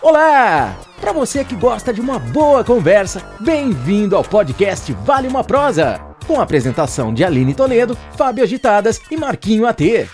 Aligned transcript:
Olá! 0.00 0.78
Para 1.00 1.12
você 1.12 1.44
que 1.44 1.56
gosta 1.56 1.92
de 1.92 2.00
uma 2.00 2.20
boa 2.20 2.62
conversa, 2.62 3.20
bem-vindo 3.40 4.14
ao 4.14 4.22
podcast 4.22 4.92
Vale 5.04 5.26
uma 5.26 5.42
Prosa, 5.42 6.00
com 6.24 6.38
a 6.38 6.44
apresentação 6.44 7.12
de 7.12 7.24
Aline 7.24 7.52
Toledo, 7.52 7.98
Fábio 8.16 8.44
Agitadas 8.44 9.00
e 9.10 9.16
Marquinho 9.16 9.66
AT. 9.66 10.08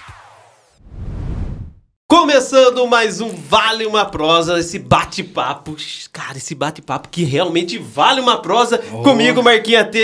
Começando 2.09 2.87
mais 2.87 3.21
um 3.21 3.29
Vale 3.29 3.85
uma 3.85 4.07
Prosa, 4.07 4.59
esse 4.59 4.79
bate-papo, 4.79 5.77
cara, 6.11 6.39
esse 6.39 6.55
bate-papo 6.55 7.11
que 7.11 7.23
realmente 7.23 7.77
vale 7.77 8.21
uma 8.21 8.41
prosa. 8.41 8.80
Oh. 8.91 9.03
Comigo, 9.03 9.43
Marquinho 9.43 9.80
AT, 9.80 9.96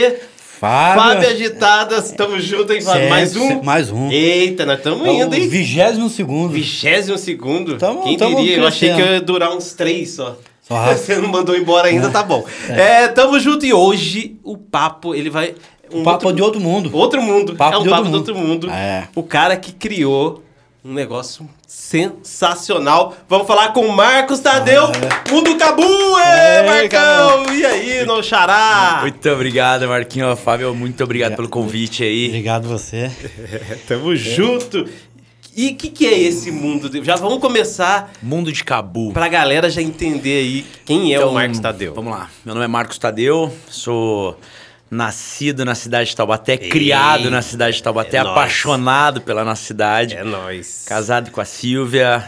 Fábio. 0.60 1.02
Fábio 1.02 1.28
Agitadas, 1.30 2.12
tamo 2.12 2.38
junto, 2.38 2.70
hein, 2.74 2.82
Fábio? 2.82 3.08
Mais 3.08 3.34
um? 3.34 3.62
mais 3.62 3.90
um. 3.90 4.10
Eita, 4.10 4.66
nós 4.66 4.78
tamo 4.82 5.06
indo, 5.06 5.34
hein? 5.34 5.48
Vigésimo 5.48 6.10
segundo. 6.10 6.52
Vigésimo 6.52 7.16
segundo. 7.16 7.78
Tamo- 7.78 8.02
Quem 8.02 8.18
tamo 8.18 8.36
diria? 8.36 8.58
Eu 8.58 8.66
achei 8.66 8.90
que 8.90 8.94
crescendo. 8.96 9.14
ia 9.14 9.20
durar 9.22 9.56
uns 9.56 9.72
três 9.72 10.10
só. 10.10 10.36
Só. 10.60 10.84
Você 10.92 11.16
não 11.16 11.30
mandou 11.30 11.56
embora 11.56 11.88
ainda, 11.88 12.10
tá 12.10 12.22
bom. 12.22 12.44
É, 12.68 13.08
tamo 13.08 13.40
junto 13.40 13.64
e 13.64 13.72
hoje 13.72 14.36
o 14.44 14.58
papo, 14.58 15.14
ele 15.14 15.30
vai... 15.30 15.54
um 15.90 16.02
papo 16.02 16.30
de 16.30 16.42
outro 16.42 16.60
mundo. 16.60 16.90
Outro 16.92 17.22
mundo. 17.22 17.56
Papo 17.56 17.76
é 17.76 17.78
um 17.78 17.82
de 17.82 17.88
papo 17.88 18.02
outro 18.02 18.12
do 18.12 18.18
outro 18.18 18.34
mundo. 18.36 18.70
É. 18.70 19.08
O 19.14 19.22
cara 19.22 19.56
que 19.56 19.72
criou 19.72 20.42
um 20.84 20.94
negócio 20.94 21.48
sensacional. 21.66 23.14
Vamos 23.28 23.46
falar 23.46 23.72
com 23.72 23.82
o 23.86 23.92
Marcos 23.94 24.40
Tadeu, 24.40 24.84
Ah, 24.84 25.30
Mundo 25.30 25.56
Cabu! 25.56 25.82
Ê, 25.82 26.22
É, 26.22 26.62
Marcão! 26.66 27.54
E 27.54 27.64
aí, 27.64 28.06
no 28.06 28.22
xará? 28.22 28.98
Muito 29.02 29.28
obrigado, 29.30 29.86
Marquinho. 29.86 30.34
Fábio, 30.36 30.74
muito 30.74 31.02
obrigado 31.04 31.36
pelo 31.36 31.48
convite 31.48 32.02
aí. 32.02 32.28
Obrigado 32.28 32.66
você. 32.68 33.10
Tamo 33.86 34.14
junto. 34.16 34.88
E 35.54 35.70
o 35.70 35.74
que, 35.76 35.90
que 35.90 36.06
é 36.06 36.16
esse 36.18 36.50
mundo? 36.50 36.88
de- 36.88 37.02
Já 37.04 37.16
vamos 37.16 37.40
começar 37.40 38.12
Mundo 38.22 38.52
de 38.52 38.62
Cabu. 38.64 39.12
pra 39.12 39.26
galera 39.28 39.68
já 39.68 39.82
entender 39.82 40.38
aí 40.38 40.66
quem 40.86 41.12
é 41.12 41.18
o 41.18 41.22
Então, 41.22 41.32
Marcos 41.34 41.58
Tadeu. 41.58 41.92
Vamos 41.92 42.12
lá. 42.12 42.30
Meu 42.44 42.54
nome 42.54 42.64
é 42.64 42.68
Marcos 42.68 42.96
Tadeu, 42.98 43.52
sou 43.68 44.38
nascido 44.90 45.64
na 45.64 45.74
cidade 45.74 46.10
de 46.10 46.16
Taubaté, 46.16 46.56
criado 46.56 47.30
na 47.30 47.42
cidade 47.42 47.76
de 47.76 47.82
Taubaté, 47.82 48.16
é 48.16 48.22
nóis. 48.22 48.32
apaixonado 48.32 49.20
pela 49.20 49.44
nossa 49.44 49.62
cidade. 49.64 50.16
É 50.16 50.24
nóis. 50.24 50.84
Casado 50.86 51.30
com 51.30 51.40
a 51.40 51.44
Silvia, 51.44 52.24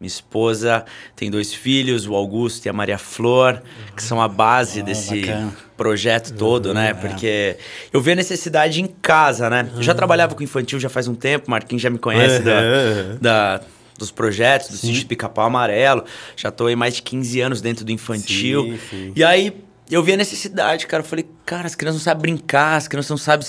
minha 0.00 0.08
esposa, 0.08 0.84
tem 1.14 1.30
dois 1.30 1.52
filhos, 1.54 2.06
o 2.06 2.14
Augusto 2.14 2.66
e 2.66 2.68
a 2.68 2.72
Maria 2.72 2.98
Flor, 2.98 3.62
que 3.96 4.02
são 4.02 4.20
a 4.20 4.26
base 4.28 4.80
Ah, 4.80 4.84
desse 4.84 5.20
bacana. 5.20 5.56
projeto 5.76 6.34
todo, 6.34 6.74
né? 6.74 6.94
Porque 6.94 7.56
eu 7.92 8.00
vi 8.00 8.12
a 8.12 8.14
necessidade 8.16 8.80
em 8.80 8.86
casa, 8.86 9.48
né? 9.48 9.68
Eu 9.76 9.82
já 9.82 9.94
trabalhava 9.94 10.34
com 10.34 10.42
infantil 10.42 10.80
já 10.80 10.88
faz 10.88 11.06
um 11.08 11.14
tempo, 11.14 11.50
Marquinhos 11.50 11.82
já 11.82 11.90
me 11.90 11.98
conhece 11.98 12.40
da, 12.42 12.60
Uhum. 12.60 13.18
da- 13.20 13.60
dos 13.98 14.12
projetos, 14.12 14.68
do 14.70 14.76
sítio 14.76 15.04
Pica-Pau 15.08 15.44
Amarelo. 15.46 16.04
Já 16.36 16.52
tô 16.52 16.66
aí 16.66 16.76
mais 16.76 16.94
de 16.94 17.02
15 17.02 17.40
anos 17.40 17.60
dentro 17.60 17.84
do 17.84 17.90
infantil. 17.90 18.62
Sim, 18.64 18.78
sim. 18.90 19.12
E 19.16 19.24
aí 19.24 19.52
eu 19.90 20.02
vi 20.02 20.12
a 20.12 20.16
necessidade, 20.16 20.86
cara. 20.86 21.02
Eu 21.02 21.06
falei, 21.06 21.26
cara, 21.44 21.66
as 21.66 21.74
crianças 21.74 22.00
não 22.00 22.04
sabem 22.04 22.22
brincar, 22.22 22.76
as 22.76 22.88
crianças 22.88 23.10
não 23.10 23.16
sabem, 23.16 23.46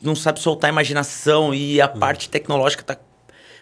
não 0.00 0.16
sabem 0.16 0.42
soltar 0.42 0.70
a 0.70 0.72
imaginação 0.72 1.54
e 1.54 1.80
a 1.80 1.88
parte 1.88 2.28
tecnológica 2.28 2.82
tá, 2.82 2.96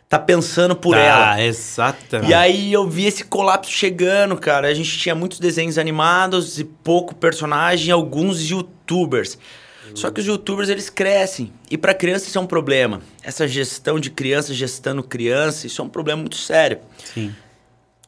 tá 0.09 0.19
pensando 0.19 0.77
por 0.77 0.97
ela. 0.97 1.33
Ah, 1.33 1.43
exatamente. 1.43 2.31
E 2.31 2.35
aí 2.35 2.73
eu 2.73 2.89
vi 2.89 3.07
esse 3.07 3.25
colapso 3.25 3.71
chegando, 3.71 4.37
cara. 4.37 4.69
A 4.69 4.75
gente 4.75 4.97
tinha 4.99 5.15
muitos 5.15 5.41
desenhos 5.41 5.79
animados 5.79 6.59
e 6.59 6.65
pouco 6.65 7.15
personagem, 7.15 7.91
alguns 7.91 8.51
youtubers. 8.51 9.39
Só 9.95 10.11
que 10.11 10.21
os 10.21 10.27
youtubers 10.27 10.69
eles 10.69 10.89
crescem 10.89 11.53
e 11.71 11.77
para 11.77 11.93
criança 11.93 12.27
isso 12.27 12.39
é 12.39 12.41
um 12.41 12.47
problema. 12.47 13.03
Essa 13.23 13.47
gestão 13.47 14.01
de 14.01 14.11
criança, 14.11 14.55
gestando 14.55 15.03
criança, 15.03 15.67
isso 15.67 15.83
é 15.83 15.85
um 15.85 15.89
problema 15.89 16.21
muito 16.21 16.37
sério. 16.37 16.79
Sim. 17.13 17.35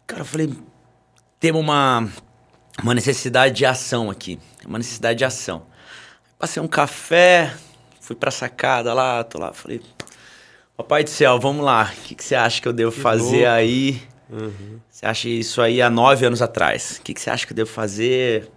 Cara, 0.07 0.23
eu 0.23 0.27
falei, 0.27 0.51
temos 1.39 1.61
uma, 1.61 2.09
uma 2.83 2.94
necessidade 2.94 3.55
de 3.55 3.67
ação 3.67 4.11
aqui. 4.11 4.39
Uma 4.67 4.78
necessidade 4.78 5.19
de 5.19 5.25
ação. 5.25 5.62
Passei 6.39 6.62
um 6.62 6.67
café, 6.69 7.55
fui 8.00 8.17
pra 8.17 8.30
sacada 8.30 8.92
lá, 8.92 9.23
tô 9.24 9.39
lá, 9.39 9.52
falei, 9.52 9.80
papai 10.77 11.05
do 11.05 11.11
céu, 11.11 11.39
vamos 11.39 11.64
lá, 11.64 11.92
o 11.96 12.02
que, 12.02 12.14
que 12.14 12.24
você 12.24 12.34
acha 12.34 12.61
que 12.61 12.68
eu 12.68 12.73
devo 12.73 12.90
fazer 12.90 13.36
louco. 13.46 13.48
aí? 13.48 14.02
Você 14.90 15.07
acha 15.07 15.29
isso 15.29 15.63
aí 15.63 15.80
há 15.80 15.89
nove 15.89 16.27
anos 16.27 16.42
atrás? 16.42 16.98
O 16.98 17.02
que, 17.02 17.14
que 17.14 17.20
você 17.20 17.30
acha 17.30 17.46
que 17.46 17.52
eu 17.52 17.57
devo 17.57 17.70
fazer? 17.70 18.51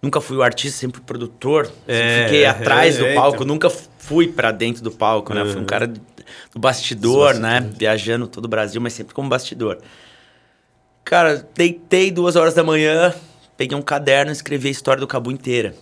Nunca 0.00 0.20
fui 0.20 0.36
o 0.36 0.42
artista, 0.42 0.78
sempre 0.78 1.00
o 1.00 1.04
produtor. 1.04 1.66
Sempre 1.66 1.94
É, 1.94 2.24
fiquei 2.24 2.46
atrás 2.46 2.96
é, 2.96 2.98
do 3.00 3.06
é, 3.06 3.14
palco, 3.14 3.36
então. 3.36 3.46
nunca 3.46 3.68
fui 3.68 4.28
pra 4.28 4.50
dentro 4.50 4.82
do 4.82 4.90
palco, 4.90 5.34
né? 5.34 5.44
Fui 5.44 5.60
um 5.60 5.64
cara 5.66 5.86
do 5.86 6.58
bastidor, 6.58 7.34
né? 7.34 7.68
Viajando 7.76 8.26
todo 8.26 8.44
o 8.46 8.48
Brasil, 8.48 8.80
mas 8.80 8.92
sempre 8.92 9.12
como 9.12 9.28
bastidor. 9.28 9.78
Cara, 11.04 11.46
deitei 11.54 12.10
duas 12.10 12.36
horas 12.36 12.54
da 12.54 12.62
manhã, 12.62 13.14
peguei 13.58 13.76
um 13.76 13.82
caderno 13.82 14.30
e 14.30 14.32
escrevi 14.32 14.68
a 14.68 14.70
história 14.70 15.00
do 15.00 15.06
Cabu 15.06 15.30
inteira. 15.30 15.74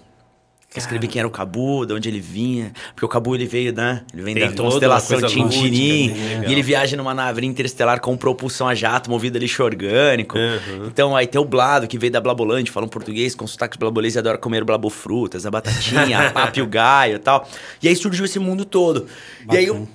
Escrevi 0.75 1.09
quem 1.09 1.21
era 1.21 1.29
o 1.29 1.31
Cabu, 1.31 1.87
de 1.87 1.95
onde 1.95 2.09
ele 2.09 2.21
vinha. 2.21 2.73
Porque 2.89 3.05
o 3.05 3.09
Cabu, 3.09 3.35
ele 3.35 3.47
veio, 3.47 3.73
né? 3.73 4.03
Ele 4.13 4.23
vem 4.23 4.35
Tem 4.35 4.51
da 4.51 4.63
constelação 4.63 5.19
lúdica, 5.19 5.65
né? 5.65 6.45
E 6.47 6.53
ele 6.53 6.63
viaja 6.63 6.97
numa 6.97 7.15
nave 7.15 7.47
interestelar 7.47 8.01
com 8.01 8.15
propulsão 8.17 8.69
a 8.69 8.75
jato, 8.75 9.09
movida 9.09 9.39
a 9.39 9.41
lixo 9.41 9.63
orgânico. 9.63 10.37
Uhum. 10.37 10.87
Então, 10.87 11.17
aí 11.17 11.27
tem 11.27 11.41
o 11.41 11.45
Blado, 11.45 11.87
que 11.87 11.99
veio 11.99 12.13
da 12.13 12.21
Blabolândia, 12.21 12.73
fala 12.73 12.85
um 12.85 12.91
português 12.91 13.35
com 13.35 13.47
sotaque 13.47 13.79
blabolês 13.79 14.17
e 14.17 14.19
adora 14.19 14.37
comer 14.37 14.65
blabofrutas, 14.65 15.47
a 15.47 15.51
batatinha, 15.51 16.29
a 16.29 16.31
papa 16.31 16.59
e 16.59 16.63
o 16.63 16.67
gaio 16.67 17.17
e 17.17 17.21
tal. 17.21 17.49
E 17.83 17.89
aí 17.89 17.97
surgiu 17.97 18.25
esse 18.25 18.39
mundo 18.39 18.65
todo. 18.65 19.07
E 19.51 19.57
aí 19.57 19.67
eu 19.67 19.75
Bacana. 19.75 19.91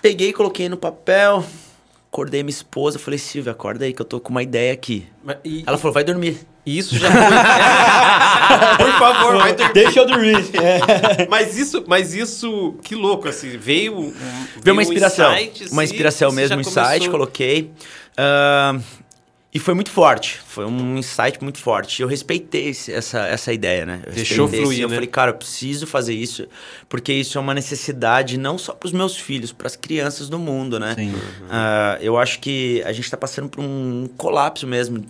peguei, 0.00 0.32
coloquei 0.32 0.68
no 0.68 0.76
papel, 0.76 1.44
acordei 2.10 2.42
minha 2.42 2.50
esposa, 2.50 2.98
falei, 2.98 3.18
Silvia, 3.18 3.52
acorda 3.52 3.84
aí 3.84 3.92
que 3.92 4.00
eu 4.02 4.06
tô 4.06 4.18
com 4.20 4.30
uma 4.30 4.42
ideia 4.42 4.72
aqui. 4.72 5.06
Mas 5.22 5.36
e- 5.44 5.62
Ela 5.66 5.76
falou, 5.78 5.92
vai 5.92 6.04
dormir. 6.04 6.38
Isso 6.66 6.96
já 6.98 7.08
foi. 7.10 7.20
Por 8.86 8.92
favor, 8.98 9.36
vai 9.38 9.54
ter... 9.54 9.72
Deixa 9.72 10.00
eu 10.00 10.06
dormir. 10.06 10.36
É. 10.54 11.26
Mas 11.28 11.56
isso, 11.56 11.82
mas 11.86 12.12
isso, 12.14 12.74
que 12.82 12.94
louco, 12.94 13.28
assim, 13.28 13.56
veio. 13.56 13.98
um- 13.98 14.12
Veio 14.62 14.74
uma 14.74 14.80
um 14.80 14.82
inspiração. 14.82 15.32
insight, 15.34 15.68
uma 15.72 15.82
assim, 15.82 15.92
inspiração 15.92 16.32
mesmo, 16.32 16.56
um 16.56 16.60
insight, 16.60 16.80
começou- 16.84 17.10
coloquei. 17.10 17.70
Ah, 18.16 18.78
e 19.52 19.58
foi 19.58 19.72
muito 19.74 19.90
forte. 19.90 20.38
Foi 20.46 20.64
um 20.66 20.98
insight 20.98 21.42
muito 21.42 21.58
forte. 21.58 22.02
Eu 22.02 22.08
respeitei 22.08 22.68
esse- 22.68 22.92
essa, 22.92 23.20
essa 23.20 23.52
ideia, 23.52 23.86
né? 23.86 24.02
Eu 24.06 24.12
Deixou 24.12 24.44
respeitei 24.44 24.60
fluir, 24.64 24.74
esse- 24.76 24.82
Eu 24.82 24.88
né? 24.88 24.94
falei, 24.96 25.08
cara, 25.08 25.30
eu 25.30 25.34
preciso 25.34 25.86
fazer 25.86 26.12
isso, 26.14 26.46
porque 26.88 27.12
isso 27.12 27.38
é 27.38 27.40
uma 27.40 27.54
necessidade 27.54 28.36
não 28.38 28.58
só 28.58 28.72
para 28.74 28.86
os 28.86 28.92
meus 28.92 29.16
filhos, 29.16 29.50
para 29.52 29.66
as 29.66 29.74
crianças 29.76 30.28
do 30.28 30.38
mundo, 30.38 30.78
né? 30.78 30.94
Sim. 30.94 31.14
Ah, 31.50 31.96
eu 32.00 32.18
acho 32.18 32.40
que 32.40 32.82
a 32.84 32.92
gente 32.92 33.04
está 33.04 33.16
passando 33.16 33.48
por 33.48 33.60
um 33.62 34.08
colapso 34.18 34.66
mesmo 34.66 35.04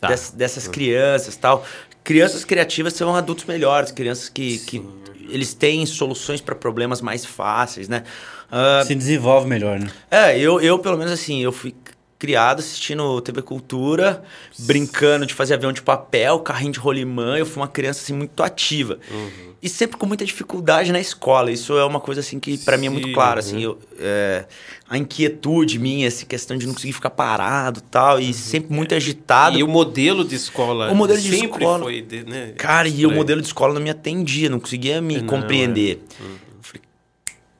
Tá. 0.00 0.08
dess- 0.08 0.30
dessas 0.30 0.66
crianças 0.66 1.36
tal. 1.36 1.64
Crianças 2.02 2.44
criativas 2.44 2.94
são 2.94 3.14
adultos 3.14 3.44
melhores, 3.44 3.92
crianças 3.92 4.28
que, 4.28 4.58
que 4.60 4.82
eles 5.28 5.54
têm 5.54 5.86
soluções 5.86 6.40
para 6.40 6.54
problemas 6.54 7.00
mais 7.00 7.24
fáceis, 7.24 7.88
né? 7.88 8.02
Ah, 8.50 8.82
Se 8.86 8.94
desenvolve 8.94 9.46
melhor, 9.48 9.78
né? 9.78 9.90
é, 10.10 10.38
eu, 10.38 10.60
eu 10.60 10.78
pelo 10.78 10.98
menos 10.98 11.12
assim, 11.12 11.42
eu 11.42 11.52
fui 11.52 11.74
criado 12.22 12.60
assistindo 12.60 13.20
TV 13.20 13.42
Cultura, 13.42 14.22
brincando 14.60 15.26
de 15.26 15.34
fazer 15.34 15.54
avião 15.54 15.72
de 15.72 15.82
papel, 15.82 16.38
carrinho 16.38 16.70
de 16.70 16.78
rolimã. 16.78 17.36
Eu 17.36 17.44
fui 17.44 17.60
uma 17.60 17.66
criança 17.66 18.00
assim 18.00 18.12
muito 18.12 18.40
ativa. 18.44 19.00
Uhum. 19.10 19.54
E 19.60 19.68
sempre 19.68 19.96
com 19.96 20.06
muita 20.06 20.24
dificuldade 20.24 20.92
na 20.92 21.00
escola. 21.00 21.50
Isso 21.50 21.76
é 21.76 21.84
uma 21.84 21.98
coisa 21.98 22.20
assim 22.20 22.38
que 22.38 22.56
para 22.58 22.76
mim 22.76 22.86
é 22.86 22.90
muito 22.90 23.08
Sim, 23.08 23.12
claro, 23.12 23.40
uhum. 23.40 23.46
assim, 23.46 23.60
eu, 23.64 23.76
é, 23.98 24.44
a 24.88 24.96
inquietude 24.96 25.80
minha, 25.80 26.06
essa 26.06 26.24
questão 26.24 26.56
de 26.56 26.64
não 26.64 26.74
conseguir 26.74 26.92
ficar 26.92 27.10
parado, 27.10 27.80
tal, 27.80 28.20
e 28.20 28.32
sempre 28.32 28.72
muito 28.72 28.94
agitado. 28.94 29.54
Uhum. 29.56 29.60
E 29.60 29.64
o 29.64 29.68
modelo 29.68 30.24
de 30.24 30.36
escola. 30.36 30.92
O 30.92 30.94
modelo 30.94 31.20
de 31.20 31.34
escola- 31.34 31.80
foi. 31.80 32.06
né, 32.28 32.52
Cara, 32.56 32.86
e 32.86 33.04
o 33.04 33.10
modelo 33.10 33.40
de 33.40 33.48
escola 33.48 33.74
não 33.74 33.80
me 33.82 33.90
atendia, 33.90 34.48
não 34.48 34.60
conseguia 34.60 35.00
me 35.00 35.18
Não, 35.18 35.26
compreender. 35.26 36.00
é. 36.20 36.51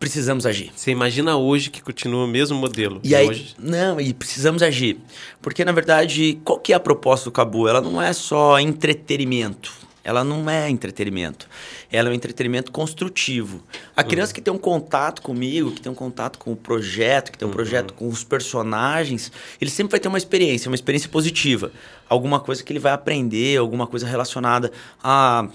Uhum. 0.02 0.08
Precisamos 0.08 0.46
agir. 0.46 0.72
Você 0.74 0.90
imagina 0.90 1.36
hoje 1.36 1.70
que 1.70 1.80
continua 1.80 2.24
o 2.24 2.28
mesmo 2.28 2.58
modelo. 2.58 3.00
E 3.04 3.14
aí, 3.14 3.28
hoje, 3.28 3.54
não, 3.58 4.00
e 4.00 4.12
precisamos 4.12 4.62
agir. 4.62 4.98
Porque, 5.40 5.64
na 5.64 5.72
verdade, 5.72 6.40
qual 6.44 6.58
que 6.58 6.72
é 6.72 6.76
a 6.76 6.80
proposta 6.80 7.26
do 7.26 7.32
Cabu? 7.32 7.68
Ela 7.68 7.80
não 7.80 8.03
é 8.03 8.12
só 8.12 8.59
entretenimento. 8.59 9.72
Ela 10.04 10.24
não 10.24 10.50
é 10.50 10.68
entretenimento. 10.68 11.48
Ela 11.91 12.09
é 12.09 12.10
um 12.12 12.15
entretenimento 12.15 12.72
construtivo. 12.72 13.62
A 13.97 14.03
criança 14.03 14.34
que 14.34 14.41
tem 14.41 14.53
um 14.53 14.59
contato 14.59 15.22
comigo, 15.22 15.71
que 15.71 15.80
tem 15.80 15.92
um 15.92 15.94
contato 15.94 16.38
com 16.38 16.53
o 16.53 16.56
projeto, 16.56 17.30
que 17.30 17.38
tem 17.38 17.47
um 17.47 17.53
projeto 17.53 17.94
com 17.94 18.09
os 18.09 18.24
personagens, 18.24 19.30
ele 19.60 19.71
sempre 19.71 19.92
vai 19.92 20.00
ter 20.00 20.09
uma 20.09 20.18
experiência, 20.18 20.68
uma 20.68 20.74
experiência 20.74 21.09
positiva. 21.09 21.71
Alguma 22.09 22.41
coisa 22.41 22.65
que 22.65 22.72
ele 22.72 22.80
vai 22.80 22.92
aprender, 22.92 23.56
alguma 23.59 23.86
coisa 23.86 24.04
relacionada 24.04 24.72
a 25.03 25.48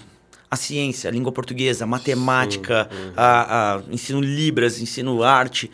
a 0.50 0.56
ciência, 0.56 1.08
a 1.08 1.12
língua 1.12 1.32
portuguesa, 1.32 1.84
a 1.84 1.86
matemática, 1.86 2.88
a, 3.16 3.76
a 3.76 3.82
ensino 3.90 4.20
libras, 4.20 4.80
ensino 4.80 5.22
arte, 5.22 5.70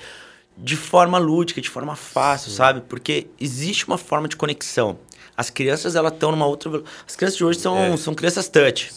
de 0.57 0.77
forma 0.77 1.19
lúdica, 1.19 1.61
de 1.61 1.69
forma 1.69 1.97
fácil, 1.97 2.51
sabe? 2.51 2.81
Porque 2.89 3.27
existe 3.41 3.87
uma 3.87 3.99
forma 3.99 4.29
de 4.29 4.37
conexão. 4.37 4.99
As 5.37 5.51
crianças, 5.51 5.97
elas 5.97 6.13
estão 6.13 6.31
numa 6.31 6.47
outra... 6.47 6.83
As 7.07 7.17
crianças 7.17 7.37
de 7.37 7.45
hoje 7.45 7.59
são, 7.59 7.97
são 7.97 8.15
crianças 8.15 8.49
touch. 8.49 8.93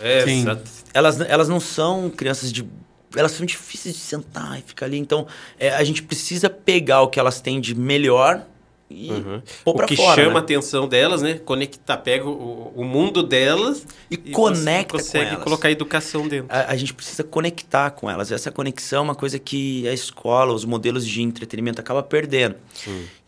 É, 0.00 0.24
Sim. 0.24 0.40
exato. 0.40 0.62
Elas, 0.94 1.20
elas 1.20 1.48
não 1.48 1.60
são 1.60 2.08
crianças 2.08 2.50
de... 2.50 2.66
Elas 3.14 3.32
são 3.32 3.44
difíceis 3.44 3.94
de 3.94 4.00
sentar 4.00 4.58
e 4.58 4.62
ficar 4.62 4.86
ali. 4.86 4.96
Então, 4.96 5.26
é, 5.58 5.68
a 5.68 5.84
gente 5.84 6.02
precisa 6.02 6.48
pegar 6.48 7.02
o 7.02 7.08
que 7.08 7.20
elas 7.20 7.42
têm 7.42 7.60
de 7.60 7.74
melhor 7.74 8.46
e 8.94 9.10
Uhum. 9.10 9.42
pôr 9.64 9.70
O 9.72 9.74
pra 9.74 9.86
que 9.86 9.96
fora. 9.96 10.14
chama 10.22 10.30
a 10.30 10.34
né? 10.34 10.40
atenção 10.40 10.86
delas, 10.88 11.22
né? 11.22 11.34
Conectar, 11.44 11.96
pega 11.98 12.28
o, 12.28 12.72
o 12.76 12.84
mundo 12.84 13.22
delas 13.22 13.86
E 14.10 14.16
você 14.16 14.30
conecta 14.32 14.92
com 14.92 14.98
consegue 14.98 15.30
elas. 15.30 15.42
colocar 15.44 15.68
a 15.68 15.70
educação 15.70 16.28
dentro. 16.28 16.46
A, 16.48 16.72
a 16.72 16.76
gente 16.76 16.92
precisa 16.94 17.24
conectar 17.24 17.90
com 17.92 18.10
elas. 18.10 18.30
Essa 18.30 18.50
conexão 18.50 19.00
é 19.00 19.02
uma 19.02 19.14
coisa 19.14 19.38
que 19.38 19.86
a 19.88 19.92
escola, 19.92 20.52
os 20.52 20.64
modelos 20.64 21.06
de 21.06 21.22
entretenimento 21.22 21.80
acaba 21.80 22.02
perdendo. 22.02 22.56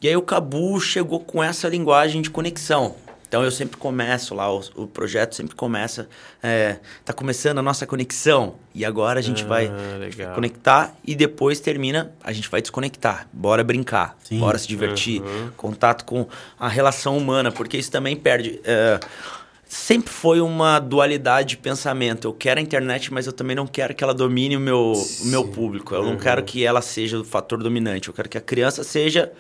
E 0.01 0.09
aí 0.09 0.17
o 0.17 0.23
Cabu 0.23 0.79
chegou 0.81 1.21
com 1.21 1.43
essa 1.43 1.69
linguagem 1.69 2.21
de 2.21 2.31
conexão. 2.31 2.95
Então 3.35 3.43
eu 3.43 3.51
sempre 3.51 3.77
começo 3.77 4.33
lá, 4.33 4.49
o, 4.55 4.63
o 4.77 4.87
projeto 4.87 5.35
sempre 5.35 5.57
começa, 5.57 6.09
é, 6.41 6.77
tá 7.05 7.13
começando 7.13 7.59
a 7.59 7.63
nossa 7.63 7.85
conexão 7.85 8.55
e 8.73 8.85
agora 8.85 9.19
a 9.19 9.23
gente 9.23 9.43
vai 9.43 9.67
Ah, 9.67 9.97
legal. 9.99 10.37
conectar 10.37 10.95
e 11.05 11.17
depois 11.17 11.59
termina, 11.59 12.13
a 12.23 12.33
gente 12.33 12.49
vai 12.49 12.63
desconectar. 12.63 13.27
Bora 13.33 13.65
brincar, 13.65 14.17
Sim. 14.23 14.39
bora 14.39 14.57
se 14.57 14.69
divertir, 14.69 15.21
contato 15.57 16.05
com 16.05 16.29
a 16.57 16.69
relação 16.69 17.19
humana, 17.19 17.51
porque 17.51 17.77
isso 17.77 17.91
também 17.91 18.15
perde. 18.15 18.61
é, 18.63 19.01
sempre 19.67 20.13
foi 20.13 20.41
uma 20.41 20.79
dualidade 20.79 21.49
de 21.49 21.57
pensamento. 21.57 22.29
Eu 22.29 22.33
quero 22.33 22.61
a 22.61 22.63
internet, 22.63 23.13
mas 23.13 23.27
eu 23.27 23.33
também 23.33 23.57
não 23.57 23.67
quero 23.67 23.97
que 23.97 24.05
ela 24.05 24.15
domine 24.15 24.57
o 24.57 24.61
meu, 24.61 24.93
o 24.93 25.27
meu 25.27 25.49
público. 25.49 25.93
Eu 25.93 26.05
não 26.05 26.17
quero 26.17 26.45
que 26.45 26.65
ela 26.65 26.81
seja 26.81 27.19
o 27.19 27.25
fator 27.25 27.61
dominante. 27.61 28.07
Eu 28.07 28.15
quero 28.15 28.29
que 28.29 28.39
a 28.39 28.41
criança 28.41 28.85
seja 28.85 29.33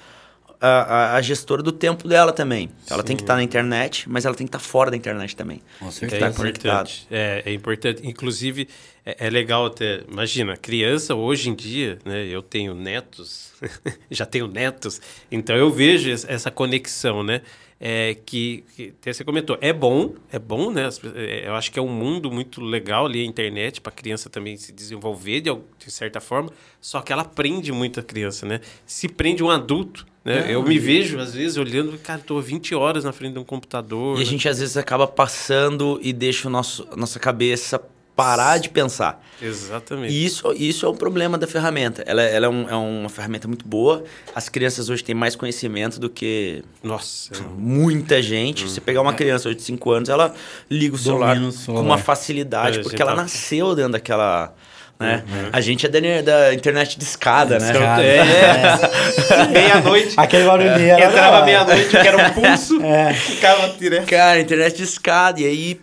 a, 0.66 0.82
a- 1.12 1.16
a 1.16 1.22
gestora 1.22 1.62
do 1.62 1.72
tempo 1.72 2.08
dela 2.08 2.32
também. 2.32 2.70
Ela 2.90 3.02
tem 3.02 3.16
que 3.16 3.22
estar 3.22 3.36
na 3.36 3.42
internet, 3.42 4.08
mas 4.08 4.24
ela 4.24 4.34
tem 4.34 4.46
que 4.46 4.48
estar 4.48 4.58
fora 4.58 4.90
da 4.90 4.96
internet 4.96 5.34
também. 5.36 5.60
Com 5.78 5.88
É 5.88 5.90
certeza. 5.90 6.20
tá 6.30 6.32
conectado. 6.36 6.88
importante. 6.88 7.06
É, 7.10 7.42
é 7.46 7.52
importante. 7.52 8.00
Inclusive, 8.06 8.68
é, 9.04 9.26
é 9.26 9.30
legal 9.30 9.66
até. 9.66 10.02
Imagina, 10.10 10.56
criança 10.56 11.14
hoje 11.14 11.50
em 11.50 11.54
dia, 11.54 11.98
né? 12.04 12.24
Eu 12.26 12.42
tenho 12.42 12.74
netos, 12.74 13.52
já 14.10 14.24
tenho 14.26 14.46
netos, 14.46 15.00
então 15.30 15.54
eu 15.56 15.70
vejo 15.70 16.08
es- 16.10 16.24
essa 16.28 16.50
conexão, 16.50 17.22
né? 17.22 17.42
É, 17.86 18.14
que, 18.24 18.64
que 18.76 18.94
até 19.00 19.12
você 19.12 19.24
comentou, 19.24 19.58
é 19.60 19.72
bom, 19.72 20.14
é 20.32 20.38
bom, 20.38 20.70
né? 20.70 20.88
Pe- 21.02 21.12
é, 21.16 21.48
Eu 21.48 21.54
acho 21.54 21.70
que 21.72 21.78
é 21.78 21.82
um 21.82 21.88
mundo 21.88 22.30
muito 22.30 22.60
legal 22.62 23.04
ali 23.04 23.20
a 23.20 23.24
internet 23.26 23.80
para 23.80 23.92
a 23.92 23.94
criança 23.94 24.30
também 24.30 24.56
se 24.56 24.72
desenvolver 24.72 25.40
de, 25.42 25.50
de 25.84 25.90
certa 25.90 26.20
forma, 26.20 26.50
só 26.80 27.02
que 27.02 27.12
ela 27.12 27.24
prende 27.24 27.72
muito 27.72 27.98
a 28.00 28.02
criança, 28.02 28.46
né? 28.46 28.60
Se 28.86 29.08
prende 29.08 29.42
um 29.42 29.50
adulto, 29.50 30.06
né? 30.24 30.46
Eu 30.48 30.62
me 30.62 30.78
vejo 30.78 31.18
às 31.18 31.34
vezes 31.34 31.56
olhando, 31.56 31.98
cara, 31.98 32.20
tô 32.24 32.40
20 32.40 32.74
horas 32.74 33.04
na 33.04 33.12
frente 33.12 33.34
de 33.34 33.38
um 33.38 33.44
computador. 33.44 34.16
E 34.16 34.22
a 34.22 34.24
né? 34.24 34.30
gente 34.30 34.48
às 34.48 34.58
vezes 34.58 34.76
acaba 34.76 35.06
passando 35.06 35.98
e 36.02 36.12
deixa 36.12 36.48
o 36.48 36.50
nosso, 36.50 36.86
a 36.90 36.96
nossa 36.96 37.18
cabeça 37.18 37.80
parar 38.16 38.58
de 38.58 38.68
pensar. 38.68 39.20
Exatamente. 39.42 40.14
E 40.14 40.24
isso, 40.24 40.52
isso 40.52 40.86
é 40.86 40.88
um 40.88 40.94
problema 40.94 41.36
da 41.36 41.48
ferramenta. 41.48 42.02
Ela, 42.06 42.22
ela 42.22 42.46
é, 42.46 42.48
um- 42.48 42.68
é 42.68 42.74
uma 42.76 43.08
ferramenta 43.08 43.48
muito 43.48 43.66
boa. 43.66 44.04
As 44.32 44.48
crianças 44.48 44.88
hoje 44.88 45.02
têm 45.02 45.16
mais 45.16 45.34
conhecimento 45.34 45.98
do 45.98 46.08
que 46.08 46.62
Nossa, 46.80 47.32
muita 47.58 48.22
gente. 48.22 48.68
Você 48.68 48.80
pegar 48.80 49.02
uma 49.02 49.12
criança 49.14 49.48
hoje 49.48 49.56
de 49.58 49.64
5 49.64 49.90
anos, 49.90 50.08
ela 50.08 50.32
liga 50.70 50.94
o 50.94 50.98
celular, 50.98 51.34
celular. 51.36 51.52
com 51.66 51.80
uma 51.86 51.98
facilidade, 51.98 52.78
É, 52.78 52.82
porque 52.82 53.02
ela 53.02 53.16
tá- 53.16 53.22
nasceu 53.22 53.74
dentro 53.74 53.92
daquela. 53.92 54.54
Né? 54.98 55.24
A 55.52 55.60
gente 55.60 55.86
é 55.86 55.88
da, 55.88 56.22
da 56.22 56.54
internet 56.54 56.98
de 56.98 57.04
escada, 57.04 57.58
né? 57.58 57.72
Escada. 57.72 58.02
É, 58.02 59.48
meia-noite. 59.50 60.14
Aquele 60.16 60.44
barulhinho 60.44 60.90
era 60.90 61.06
Entrava 61.06 61.44
meia-noite, 61.44 61.88
que 61.88 61.96
era 61.96 62.16
um 62.16 62.30
pulso, 62.30 62.78
ficava 63.14 63.68
direto. 63.70 64.08
Cara, 64.08 64.40
internet 64.40 64.76
de 64.76 64.84
escada. 64.84 65.40
E 65.40 65.46
aí 65.46 65.80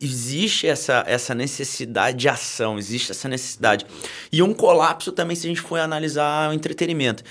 existe 0.00 0.66
essa, 0.66 1.04
essa 1.06 1.34
necessidade 1.34 2.18
de 2.18 2.28
ação, 2.28 2.78
existe 2.78 3.12
essa 3.12 3.28
necessidade. 3.28 3.86
E 4.32 4.42
um 4.42 4.52
colapso 4.52 5.12
também 5.12 5.36
se 5.36 5.46
a 5.46 5.48
gente 5.48 5.60
for 5.60 5.78
analisar 5.78 6.50
o 6.50 6.52
entretenimento. 6.52 7.22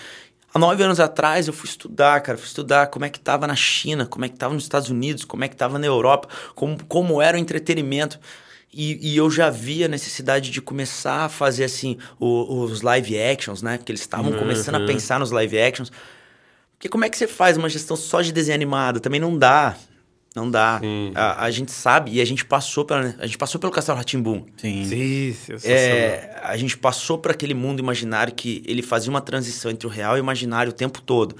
Há 0.54 0.59
nove 0.59 0.81
anos 0.81 1.00
atrás 1.00 1.48
eu 1.48 1.54
fui 1.54 1.69
estudar, 1.69 2.21
cara, 2.21 2.38
fui 2.38 2.48
estudar 2.48 2.88
como 2.88 3.04
é 3.06 3.09
que 3.09 3.19
tava 3.19 3.45
na 3.45 3.56
China, 3.56 4.06
como 4.06 4.24
é 4.24 4.30
que 4.30 4.38
tava 4.38 4.54
nos 4.54 4.63
Estados 4.63 4.89
Unidos, 4.89 5.25
como 5.25 5.44
é 5.44 5.48
que 5.48 5.56
tava 5.56 5.77
na 5.77 5.86
Europa, 5.86 6.30
como, 6.56 6.83
como 6.86 7.21
era 7.21 7.38
o 7.38 7.39
entretenimento. 7.39 8.18
E, 8.80 9.14
e 9.14 9.18
eu 9.18 9.30
já 9.32 9.50
vi 9.50 9.84
a 9.84 9.88
necessidade 9.88 10.52
de 10.52 10.62
começar 10.62 11.22
a 11.26 11.30
fazer, 11.30 11.64
assim, 11.64 11.98
o- 12.20 12.62
os 12.62 12.82
live 12.84 13.20
actions, 13.20 13.64
né? 13.64 13.78
Porque 13.78 13.92
eles 13.92 14.02
estavam 14.02 14.32
começando 14.40 14.76
a 14.76 14.80
pensar 14.86 15.20
nos 15.20 15.32
live 15.32 15.60
actions. 15.60 15.92
Porque 16.78 16.88
como 16.88 17.04
é 17.04 17.10
que 17.10 17.18
você 17.18 17.26
faz 17.28 17.58
uma 17.58 17.68
gestão 17.70 17.98
só 17.98 18.22
de 18.22 18.32
desenho 18.32 18.54
animado? 18.56 19.00
Também 19.00 19.20
não 19.20 19.36
dá. 19.36 19.76
Não 20.36 20.52
dá. 20.52 20.80
A, 21.16 21.46
a 21.46 21.50
gente 21.52 21.72
sabe 21.72 22.12
e 22.12 22.22
a 22.22 22.26
gente 22.26 22.46
passou 22.46 22.86
pela, 22.86 23.16
a 23.18 23.26
gente 23.26 23.40
passou 23.40 23.60
pelo 23.60 23.72
Castelo 23.74 23.98
Ratimbum. 23.98 24.46
Sim. 24.58 24.86
Sim. 25.58 25.68
É, 25.72 26.40
a 26.44 26.56
gente 26.56 26.78
passou 26.78 27.18
por 27.18 27.32
aquele 27.32 27.56
mundo 27.56 27.80
imaginário 27.80 28.32
que 28.36 28.62
ele 28.68 28.84
fazia 28.84 29.10
uma 29.10 29.22
transição 29.22 29.72
entre 29.72 29.88
o 29.88 29.90
real 29.90 30.16
e 30.16 30.20
o 30.20 30.24
imaginário 30.24 30.70
o 30.72 30.76
tempo 30.76 31.02
todo. 31.02 31.36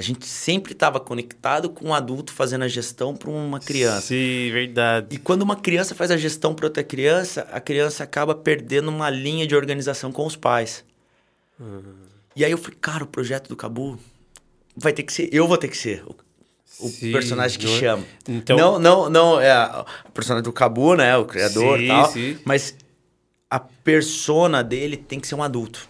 A 0.00 0.02
gente 0.02 0.24
sempre 0.26 0.72
estava 0.72 0.98
conectado 0.98 1.68
com 1.68 1.88
um 1.88 1.92
adulto 1.94 2.32
fazendo 2.32 2.62
a 2.64 2.68
gestão 2.68 3.14
para 3.14 3.28
uma 3.28 3.60
criança. 3.60 4.00
Sim, 4.06 4.48
verdade. 4.50 5.08
E 5.10 5.18
quando 5.18 5.42
uma 5.42 5.56
criança 5.56 5.94
faz 5.94 6.10
a 6.10 6.16
gestão 6.16 6.54
para 6.54 6.64
outra 6.64 6.82
criança, 6.82 7.46
a 7.52 7.60
criança 7.60 8.02
acaba 8.02 8.34
perdendo 8.34 8.88
uma 8.88 9.10
linha 9.10 9.46
de 9.46 9.54
organização 9.54 10.10
com 10.10 10.24
os 10.24 10.36
pais. 10.36 10.82
E 12.34 12.42
aí 12.42 12.50
eu 12.50 12.56
falei, 12.56 12.78
cara, 12.80 13.04
o 13.04 13.06
projeto 13.06 13.48
do 13.48 13.54
Cabu 13.56 13.98
vai 14.74 14.90
ter 14.94 15.02
que 15.02 15.12
ser, 15.12 15.28
eu 15.34 15.46
vou 15.46 15.58
ter 15.58 15.68
que 15.68 15.76
ser 15.76 16.02
o, 16.06 16.16
o 16.86 16.88
Sim, 16.88 17.12
personagem 17.12 17.58
que 17.58 17.66
não 17.66 17.74
é? 17.74 17.78
chama. 17.78 18.04
Então- 18.26 18.56
Não, 18.56 18.78
não, 18.78 19.10
não 19.10 19.38
é 19.38 19.50
a- 19.50 19.84
o 20.08 20.12
personagem 20.12 20.44
do 20.44 20.52
Cabu, 20.54 20.94
né, 20.96 21.14
o 21.18 21.26
criador 21.26 21.78
e 21.78 21.88
tal, 21.88 22.10
sim. 22.10 22.38
mas 22.42 22.74
a 23.50 23.60
persona 23.60 24.64
dele 24.64 24.96
tem 24.96 25.20
que 25.20 25.26
ser 25.26 25.34
um 25.34 25.42
adulto. 25.42 25.89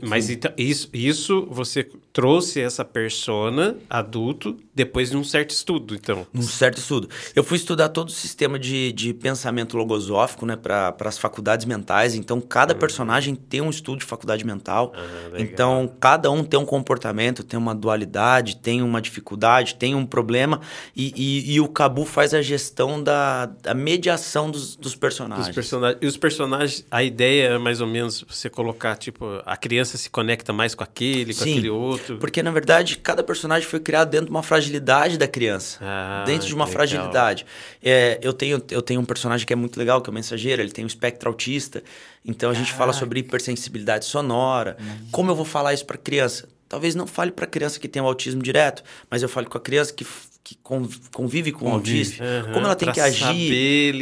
Mas 0.00 0.30
então, 0.30 0.52
isso, 0.56 0.88
isso 0.92 1.46
você 1.50 1.84
trouxe 2.12 2.60
essa 2.60 2.84
persona 2.84 3.76
adulto 3.88 4.56
depois 4.76 5.08
de 5.08 5.16
um 5.16 5.24
certo 5.24 5.50
estudo, 5.52 5.94
então. 5.94 6.26
Num 6.34 6.42
certo 6.42 6.76
estudo. 6.76 7.08
Eu 7.34 7.42
fui 7.42 7.56
estudar 7.56 7.88
todo 7.88 8.10
o 8.10 8.12
sistema 8.12 8.58
de, 8.58 8.92
de 8.92 9.14
pensamento 9.14 9.74
logosófico, 9.74 10.44
né, 10.44 10.54
para 10.54 10.94
as 11.00 11.16
faculdades 11.16 11.64
mentais. 11.64 12.14
Então, 12.14 12.42
cada 12.42 12.74
personagem 12.74 13.34
tem 13.34 13.62
um 13.62 13.70
estudo 13.70 14.00
de 14.00 14.04
faculdade 14.04 14.44
mental. 14.44 14.92
legal. 15.32 15.40
então, 15.40 15.90
cada 15.98 16.30
um 16.30 16.44
tem 16.44 16.60
um 16.60 16.66
comportamento, 16.66 17.42
tem 17.42 17.58
uma 17.58 17.74
dualidade, 17.74 18.56
tem 18.56 18.82
uma 18.82 19.00
dificuldade, 19.00 19.76
tem 19.76 19.94
um 19.94 20.04
problema. 20.04 20.60
E, 20.94 21.10
e, 21.16 21.54
e 21.54 21.60
o 21.60 21.68
Cabu 21.68 22.04
faz 22.04 22.34
a 22.34 22.42
gestão 22.42 23.02
da, 23.02 23.46
da 23.46 23.72
mediação 23.72 24.50
dos, 24.50 24.76
dos 24.76 24.94
personagens. 24.94 25.48
Os 25.48 25.54
personagens, 25.54 25.98
e 26.02 26.06
os 26.06 26.18
personagens, 26.18 26.84
a 26.90 27.02
ideia 27.02 27.48
é 27.48 27.58
mais 27.58 27.80
ou 27.80 27.86
menos 27.86 28.22
você 28.28 28.50
colocar, 28.50 28.94
tipo, 28.96 29.40
a 29.46 29.56
criança 29.56 29.96
se 29.96 30.10
conecta 30.10 30.52
mais 30.52 30.74
com 30.74 30.84
aquele, 30.84 31.32
com 31.32 31.44
Sim, 31.44 31.52
aquele 31.52 31.70
outro. 31.70 32.18
Porque, 32.18 32.42
na 32.42 32.50
verdade, 32.50 32.98
cada 32.98 33.22
personagem 33.22 33.66
foi 33.66 33.80
criado 33.80 34.10
dentro 34.10 34.26
de 34.26 34.32
uma 34.32 34.42
fragilidade 34.66 35.16
da 35.18 35.28
criança. 35.28 35.78
Ah, 35.82 36.24
dentro 36.26 36.46
de 36.46 36.54
uma 36.54 36.66
fragilidade. 36.66 37.46
É, 37.82 38.18
eu, 38.22 38.32
tenho, 38.32 38.62
eu 38.70 38.82
tenho 38.82 39.00
um 39.00 39.04
personagem 39.04 39.46
que 39.46 39.52
é 39.52 39.56
muito 39.56 39.78
legal, 39.78 40.00
que 40.00 40.08
é 40.08 40.12
o 40.12 40.14
mensageiro, 40.14 40.60
ele 40.60 40.70
tem 40.72 40.84
um 40.84 40.88
espectro 40.88 41.28
autista. 41.28 41.82
Então 42.24 42.50
a 42.50 42.54
gente 42.54 42.72
fala 42.72 42.92
sobre 42.92 43.20
hipersensibilidade 43.20 44.04
sonora. 44.04 44.76
Como 45.10 45.30
eu 45.30 45.34
vou 45.34 45.44
falar 45.44 45.72
isso 45.74 45.86
para 45.86 45.96
criança? 45.96 46.48
Talvez 46.68 46.94
não 46.94 47.06
fale 47.06 47.30
para 47.30 47.46
criança 47.46 47.78
que 47.78 47.86
tem 47.88 48.02
o 48.02 48.06
autismo 48.06 48.42
direto, 48.42 48.82
mas 49.08 49.22
eu 49.22 49.28
falo 49.28 49.48
com 49.48 49.56
a 49.56 49.60
criança 49.60 49.92
que, 49.92 50.04
que 50.42 50.56
conv- 50.56 50.98
convive 51.14 51.52
com 51.52 51.66
o 51.66 51.68
autista. 51.72 52.22
Aham, 52.24 52.52
como 52.52 52.66
ela 52.66 52.74
tem 52.74 52.90
que 52.90 53.00
agir, 53.00 53.22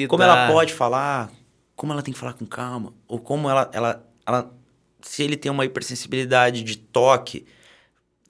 como 0.08 0.22
ela 0.22 0.46
pode 0.46 0.72
falar, 0.72 1.30
como 1.76 1.92
ela 1.92 2.00
tem 2.02 2.14
que 2.14 2.18
falar 2.18 2.32
com 2.32 2.46
calma, 2.46 2.94
ou 3.06 3.18
como 3.18 3.50
ela, 3.50 3.68
ela, 3.74 4.02
ela 4.26 4.50
se 5.02 5.22
ele 5.22 5.36
tem 5.36 5.52
uma 5.52 5.66
hipersensibilidade 5.66 6.62
de 6.62 6.78
toque, 6.78 7.44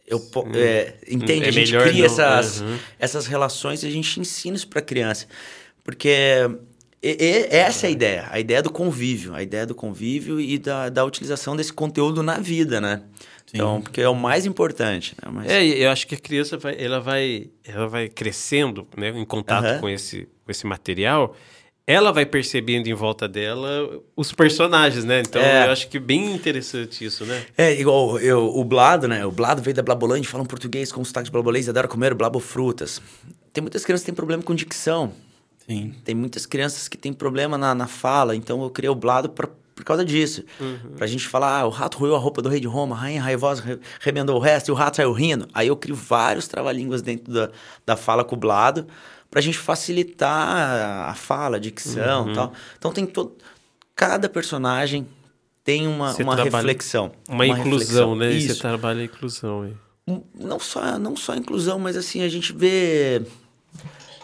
eu 0.06 0.20
po- 0.20 0.46
é, 0.54 0.94
entende? 1.08 1.44
É 1.44 1.48
a 1.48 1.50
gente 1.50 1.70
cria 1.76 1.92
não, 1.98 2.04
essas, 2.06 2.60
uhum. 2.60 2.78
essas 2.98 3.26
relações 3.26 3.82
e 3.82 3.86
a 3.86 3.90
gente 3.90 4.20
ensina 4.20 4.56
isso 4.56 4.68
para 4.68 4.82
criança, 4.82 5.26
porque 5.82 6.10
e- 7.02 7.16
e- 7.20 7.46
essa 7.50 7.86
é 7.86 7.88
a 7.88 7.90
ideia, 7.90 8.28
a 8.30 8.40
ideia 8.40 8.62
do 8.62 8.70
convívio, 8.70 9.34
a 9.34 9.42
ideia 9.42 9.66
do 9.66 9.74
convívio 9.74 10.40
e 10.40 10.58
da, 10.58 10.88
da 10.88 11.04
utilização 11.04 11.54
desse 11.56 11.72
conteúdo 11.72 12.22
na 12.22 12.38
vida, 12.38 12.80
né? 12.80 13.02
Então, 13.52 13.80
porque 13.82 14.00
é 14.00 14.08
o 14.08 14.14
mais 14.16 14.46
importante, 14.46 15.14
né? 15.22 15.30
Mas- 15.32 15.48
É, 15.50 15.62
eu 15.64 15.88
acho 15.90 16.06
que 16.08 16.14
a 16.16 16.18
criança 16.18 16.56
vai, 16.58 16.74
ela 16.76 16.98
vai, 16.98 17.50
ela 17.64 17.86
vai 17.86 18.08
crescendo, 18.08 18.86
né, 18.96 19.10
em 19.10 19.24
contato 19.24 19.64
Aham. 19.66 19.78
com 19.80 19.88
esse, 19.88 20.26
com 20.44 20.50
esse 20.50 20.66
material. 20.66 21.36
Ela 21.86 22.12
vai 22.12 22.24
percebendo 22.24 22.86
em 22.88 22.94
volta 22.94 23.28
dela 23.28 24.00
os 24.16 24.32
personagens, 24.32 25.04
né? 25.04 25.20
Então, 25.20 25.42
É. 25.42 25.66
eu 25.66 25.70
acho 25.72 25.86
que 25.88 25.98
bem 25.98 26.34
interessante 26.34 27.04
isso, 27.04 27.26
né? 27.26 27.44
É, 27.58 27.78
igual 27.78 28.18
eu, 28.20 28.46
o 28.56 28.64
Blado, 28.64 29.06
né? 29.06 29.26
O 29.26 29.30
Blado 29.30 29.60
veio 29.60 29.74
da 29.76 29.82
Blabolândia, 29.82 30.28
fala 30.30 30.42
um 30.42 30.46
português 30.46 30.90
com 30.90 31.04
sotaque 31.04 31.26
de 31.26 31.30
blabolês, 31.30 31.68
adora 31.68 31.86
comer 31.86 32.14
blabofrutas. 32.14 33.02
Tem 33.52 33.60
muitas 33.60 33.84
crianças 33.84 34.02
que 34.02 34.06
têm 34.06 34.14
problema 34.14 34.42
com 34.42 34.54
dicção. 34.54 35.12
Sim. 35.68 35.94
Tem 36.04 36.14
muitas 36.14 36.46
crianças 36.46 36.88
que 36.88 36.96
têm 36.96 37.12
problema 37.12 37.58
na, 37.58 37.74
na 37.74 37.86
fala, 37.86 38.34
então 38.34 38.62
eu 38.62 38.70
criei 38.70 38.88
o 38.90 38.94
Blado 38.94 39.28
pra, 39.28 39.46
por 39.74 39.84
causa 39.84 40.06
disso. 40.06 40.42
Pra 40.96 41.06
gente 41.06 41.28
falar, 41.28 41.60
ah, 41.60 41.66
o 41.66 41.70
rato 41.70 41.98
roeu 41.98 42.14
a 42.16 42.18
roupa 42.18 42.40
do 42.40 42.48
rei 42.48 42.60
de 42.60 42.66
Roma, 42.66 42.96
a 42.96 42.98
rainha 42.98 43.20
raivosa 43.22 43.62
re- 43.62 43.78
remendou 44.00 44.36
o 44.36 44.40
resto 44.40 44.68
e 44.68 44.72
o 44.72 44.74
rato 44.74 44.96
saiu 44.96 45.12
rindo. 45.12 45.46
Aí 45.52 45.68
eu 45.68 45.76
crio 45.76 45.94
vários 45.94 46.48
trava-línguas 46.48 47.02
dentro 47.02 47.30
da, 47.30 47.50
da 47.84 47.94
fala 47.96 48.24
com 48.24 48.34
o 48.36 48.38
Blado 48.38 48.86
pra 49.34 49.40
gente 49.40 49.58
facilitar 49.58 50.30
a, 50.30 51.10
a 51.10 51.14
fala, 51.16 51.56
a 51.56 51.58
dicção 51.58 52.30
e 52.30 52.34
tal. 52.36 52.52
Então 52.78 52.92
tem 52.92 53.04
todo... 53.04 53.32
Cada 53.96 54.28
personagem 54.28 55.08
tem 55.64 55.88
uma, 55.88 56.12
Você 56.12 56.22
uma 56.22 56.36
trabalha 56.36 56.62
reflexão. 56.62 57.10
Uma, 57.28 57.44
inclusão, 57.44 58.14
reflexão. 58.14 58.16
né? 58.16 58.32
E 58.32 58.40
Você 58.42 58.52
Isso. 58.52 58.60
trabalha 58.60 59.00
a 59.00 59.04
inclusão 59.04 59.62
aí. 59.62 59.72
não 60.38 60.60
só, 60.60 61.00
não 61.00 61.16
só 61.16 61.32
a 61.32 61.36
inclusão, 61.36 61.80
mas 61.80 61.96
assim, 61.96 62.22
a 62.22 62.28
gente 62.28 62.52
vê 62.52 63.22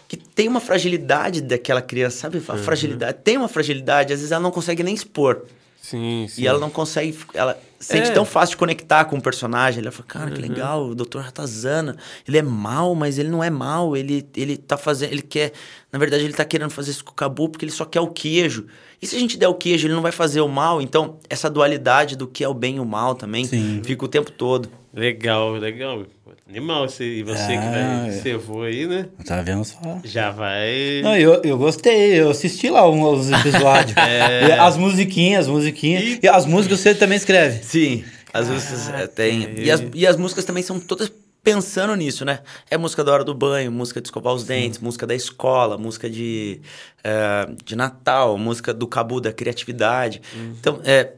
que 0.06 0.16
tem 0.16 0.46
uma 0.46 0.60
fragilidade 0.60 1.40
daquela 1.40 1.82
criança, 1.82 2.18
sabe? 2.18 2.40
A 2.46 2.56
fragilidade, 2.56 3.18
tem 3.24 3.36
uma 3.36 3.48
fragilidade, 3.48 4.12
às 4.12 4.20
vezes 4.20 4.30
ela 4.30 4.40
não 4.42 4.52
consegue 4.52 4.84
nem 4.84 4.94
expor. 4.94 5.42
Sim, 5.82 6.26
sim. 6.28 6.42
E 6.42 6.46
ela 6.46 6.60
não 6.60 6.70
consegue. 6.70 7.18
Ela 7.34 7.58
sente 7.80 8.10
É. 8.10 8.12
tão 8.12 8.24
fácil 8.24 8.50
de 8.52 8.58
conectar 8.58 9.04
com 9.06 9.16
o 9.16 9.20
personagem. 9.22 9.80
Ela 9.82 9.90
fala, 9.90 10.04
cara, 10.06 10.30
que 10.30 10.40
legal, 10.40 10.86
o 10.88 10.94
Dr. 10.94 11.18
Ratazana. 11.18 11.96
Ele 12.28 12.38
é 12.38 12.42
mal, 12.42 12.94
mas 12.94 13.18
ele 13.18 13.30
não 13.30 13.42
é 13.42 13.48
mal. 13.50 13.96
Ele, 13.96 14.24
ele 14.36 14.56
tá 14.56 14.76
fazendo. 14.76 15.12
Ele 15.12 15.22
quer. 15.22 15.52
Na 15.90 15.98
verdade, 15.98 16.22
ele 16.24 16.34
tá 16.34 16.44
querendo 16.44 16.70
fazer 16.70 16.90
isso 16.92 17.04
com 17.04 17.10
o 17.10 17.14
Cabu 17.14 17.48
porque 17.48 17.64
ele 17.64 17.72
só 17.72 17.84
quer 17.84 18.00
o 18.00 18.08
queijo. 18.08 18.66
E 19.02 19.06
se 19.06 19.16
a 19.16 19.18
gente 19.18 19.36
der 19.38 19.48
o 19.48 19.54
queijo, 19.54 19.86
ele 19.88 19.94
não 19.94 20.02
vai 20.02 20.12
fazer 20.12 20.40
o 20.42 20.48
mal. 20.48 20.80
Então, 20.82 21.16
essa 21.28 21.48
dualidade 21.48 22.16
do 22.16 22.26
que 22.28 22.44
é 22.44 22.48
o 22.48 22.54
bem 22.54 22.76
e 22.76 22.80
o 22.80 22.84
mal 22.84 23.14
também 23.14 23.46
Sim. 23.46 23.80
fica 23.82 24.04
o 24.04 24.08
tempo 24.08 24.30
todo. 24.30 24.68
Legal, 24.92 25.52
legal. 25.52 26.04
Animal. 26.48 26.88
Você, 26.88 27.04
e 27.04 27.22
você 27.22 27.46
que 27.52 27.58
Ah, 27.58 27.70
vai 28.02 28.08
é. 28.08 28.12
ser 28.12 28.36
vô 28.36 28.62
aí, 28.62 28.84
né? 28.84 29.06
Tá 29.24 29.40
vendo 29.40 29.64
só? 29.64 29.78
Já 30.02 30.32
vai. 30.32 31.00
Não, 31.00 31.16
eu, 31.16 31.40
eu 31.44 31.56
gostei, 31.56 32.20
eu 32.20 32.30
assisti 32.30 32.68
lá 32.68 32.88
uns 32.90 33.30
episódios. 33.30 33.94
E 34.48 34.52
As 34.52 34.76
musiquinhas, 34.76 35.46
as 35.46 35.48
musiquinhas. 35.48 36.18
E 36.20 36.28
as 36.28 36.44
músicas 36.46 36.80
você 36.80 36.92
também 36.92 37.16
escreve. 37.16 37.62
Sim, 37.70 38.04
as 38.32 38.48
músicas 38.48 38.88
é, 38.88 39.06
tem. 39.06 39.42
E 39.64 39.70
as, 39.70 39.82
e 39.94 40.06
as 40.06 40.16
músicas 40.16 40.44
também 40.44 40.62
são 40.62 40.80
todas 40.80 41.10
pensando 41.42 41.94
nisso, 41.94 42.24
né? 42.24 42.40
É 42.70 42.76
música 42.76 43.02
da 43.02 43.12
hora 43.12 43.24
do 43.24 43.32
banho, 43.34 43.70
música 43.72 44.00
de 44.00 44.08
escovar 44.08 44.34
os 44.34 44.44
dentes, 44.44 44.78
música 44.78 45.06
da 45.06 45.14
escola, 45.14 45.78
música 45.78 46.08
de, 46.10 46.60
é, 47.02 47.48
de 47.64 47.74
Natal, 47.76 48.36
música 48.36 48.74
do 48.74 48.86
Cabu, 48.86 49.20
da 49.20 49.32
criatividade. 49.32 50.20
Então, 50.60 50.80
é, 50.84 51.14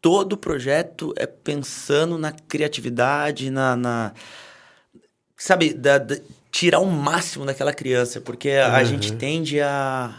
todo 0.00 0.34
o 0.34 0.36
projeto 0.36 1.12
é 1.16 1.26
pensando 1.26 2.16
na 2.18 2.30
criatividade, 2.32 3.50
na. 3.50 3.74
na- 3.76 4.12
sabe, 5.36 5.72
da- 5.72 5.98
da- 5.98 6.18
tirar 6.50 6.80
o 6.80 6.86
máximo 6.86 7.44
daquela 7.44 7.72
criança, 7.72 8.20
porque 8.20 8.50
a, 8.50 8.76
a 8.76 8.84
gente 8.84 9.12
tende 9.12 9.60
a, 9.60 10.14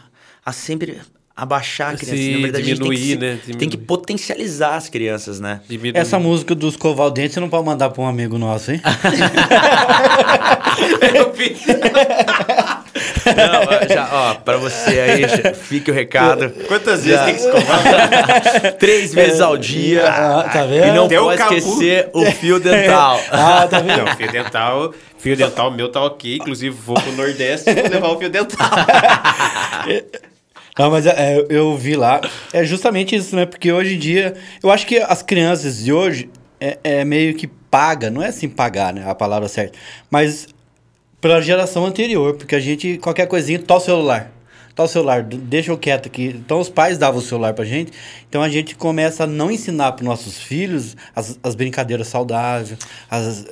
a 0.45 0.51
sempre 0.53 1.01
abaixar 1.41 1.93
a 1.93 1.98
criança. 1.98 2.17
Sim, 2.17 2.34
Na 2.36 2.39
verdade, 2.41 2.63
a 2.63 2.67
gente 2.67 2.79
tem 2.81 2.89
que, 2.89 2.96
diminuir, 2.98 3.13
se- 3.13 3.15
né? 3.17 3.29
tem 3.46 3.53
que 3.53 3.58
Diminuir. 3.67 3.86
potencializar 3.88 4.75
as 4.75 4.89
crianças, 4.89 5.39
né? 5.39 5.62
Diminuir. 5.67 5.98
Essa 6.00 6.19
música 6.19 6.53
dos 6.55 6.75
Coval 6.75 7.10
Dentes 7.12 7.34
você 7.34 7.39
não 7.39 7.50
pode 7.50 7.65
mandar 7.65 7.89
pra 7.89 8.01
um 8.03 8.08
amigo 8.08 8.38
nosso, 8.38 8.72
hein? 8.72 8.81
Eu. 11.15 11.34
Não, 13.36 13.88
já, 13.96 14.10
ó, 14.12 14.34
pra 14.36 14.58
você 14.58 15.00
aí, 15.00 15.22
já 15.27 15.53
fique 15.53 15.91
o 15.91 15.93
recado. 15.93 16.50
Quantas 16.67 17.03
Já. 17.03 17.24
vezes 17.25 17.25
tem 17.25 17.51
que 17.51 17.58
escovar? 17.58 18.74
Três 18.79 19.13
vezes 19.13 19.39
ao 19.41 19.58
dia. 19.58 20.08
Ah, 20.08 20.50
tá 20.51 20.63
vendo? 20.65 20.88
E 20.88 20.91
não 20.91 21.05
Até 21.05 21.19
o 21.19 21.24
pode 21.25 21.38
Cabu. 21.38 21.55
esquecer 21.55 22.10
o 22.13 22.25
fio 22.25 22.60
dental. 22.60 23.19
Ah, 23.31 23.67
tá 23.69 23.79
vendo? 23.79 24.03
Não, 24.05 24.15
fio 24.15 24.31
dental. 24.31 24.93
Fio 25.17 25.36
dental 25.36 25.72
meu 25.72 25.89
tá 25.91 26.01
ok. 26.03 26.36
Inclusive, 26.38 26.75
vou 26.75 26.96
pro 27.00 27.12
Nordeste 27.12 27.69
e 27.69 27.74
vou 27.75 27.89
levar 27.89 28.08
o 28.10 28.17
fio 28.17 28.29
dental. 28.29 28.69
Não, 30.77 30.89
mas 30.89 31.05
é, 31.05 31.45
eu 31.49 31.75
vi 31.75 31.95
lá. 31.95 32.21
É 32.53 32.63
justamente 32.63 33.15
isso, 33.15 33.35
né? 33.35 33.45
Porque 33.45 33.71
hoje 33.71 33.95
em 33.95 33.99
dia, 33.99 34.33
eu 34.63 34.71
acho 34.71 34.85
que 34.85 34.97
as 34.97 35.21
crianças 35.21 35.83
de 35.83 35.91
hoje 35.91 36.29
é, 36.59 36.77
é 36.83 37.05
meio 37.05 37.33
que 37.35 37.47
paga, 37.47 38.09
não 38.09 38.21
é 38.21 38.27
assim 38.27 38.49
pagar, 38.49 38.93
né? 38.93 39.03
A 39.09 39.15
palavra 39.15 39.47
certa. 39.47 39.77
Mas 40.09 40.47
pela 41.21 41.41
geração 41.41 41.85
anterior, 41.85 42.35
porque 42.35 42.55
a 42.55 42.59
gente, 42.59 42.97
qualquer 42.97 43.27
coisinha, 43.27 43.59
tá 43.59 43.75
o 43.75 43.79
celular. 43.79 44.31
Tá 44.79 44.83
o 44.86 44.88
celular, 44.88 45.24
deixa 45.24 45.71
eu 45.71 45.77
quieto 45.77 46.05
aqui. 46.05 46.27
Então 46.27 46.57
os 46.57 46.69
pais 46.69 46.98
davam 46.98 47.19
o 47.19 47.21
celular 47.21 47.53
pra 47.53 47.65
gente, 47.65 47.91
então 48.29 48.41
a 48.41 48.48
gente 48.48 48.75
começa 48.75 49.25
a 49.25 49.27
não 49.27 49.51
ensinar 49.51 49.91
para 49.91 50.05
nossos 50.05 50.38
filhos 50.38 50.95
as, 51.13 51.38
as 51.43 51.53
brincadeiras 51.53 52.07
saudáveis, 52.07 52.77
as, 53.12 53.45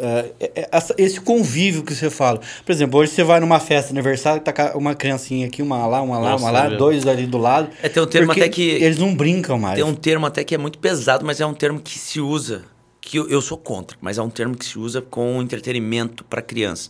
essa- 0.72 0.96
esse 0.98 1.20
convívio 1.20 1.84
que 1.84 1.94
você 1.94 2.10
fala. 2.10 2.40
Por 2.66 2.72
exemplo, 2.72 2.98
hoje 2.98 3.12
você 3.12 3.24
vai 3.26 3.42
numa 3.42 3.60
festa 3.60 3.92
aniversário, 3.92 4.42
tá 4.42 4.54
com 4.54 4.78
uma 4.80 4.96
criancinha 4.96 5.48
aqui, 5.48 5.62
uma 5.62 5.86
lá, 5.86 6.02
uma 6.02 6.18
lá, 6.18 6.30
Nossa, 6.32 6.46
uma 6.46 6.52
lá, 6.52 6.70
meu. 6.70 6.78
dois 6.78 7.06
ali 7.06 7.26
do 7.28 7.38
lado. 7.38 7.72
É, 7.84 7.90
tem 7.90 8.02
um 8.02 8.08
termo 8.08 8.32
até 8.32 8.48
que- 8.48 8.62
Eles 8.62 8.98
não 8.98 9.14
brincam 9.14 9.60
mais. 9.60 9.76
Tem 9.76 9.84
um 9.84 9.94
termo 9.94 10.26
até 10.26 10.46
que 10.46 10.56
é 10.56 10.58
muito 10.58 10.80
pesado, 10.80 11.26
mas 11.26 11.42
é 11.42 11.46
um 11.46 11.54
termo 11.54 11.82
que 11.82 12.00
se 12.00 12.22
usa, 12.22 12.64
que 13.02 13.18
eu, 13.20 13.28
eu 13.30 13.42
sou 13.42 13.58
contra, 13.58 13.98
mas 14.00 14.18
é 14.18 14.22
um 14.22 14.30
termo 14.30 14.56
que 14.56 14.64
se 14.66 14.80
usa 14.80 15.02
com 15.02 15.42
entretenimento 15.42 16.24
para 16.24 16.42
criança. 16.42 16.90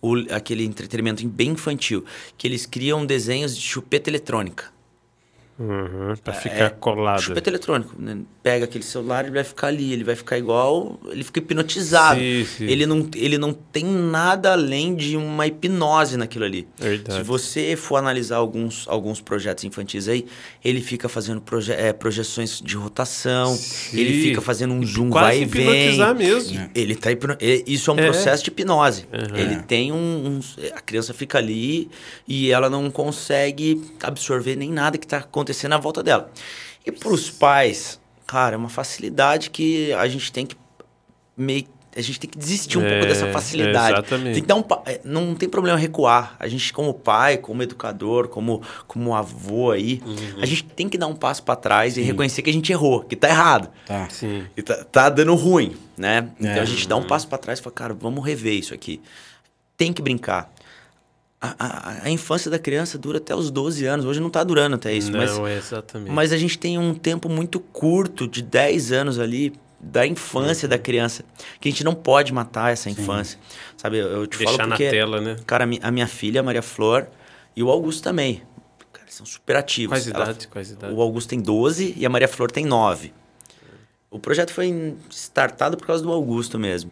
O, 0.00 0.14
aquele 0.30 0.64
entretenimento 0.64 1.26
bem 1.26 1.50
infantil, 1.50 2.04
que 2.36 2.46
eles 2.46 2.66
criam 2.66 3.04
desenhos 3.04 3.56
de 3.56 3.62
chupeta 3.62 4.08
eletrônica. 4.08 4.77
Uhum, 5.58 6.14
pra 6.22 6.32
ficar 6.34 6.70
colado. 6.70 7.20
Chupeta 7.20 7.50
eletrônico. 7.50 7.94
né? 7.98 8.18
Pega 8.44 8.64
aquele 8.64 8.84
celular, 8.84 9.24
ele 9.24 9.34
vai 9.34 9.42
ficar 9.42 9.66
ali, 9.66 9.92
ele 9.92 10.04
vai 10.04 10.14
ficar 10.14 10.38
igual. 10.38 11.00
Ele 11.10 11.24
fica 11.24 11.40
hipnotizado. 11.40 12.20
Sim, 12.20 12.44
sim. 12.46 12.64
Ele, 12.64 12.86
não, 12.86 13.08
ele 13.16 13.36
não 13.38 13.52
tem 13.52 13.84
nada 13.84 14.52
além 14.52 14.94
de 14.94 15.16
uma 15.16 15.48
hipnose 15.48 16.16
naquilo 16.16 16.44
ali. 16.44 16.68
Verdade. 16.78 17.18
Se 17.18 17.24
você 17.24 17.74
for 17.74 17.96
analisar 17.96 18.36
alguns, 18.36 18.86
alguns 18.86 19.20
projetos 19.20 19.64
infantis 19.64 20.06
aí, 20.08 20.26
ele 20.64 20.80
fica 20.80 21.08
fazendo 21.08 21.40
proje 21.40 21.72
é, 21.72 21.92
projeções 21.92 22.60
de 22.62 22.76
rotação, 22.76 23.56
Sim. 23.56 23.98
ele 23.98 24.22
fica 24.22 24.40
fazendo 24.40 24.72
um 24.72 24.86
zoom, 24.86 25.10
Quase 25.10 25.26
vai 25.26 25.42
e 25.42 25.44
vem. 25.44 25.62
hipnotizar 25.62 26.14
mesmo. 26.14 26.70
Ele 26.72 26.94
tá 26.94 27.10
hipno... 27.10 27.36
é, 27.40 27.64
Isso 27.66 27.90
é 27.90 27.94
um 27.94 27.98
É. 27.98 28.04
processo 28.04 28.44
de 28.44 28.50
hipnose. 28.50 29.06
Uhum. 29.12 29.36
Ele 29.36 29.56
tem 29.62 29.90
um, 29.90 29.96
um- 29.96 30.40
A 30.76 30.80
criança 30.80 31.12
fica 31.12 31.36
ali 31.38 31.90
e 32.28 32.52
ela 32.52 32.70
não 32.70 32.88
consegue 32.92 33.82
absorver 34.04 34.54
nem 34.54 34.70
nada 34.70 34.96
que 34.96 35.06
tá 35.06 35.16
acontecendo 35.18 35.47
à 35.74 35.78
volta 35.78 36.02
dela. 36.02 36.30
E 36.86 36.90
pros 36.92 37.30
pais, 37.30 38.00
cara, 38.26 38.54
é 38.54 38.58
uma 38.58 38.68
facilidade 38.68 39.50
que 39.50 39.92
a 39.92 40.06
gente 40.08 40.32
tem 40.32 40.46
que 40.46 40.56
meio. 41.36 41.66
A 41.96 42.00
gente 42.00 42.20
tem 42.20 42.30
que 42.30 42.38
desistir 42.38 42.78
um 42.78 42.82
É, 42.84 42.90
pouco 42.90 43.06
dessa 43.06 43.26
facilidade. 43.32 43.92
exatamente. 43.94 44.34
Tem 44.34 44.42
que 44.42 44.46
dar 44.46 44.54
um. 44.54 44.64
é, 44.86 45.00
Não 45.02 45.34
tem 45.34 45.48
problema 45.48 45.76
recuar. 45.76 46.36
A 46.38 46.46
gente, 46.46 46.72
como 46.72 46.94
pai, 46.94 47.38
como 47.38 47.60
educador, 47.62 48.28
como, 48.28 48.62
como 48.86 49.16
avô 49.16 49.72
aí, 49.72 50.00
Uhum. 50.06 50.16
a 50.40 50.46
gente 50.46 50.62
tem 50.64 50.88
que 50.88 50.96
dar 50.96 51.08
um 51.08 51.14
passo 51.16 51.42
para 51.42 51.56
trás 51.56 51.96
e 51.96 52.02
reconhecer 52.02 52.42
que 52.42 52.50
a 52.50 52.52
gente 52.52 52.70
errou, 52.70 53.02
que 53.02 53.16
tá 53.16 53.28
errado. 53.28 53.68
Tá. 53.84 54.08
Sim. 54.10 54.44
E 54.56 54.62
tá, 54.62 54.84
tá 54.84 55.08
dando 55.08 55.34
ruim, 55.34 55.76
né? 55.96 56.28
Então 56.38 56.52
É. 56.52 56.60
a 56.60 56.64
gente 56.64 56.86
dá 56.86 56.94
um 56.94 57.02
passo 57.04 57.26
pra 57.26 57.36
trás 57.38 57.58
e 57.58 57.62
fala, 57.62 57.74
cara, 57.74 57.94
vamos 57.94 58.24
rever 58.24 58.54
isso 58.54 58.72
aqui. 58.74 59.00
Tem 59.76 59.92
que 59.92 60.00
brincar. 60.02 60.52
A, 61.40 61.54
a- 61.58 61.98
a 62.04 62.10
infância 62.10 62.50
da 62.50 62.58
criança 62.58 62.98
dura 62.98 63.18
até 63.18 63.34
os 63.34 63.50
12 63.50 63.84
anos. 63.86 64.04
Hoje 64.04 64.18
não 64.20 64.28
tá 64.30 64.42
durando 64.42 64.74
até 64.74 64.92
isso, 64.92 65.10
não, 65.12 65.20
mas, 65.20 65.38
exatamente. 65.56 66.10
mas 66.10 66.32
a 66.32 66.36
gente 66.36 66.58
tem 66.58 66.76
um 66.78 66.94
tempo 66.94 67.28
muito 67.28 67.60
curto, 67.60 68.26
de 68.26 68.42
10 68.42 68.90
anos 68.92 69.18
ali, 69.20 69.52
da 69.80 70.04
infância 70.04 70.66
Uhum. 70.66 70.70
da 70.70 70.78
criança, 70.78 71.24
que 71.60 71.68
a 71.68 71.70
gente 71.70 71.84
não 71.84 71.94
pode 71.94 72.32
matar 72.32 72.72
essa 72.72 72.90
infância. 72.90 73.38
Sabe, 73.76 73.98
eu 73.98 74.08
eu 74.08 74.26
te 74.26 74.36
Deixar 74.38 74.54
falo 74.56 74.68
na 74.70 74.74
porque... 74.76 74.90
tela, 74.90 75.20
né? 75.20 75.36
Cara, 75.46 75.62
a 75.62 75.66
mi- 75.68 75.78
a 75.80 75.90
minha 75.92 76.08
filha, 76.08 76.40
a 76.40 76.42
Maria 76.42 76.62
Flor, 76.62 77.06
e 77.54 77.62
o 77.62 77.70
Augusto 77.70 78.02
também. 78.02 78.42
Cara, 78.92 79.06
são 79.08 79.24
super 79.24 79.54
ativos. 79.54 79.90
Quais 79.96 80.08
Ela- 80.08 80.24
idades? 80.24 80.46
Quais 80.46 80.70
idades? 80.72 80.96
o 80.96 81.00
Augusto 81.00 81.28
tem 81.28 81.40
12 81.40 81.94
e 81.96 82.04
a 82.04 82.08
Maria 82.08 82.26
Flor 82.26 82.50
tem 82.50 82.66
9. 82.66 83.12
O 84.10 84.18
projeto 84.18 84.52
foi 84.52 84.96
startado 85.08 85.76
por 85.76 85.86
causa 85.86 86.02
do 86.02 86.10
Augusto 86.10 86.58
mesmo. 86.58 86.90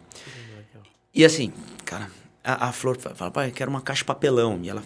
E 1.13 1.25
assim, 1.25 1.51
cara, 1.83 2.09
a, 2.53 2.69
a 2.69 2.71
Flor 2.71 2.97
fala, 2.99 3.31
pai, 3.31 3.47
eu 3.49 3.51
quero 3.51 3.69
uma 3.69 3.81
caixa 3.81 3.99
de 3.99 4.05
papelão. 4.05 4.59
E 4.63 4.69
ela 4.69 4.81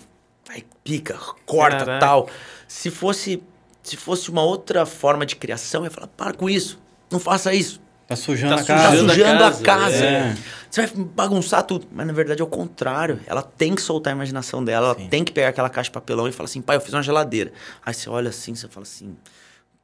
vai, 0.48 0.64
pica, 0.84 1.18
corta, 1.46 1.78
Caraca. 1.86 2.00
tal. 2.00 2.30
Se 2.68 2.90
fosse, 2.90 3.42
se 3.84 3.96
fosse 3.98 4.30
uma 4.30 4.42
outra 4.44 4.86
forma 4.86 5.26
de 5.26 5.36
criação, 5.36 5.82
eu 5.82 5.86
ia 5.86 5.92
falar, 5.92 6.08
para 6.08 6.34
com 6.34 6.50
isso, 6.50 6.80
não 7.12 7.20
faça 7.20 7.54
isso. 7.54 7.80
Tá 8.08 8.16
sujando 8.18 8.56
Tá 8.56 8.62
a 8.62 8.66
Tá 8.66 8.74
casa. 8.76 8.98
Sujando 8.98 9.12
a 9.12 9.14
sujando 9.14 9.44
a 9.44 9.52
casa, 9.52 9.64
casa. 9.64 10.06
é. 10.06 10.38
Você 10.70 10.86
vai 10.86 11.06
bagunçar 11.06 11.64
tudo. 11.64 11.88
Mas 11.92 12.06
na 12.08 12.12
verdade 12.12 12.42
é 12.42 12.44
o 12.44 12.48
contrário. 12.48 13.20
Ela 13.26 13.42
tem 13.42 13.74
que 13.74 13.82
soltar 13.82 14.12
a 14.12 14.16
imaginação 14.16 14.62
dela. 14.64 14.88
Ela 14.88 14.96
tem 15.10 15.24
que 15.24 15.32
pegar 15.32 15.50
aquela 15.50 15.70
caixa 15.70 15.90
de 15.90 15.94
papelão 15.94 16.28
e 16.28 16.32
falar 16.34 16.46
assim, 16.46 16.62
pai, 16.62 16.76
eu 16.76 16.82
fiz 16.82 16.94
uma 16.94 17.02
geladeira. 17.04 17.54
Aí 17.86 17.94
você 17.94 18.10
olha 18.10 18.30
assim, 18.30 18.54
você 18.54 18.68
fala 18.68 18.84
assim, 18.86 19.16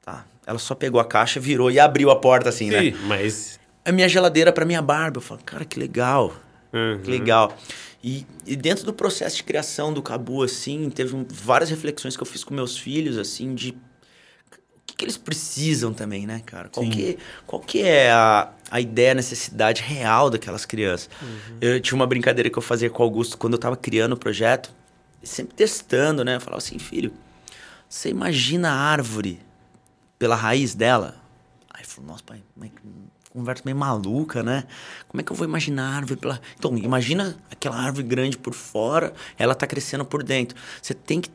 tá. 0.04 0.26
Ela 0.46 0.60
só 0.60 0.76
pegou 0.76 1.00
a 1.00 1.06
caixa, 1.06 1.40
virou 1.40 1.72
e 1.72 1.80
abriu 1.80 2.10
a 2.12 2.16
porta 2.18 2.50
assim, 2.50 2.70
né? 2.70 2.82
Sim, 2.82 2.96
mas. 3.06 3.60
A 3.86 3.92
minha 3.94 4.10
geladeira 4.10 4.52
pra 4.52 4.66
minha 4.66 4.82
barba. 4.82 5.18
Eu 5.18 5.22
falo, 5.22 5.40
cara, 5.46 5.64
que 5.64 5.80
legal. 5.80 6.34
Uhum. 6.74 7.02
Que 7.02 7.10
legal. 7.10 7.56
E, 8.04 8.26
e 8.46 8.56
dentro 8.56 8.86
do 8.86 8.94
processo 8.94 9.38
de 9.38 9.44
criação 9.44 9.92
do 9.92 10.02
Cabu, 10.02 10.44
assim, 10.44 10.90
teve 10.90 11.16
um- 11.16 11.26
várias 11.30 11.70
reflexões 11.70 12.16
que 12.16 12.22
eu 12.22 12.28
fiz 12.28 12.44
com 12.44 12.54
meus 12.54 12.78
filhos, 12.78 13.18
assim, 13.18 13.56
de 13.56 13.72
o 13.72 13.76
que, 14.88 14.96
que 14.96 15.06
eles 15.06 15.18
precisam 15.18 15.94
também, 15.94 16.26
né, 16.26 16.42
cara? 16.46 16.70
Qual, 16.70 16.86
Sim. 16.86 16.92
que, 16.92 17.18
qual 17.46 17.62
que 17.62 17.82
é 17.82 18.12
a, 18.12 18.52
a 18.72 18.80
ideia, 18.80 19.12
a 19.12 19.16
necessidade 19.16 19.82
real 19.82 20.30
daquelas 20.30 20.66
crianças? 20.66 21.10
Eu 21.60 21.80
tinha 21.82 21.96
uma 21.96 22.08
brincadeira 22.08 22.50
que 22.50 22.58
eu 22.58 22.62
fazia 22.62 22.90
com 22.90 23.02
o 23.02 23.06
Augusto 23.06 23.38
quando 23.38 23.54
eu 23.54 23.60
tava 23.60 23.76
criando 23.76 24.14
o 24.14 24.18
projeto, 24.18 24.72
sempre 25.22 25.56
testando, 25.56 26.24
né? 26.24 26.38
Eu 26.38 26.42
falava 26.42 26.60
assim, 26.60 26.80
filho, 26.80 27.12
você 27.90 28.10
imagina 28.10 28.70
a 28.70 28.76
árvore 28.76 29.40
pela 30.18 30.36
raiz 30.36 30.74
dela? 30.74 31.22
Aí 31.70 31.82
ele 31.82 31.88
falou, 31.88 32.12
nossa, 32.12 32.24
pai, 32.24 32.42
mas 32.56 32.72
conversa 33.38 33.64
meio 33.66 33.78
maluca, 33.78 34.44
né? 34.44 34.64
Como 35.08 35.22
é 35.22 35.24
que 35.24 35.32
eu 35.32 35.36
vou 35.36 35.48
imaginar 35.48 35.94
a 35.94 35.96
árvore 35.96 36.20
pela... 36.20 36.42
Então, 36.58 36.78
imagina 36.78 37.38
aquela 37.52 37.78
árvore 37.78 38.04
grande 38.08 38.38
por 38.38 38.54
fora, 38.54 39.14
ela 39.38 39.56
tá 39.56 39.66
crescendo 39.66 40.04
por 40.06 40.24
dentro. 40.24 40.58
Você 40.82 40.94
tem 40.94 41.22
que 41.22 41.30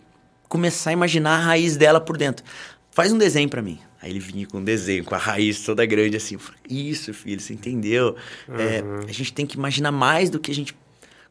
começar 0.48 0.90
a 0.90 0.92
imaginar 0.92 1.36
a 1.36 1.38
raiz 1.38 1.76
dela 1.76 2.00
por 2.00 2.16
dentro. 2.16 2.44
Faz 2.90 3.12
um 3.12 3.18
desenho 3.18 3.48
pra 3.48 3.62
mim. 3.62 3.78
Aí 4.02 4.10
ele 4.10 4.18
vinha 4.18 4.46
com 4.46 4.58
um 4.58 4.64
desenho, 4.64 5.04
com 5.04 5.14
a 5.14 5.18
raiz 5.18 5.62
toda 5.62 5.86
grande 5.86 6.16
assim. 6.16 6.34
Eu 6.34 6.40
falei, 6.40 6.60
Isso, 6.68 7.14
filho, 7.14 7.40
você 7.40 7.54
entendeu? 7.54 8.16
É, 8.48 8.82
a 9.08 9.12
gente 9.12 9.32
tem 9.32 9.46
que 9.46 9.56
imaginar 9.56 9.92
mais 9.92 10.28
do 10.28 10.40
que 10.40 10.50
a 10.50 10.54
gente 10.54 10.74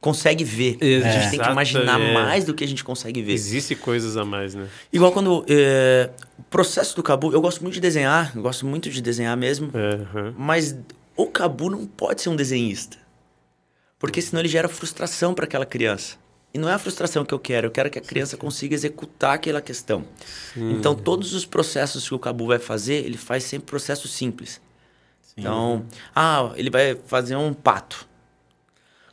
consegue 0.02 0.44
ver. 0.44 0.78
A 0.82 1.12
gente 1.12 1.30
tem 1.30 1.40
que 1.40 1.50
imaginar 1.50 2.02
é. 2.02 2.14
mais 2.14 2.44
do 2.44 2.54
que 2.54 2.64
a 2.64 2.68
gente 2.68 2.84
consegue 2.84 3.22
ver. 3.22 3.34
Existem 3.34 3.78
coisas 3.78 4.18
a 4.18 4.26
mais, 4.26 4.56
né? 4.56 4.68
Igual 4.92 5.12
quando. 5.12 5.46
é, 5.48 6.10
o 6.40 6.44
processo 6.44 6.96
do 6.96 7.04
Cabu, 7.04 7.32
eu 7.32 7.40
gosto 7.40 7.62
muito 7.62 7.76
de 7.76 7.80
desenhar, 7.80 8.36
gosto 8.36 8.66
muito 8.66 8.90
de 8.90 9.02
desenhar 9.02 9.38
mesmo. 9.38 9.70
É, 9.74 9.94
aham. 9.94 10.34
Mas 10.38 10.76
o 11.16 11.28
Cabu 11.28 11.70
não 11.70 11.86
pode 11.86 12.22
ser 12.22 12.30
um 12.30 12.36
desenhista. 12.36 12.98
Porque 14.00 14.20
senão 14.20 14.42
ele 14.42 14.50
gera 14.50 14.68
frustração 14.68 15.36
para 15.36 15.46
aquela 15.46 15.66
criança. 15.66 16.20
E 16.54 16.58
não 16.58 16.68
é 16.68 16.74
a 16.74 16.80
frustração 16.80 17.24
que 17.24 17.34
eu 17.34 17.40
quero, 17.40 17.68
eu 17.68 17.72
quero 17.72 17.90
que 17.90 17.98
a 17.98 18.02
criança 18.02 18.36
consiga 18.36 18.74
executar 18.74 19.36
aquela 19.36 19.62
questão. 19.62 20.04
Então, 20.54 20.94
todos 20.94 21.34
os 21.34 21.46
processos 21.46 22.10
que 22.10 22.14
o 22.14 22.20
Cabu 22.20 22.48
vai 22.48 22.60
fazer, 22.60 23.06
ele 23.06 23.18
faz 23.18 23.46
sempre 23.46 23.68
processos 23.68 24.12
simples. 24.12 24.60
Então, 25.38 25.86
ah, 26.14 26.52
ele 26.56 26.70
vai 26.70 26.96
fazer 27.06 27.38
um 27.38 27.54
pato. 27.54 28.06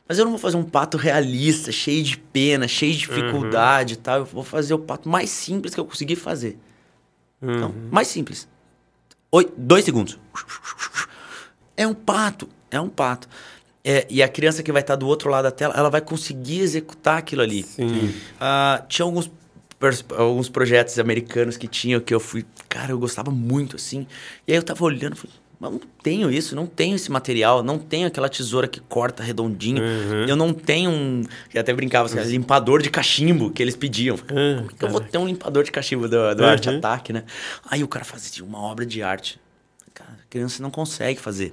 Mas 0.08 0.18
eu 0.18 0.24
não 0.24 0.32
vou 0.32 0.40
fazer 0.40 0.56
um 0.56 0.64
pato 0.64 0.96
realista, 0.96 1.70
cheio 1.70 2.02
de 2.02 2.16
pena, 2.16 2.66
cheio 2.66 2.92
de 2.92 3.00
dificuldade 3.00 3.92
e 3.94 3.96
tal. 3.96 4.20
Eu 4.20 4.24
vou 4.24 4.42
fazer 4.42 4.72
o 4.72 4.78
pato 4.78 5.06
mais 5.08 5.28
simples 5.28 5.74
que 5.74 5.80
eu 5.80 5.84
conseguir 5.84 6.16
fazer. 6.16 6.58
Então, 7.42 7.74
mais 7.90 8.08
simples. 8.08 8.48
Oi, 9.30 9.52
dois 9.56 9.84
segundos. 9.84 10.18
É 11.76 11.86
um 11.86 11.94
pato, 11.94 12.48
é 12.70 12.80
um 12.80 12.88
pato. 12.88 13.28
É, 13.84 14.06
e 14.10 14.22
a 14.22 14.28
criança 14.28 14.62
que 14.62 14.72
vai 14.72 14.80
estar 14.80 14.96
do 14.96 15.06
outro 15.06 15.30
lado 15.30 15.44
da 15.44 15.50
tela, 15.50 15.74
ela 15.76 15.90
vai 15.90 16.00
conseguir 16.00 16.60
executar 16.60 17.18
aquilo 17.18 17.42
ali. 17.42 17.62
Sim. 17.62 18.12
Ah, 18.40 18.84
tinha 18.88 19.04
alguns, 19.04 19.30
alguns 20.16 20.48
projetos 20.48 20.98
americanos 20.98 21.56
que 21.56 21.68
tinham 21.68 22.00
que 22.00 22.14
eu 22.14 22.18
fui. 22.18 22.44
Cara, 22.68 22.92
eu 22.92 22.98
gostava 22.98 23.30
muito 23.30 23.76
assim. 23.76 24.06
E 24.46 24.52
aí 24.52 24.58
eu 24.58 24.62
tava 24.62 24.82
olhando 24.84 25.14
e 25.14 25.18
falei. 25.18 25.36
Mas 25.60 25.72
não 25.72 25.80
tenho 26.02 26.30
isso, 26.30 26.54
não 26.54 26.66
tenho 26.66 26.94
esse 26.94 27.10
material, 27.10 27.62
não 27.64 27.78
tenho 27.78 28.06
aquela 28.06 28.28
tesoura 28.28 28.68
que 28.68 28.78
corta 28.80 29.22
redondinho, 29.24 29.82
eu 30.28 30.36
não 30.36 30.52
tenho 30.54 30.88
um. 30.90 31.24
Eu 31.52 31.60
até 31.60 31.72
brincava 31.74 32.06
assim, 32.06 32.30
limpador 32.30 32.80
de 32.80 32.90
cachimbo 32.90 33.50
que 33.50 33.60
eles 33.60 33.74
pediam. 33.74 34.16
Como 34.16 34.68
que 34.68 34.84
eu 34.84 34.88
vou 34.88 35.00
ter 35.00 35.18
um 35.18 35.26
limpador 35.26 35.64
de 35.64 35.72
cachimbo 35.72 36.08
do, 36.08 36.34
do 36.34 36.44
Arte 36.44 36.68
Attack, 36.70 37.12
né? 37.12 37.24
Aí 37.68 37.82
o 37.82 37.88
cara 37.88 38.04
fazia 38.04 38.44
uma 38.44 38.60
obra 38.60 38.86
de 38.86 39.02
arte. 39.02 39.40
Cara, 39.92 40.12
a 40.12 40.30
criança 40.30 40.62
não 40.62 40.70
consegue 40.70 41.18
fazer. 41.20 41.52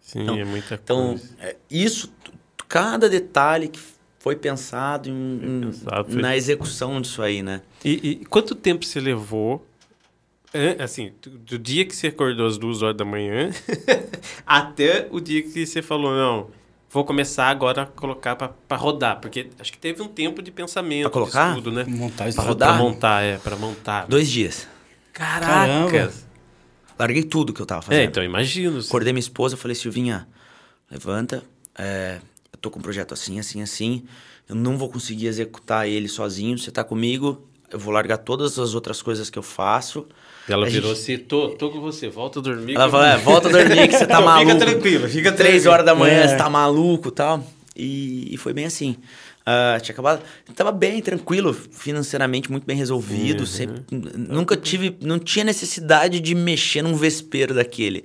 Sim, 0.00 0.22
Então- 0.22 0.36
é 0.38 0.44
muita 0.44 0.74
Então, 0.74 1.08
coisa. 1.10 1.28
é, 1.40 1.56
isso, 1.70 2.12
cada 2.68 3.08
detalhe 3.08 3.68
que 3.68 3.78
foi 4.18 4.34
pensado, 4.34 5.08
em- 5.08 5.12
em- 5.12 5.60
pensado, 5.70 6.12
foi- 6.12 6.20
na 6.22 6.36
execução 6.36 7.00
disso 7.00 7.22
aí, 7.22 7.42
né? 7.42 7.60
E, 7.84 7.90
e 8.20 8.24
quanto 8.24 8.54
tempo 8.56 8.84
você 8.84 8.98
levou, 9.00 9.60
é, 9.60 9.65
assim, 10.78 11.12
do, 11.22 11.58
dia 11.58 11.84
que 11.84 11.94
você 11.94 12.08
acordou 12.08 12.46
às 12.46 12.58
duas 12.58 12.82
horas 12.82 12.96
da 12.96 13.04
manhã 13.04 13.50
até 14.46 15.08
o 15.10 15.20
dia 15.20 15.42
que 15.42 15.66
você 15.66 15.82
falou, 15.82 16.14
não, 16.14 16.50
vou 16.90 17.04
começar 17.04 17.46
agora 17.48 17.82
a 17.82 17.86
colocar 17.86 18.36
pra 18.36 18.48
pra 18.48 18.76
rodar? 18.76 19.20
Porque 19.20 19.50
acho 19.58 19.72
que 19.72 19.78
teve 19.78 20.02
um 20.02 20.08
tempo 20.08 20.42
de 20.42 20.50
pensamento, 20.50 21.02
Pra 21.04 21.10
colocar? 21.10 21.52
de 21.52 21.58
estudo, 21.58 21.72
né? 21.74 21.84
Montar. 21.88 22.24
Pra 22.24 22.32
Pra, 22.34 22.44
rodar? 22.44 22.78
montar, 22.78 23.22
é, 23.22 23.38
pra 23.38 23.56
montar. 23.56 24.06
Dois 24.06 24.28
dias. 24.28 24.66
Caracas! 25.12 25.90
Caramba. 25.90 26.12
Larguei 26.98 27.22
tudo 27.24 27.52
que 27.52 27.60
eu 27.60 27.66
tava 27.66 27.82
fazendo. 27.82 28.00
É, 28.00 28.04
então 28.04 28.22
imagino. 28.24 28.80
Acordei 28.80 29.12
minha 29.12 29.20
esposa, 29.20 29.56
falei, 29.56 29.74
Silvinha, 29.74 30.26
levanta, 30.90 31.42
é, 31.78 32.20
eu 32.52 32.58
tô 32.58 32.70
com 32.70 32.78
um 32.78 32.82
projeto 32.82 33.12
assim, 33.12 33.38
assim, 33.38 33.60
assim, 33.60 34.04
eu 34.48 34.54
não 34.54 34.78
vou 34.78 34.88
conseguir 34.88 35.26
executar 35.26 35.86
ele 35.88 36.08
sozinho, 36.08 36.56
você 36.56 36.70
tá 36.70 36.82
comigo, 36.82 37.46
eu 37.70 37.78
vou 37.78 37.92
largar 37.92 38.16
todas 38.18 38.58
as 38.58 38.74
outras 38.74 39.02
coisas 39.02 39.28
que 39.28 39.38
eu 39.38 39.42
faço. 39.42 40.06
Ela 40.48 40.66
A 40.66 40.70
virou 40.70 40.94
gente- 40.94 41.02
assim, 41.16 41.18
tô, 41.18 41.50
tô 41.50 41.70
com 41.70 41.80
você, 41.80 42.08
volta 42.08 42.38
a 42.38 42.42
dormir. 42.42 42.74
Ela 42.76 42.88
falou, 42.88 43.06
é, 43.06 43.16
volta 43.16 43.48
a 43.48 43.52
dormir 43.52 43.88
que 43.88 43.96
você 43.96 44.06
tá 44.06 44.20
maluco. 44.22 44.50
Fica 44.52 44.64
tranquilo, 44.64 45.08
fica 45.08 45.32
Três 45.32 45.62
tranquilo. 45.62 45.72
horas 45.72 45.86
da 45.86 45.94
manhã, 45.94 46.20
É. 46.20 46.28
você 46.28 46.36
tá 46.36 46.48
maluco 46.48 47.08
e 47.08 47.12
tal. 47.12 47.44
E, 47.74 48.34
e 48.34 48.36
foi 48.36 48.52
bem 48.52 48.64
assim. 48.64 48.96
Ah, 49.44 49.78
tinha 49.80 49.92
acabado. 49.92 50.22
Tava 50.54 50.72
bem 50.72 51.00
tranquilo, 51.02 51.52
financeiramente 51.52 52.50
muito 52.50 52.64
bem 52.64 52.76
resolvido. 52.76 53.40
Uhum. 53.40 53.46
Sempre, 53.46 53.84
nunca 54.16 54.56
tive. 54.56 54.96
Não 55.00 55.18
tinha 55.18 55.44
necessidade 55.44 56.18
de 56.20 56.34
mexer 56.34 56.82
num 56.82 56.94
vespeiro 56.96 57.54
daquele. 57.54 58.04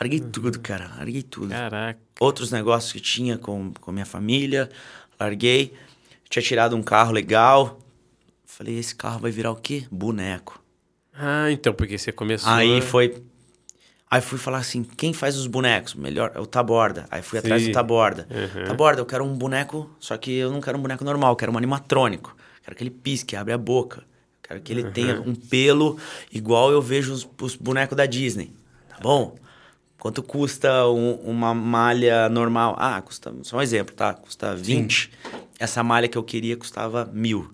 Larguei 0.00 0.20
Uhum. 0.20 0.30
tudo, 0.30 0.60
cara. 0.60 0.90
Larguei 0.96 1.22
tudo. 1.22 1.48
Caraca. 1.48 1.98
Outros 2.20 2.50
negócios 2.52 2.92
que 2.92 3.00
tinha 3.00 3.38
com, 3.38 3.72
com 3.80 3.90
minha 3.92 4.06
família. 4.06 4.68
Larguei. 5.18 5.72
Tinha 6.28 6.42
tirado 6.42 6.76
um 6.76 6.82
carro 6.82 7.12
legal. 7.12 7.78
Falei, 8.44 8.78
esse 8.78 8.94
carro 8.94 9.20
vai 9.20 9.30
virar 9.30 9.50
o 9.50 9.56
quê? 9.56 9.84
Boneco. 9.90 10.62
Ah, 11.16 11.50
então, 11.50 11.72
porque 11.72 11.96
você 11.96 12.12
começou... 12.12 12.50
Aí 12.50 12.80
foi. 12.80 13.22
Aí 14.10 14.20
fui 14.20 14.38
falar 14.38 14.58
assim: 14.58 14.84
quem 14.84 15.12
faz 15.12 15.36
os 15.36 15.46
bonecos? 15.46 15.94
Melhor 15.94 16.32
é 16.34 16.40
o 16.40 16.46
Taborda. 16.46 17.06
Aí 17.10 17.22
fui 17.22 17.38
atrás 17.38 17.62
Sim. 17.62 17.70
do 17.70 17.74
Taborda. 17.74 18.28
Uhum. 18.30 18.64
Taborda, 18.64 19.00
eu 19.00 19.06
quero 19.06 19.24
um 19.24 19.34
boneco, 19.36 19.90
só 19.98 20.16
que 20.16 20.32
eu 20.32 20.50
não 20.52 20.60
quero 20.60 20.78
um 20.78 20.82
boneco 20.82 21.04
normal, 21.04 21.32
eu 21.32 21.36
quero 21.36 21.52
um 21.52 21.58
animatrônico. 21.58 22.36
Quero 22.62 22.76
que 22.76 22.82
ele 22.84 22.90
pisque, 22.90 23.34
abre 23.36 23.52
a 23.52 23.58
boca. 23.58 24.04
Quero 24.42 24.60
que 24.60 24.72
ele 24.72 24.84
tenha 24.84 25.20
um 25.20 25.34
pelo 25.34 25.98
igual 26.30 26.70
eu 26.70 26.80
vejo 26.80 27.12
os, 27.12 27.28
os 27.40 27.56
bonecos 27.56 27.96
da 27.96 28.06
Disney. 28.06 28.52
Tá 28.88 28.96
bom? 29.00 29.36
Quanto 29.98 30.22
custa 30.22 30.86
um- 30.88 31.14
uma 31.24 31.54
malha 31.54 32.28
normal? 32.28 32.76
Ah, 32.78 33.00
custa. 33.00 33.34
Só 33.42 33.56
um 33.56 33.62
exemplo, 33.62 33.94
tá? 33.94 34.12
Custa 34.12 34.54
20. 34.54 35.10
Essa 35.58 35.82
malha 35.82 36.08
que 36.08 36.18
eu 36.18 36.22
queria 36.22 36.56
custava 36.56 37.08
mil. 37.12 37.50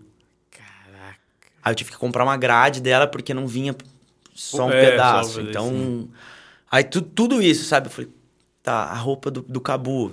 Aí 1.63 1.73
eu 1.73 1.77
tive 1.77 1.91
que 1.91 1.97
comprar 1.97 2.25
uma 2.25 2.37
grade 2.37 2.81
dela 2.81 3.07
porque 3.07 3.35
não 3.35 3.47
vinha 3.47 3.75
só 4.35 4.67
um 4.67 4.71
É, 4.71 4.85
só 4.85 4.91
pedaço. 4.91 5.41
um 5.41 5.43
então. 5.43 6.09
Aí 6.71 6.85
tu, 6.85 7.03
tudo 7.03 7.43
isso, 7.43 7.65
sabe? 7.65 7.87
Eu 7.89 7.91
falei, 7.91 8.11
tá, 8.63 8.85
a 8.85 8.95
roupa 8.95 9.31
do, 9.31 9.43
do 9.43 9.61
Cabu. 9.61 10.13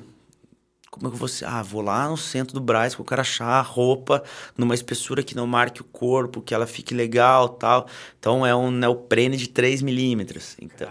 Como 0.97 1.07
é 1.07 1.09
que 1.09 1.15
eu 1.15 1.19
vou. 1.19 1.27
ser? 1.27 1.45
Ah, 1.45 1.61
vou 1.61 1.81
lá 1.81 2.09
no 2.09 2.17
centro 2.17 2.53
do 2.53 2.59
Braz 2.61 2.95
que 2.95 3.01
eu 3.01 3.05
quero 3.05 3.21
achar 3.21 3.47
a 3.47 3.61
roupa 3.61 4.23
numa 4.57 4.73
espessura 4.75 5.23
que 5.23 5.35
não 5.35 5.45
marque 5.47 5.81
o 5.81 5.83
corpo, 5.83 6.41
que 6.41 6.53
ela 6.53 6.65
fique 6.67 6.93
legal 6.93 7.49
tal. 7.49 7.87
Então 8.19 8.45
é 8.45 8.55
um 8.55 8.69
neoprene 8.71 9.37
de 9.37 9.47
3 9.47 9.81
milímetros. 9.81 10.55
Então, 10.61 10.87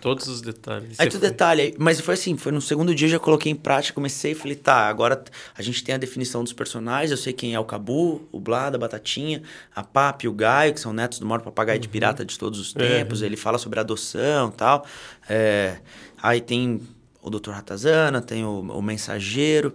Todos 0.00 0.28
os 0.28 0.40
detalhes. 0.40 0.98
Aí 1.00 1.06
Você 1.06 1.10
tudo 1.10 1.20
foi- 1.20 1.30
detalhe, 1.30 1.74
mas 1.78 2.00
foi 2.00 2.14
assim, 2.14 2.36
foi 2.36 2.52
no 2.52 2.60
segundo 2.60 2.94
dia 2.94 3.08
já 3.08 3.18
coloquei 3.18 3.50
em 3.50 3.56
prática, 3.56 3.94
comecei, 3.94 4.34
falei, 4.34 4.54
tá, 4.56 4.88
agora 4.88 5.22
a 5.56 5.62
gente 5.62 5.82
tem 5.82 5.94
a 5.94 5.98
definição 5.98 6.42
dos 6.44 6.52
personagens, 6.52 7.10
eu 7.10 7.16
sei 7.16 7.32
quem 7.32 7.54
é 7.54 7.58
o 7.60 7.64
Cabu, 7.64 8.26
o 8.30 8.38
Blada, 8.40 8.76
a 8.76 8.80
Batatinha, 8.80 9.42
a 9.74 9.82
Papi 9.82 10.26
e 10.26 10.28
o 10.28 10.32
Gaio, 10.32 10.74
que 10.74 10.80
são 10.80 10.92
netos 10.92 11.18
do 11.18 11.26
maior 11.26 11.40
papagaio 11.42 11.78
de 11.78 11.88
pirata 11.88 12.24
de 12.24 12.38
todos 12.38 12.58
os 12.58 12.72
tempos, 12.72 13.22
ele 13.22 13.36
fala 13.36 13.58
sobre 13.58 13.80
adoção 13.80 14.48
e 14.48 14.52
tal. 14.52 14.84
É, 15.28 15.78
aí 16.22 16.40
tem 16.40 16.80
o 17.22 17.30
Dr. 17.30 17.50
Ratazana, 17.52 18.20
tem 18.20 18.44
o, 18.44 18.60
o 18.60 18.82
Mensageiro. 18.82 19.74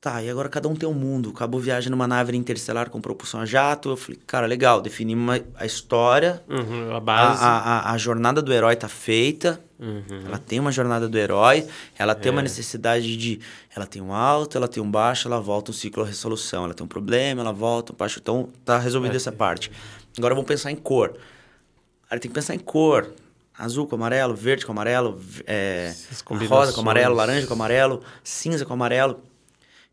Tá, 0.00 0.22
e 0.22 0.30
agora 0.30 0.48
cada 0.48 0.68
um 0.68 0.76
tem 0.76 0.88
um 0.88 0.94
mundo. 0.94 1.30
O 1.30 1.32
Cabo 1.32 1.58
viaja 1.58 1.90
numa 1.90 2.06
nave 2.06 2.36
interestelar 2.36 2.88
com 2.88 3.00
propulsão 3.00 3.40
a 3.40 3.44
jato. 3.44 3.88
Eu 3.88 3.96
falei, 3.96 4.20
cara, 4.24 4.46
legal, 4.46 4.80
definimos 4.80 5.40
a 5.56 5.66
história, 5.66 6.40
Uhum, 6.48 6.94
a 6.94 7.00
base. 7.00 7.42
a, 7.42 7.48
a- 7.48 7.92
a 7.92 7.98
jornada 7.98 8.40
do 8.40 8.52
herói 8.52 8.76
tá 8.76 8.86
feita. 8.88 9.60
Uhum. 9.76 10.22
Ela 10.26 10.38
tem 10.38 10.60
uma 10.60 10.70
jornada 10.70 11.08
do 11.08 11.18
herói. 11.18 11.66
Ela 11.98 12.14
tem 12.14 12.30
É. 12.30 12.32
uma 12.32 12.42
necessidade 12.42 13.16
de. 13.16 13.40
Ela 13.74 13.86
tem 13.86 14.00
um 14.00 14.12
alto, 14.12 14.56
ela 14.56 14.68
tem 14.68 14.80
um 14.80 14.88
baixo, 14.90 15.26
ela 15.26 15.40
volta 15.40 15.72
um 15.72 15.74
ciclo 15.74 16.04
de 16.04 16.10
resolução. 16.10 16.64
Ela 16.64 16.74
tem 16.74 16.84
um 16.84 16.88
problema, 16.88 17.40
ela 17.40 17.52
volta 17.52 17.92
um 17.92 17.96
baixo. 17.96 18.20
Então 18.22 18.50
tá 18.64 18.76
É. 18.76 18.80
resolvida 18.80 19.16
essa 19.16 19.32
parte. 19.32 19.68
Agora 20.16 20.32
vamos 20.32 20.46
pensar 20.46 20.70
em 20.70 20.76
cor. 20.76 21.16
Aí 22.08 22.20
tem 22.20 22.30
que 22.30 22.34
pensar 22.36 22.54
em 22.54 22.58
cor. 22.60 23.12
Azul 23.58 23.86
com 23.86 23.96
amarelo, 23.96 24.34
verde 24.34 24.64
com 24.64 24.70
amarelo, 24.72 25.20
é, 25.46 25.92
rosa 26.48 26.72
com 26.72 26.80
amarelo, 26.80 27.14
laranja 27.14 27.46
com 27.46 27.54
amarelo, 27.54 28.02
cinza 28.22 28.64
com 28.64 28.72
amarelo. 28.72 29.18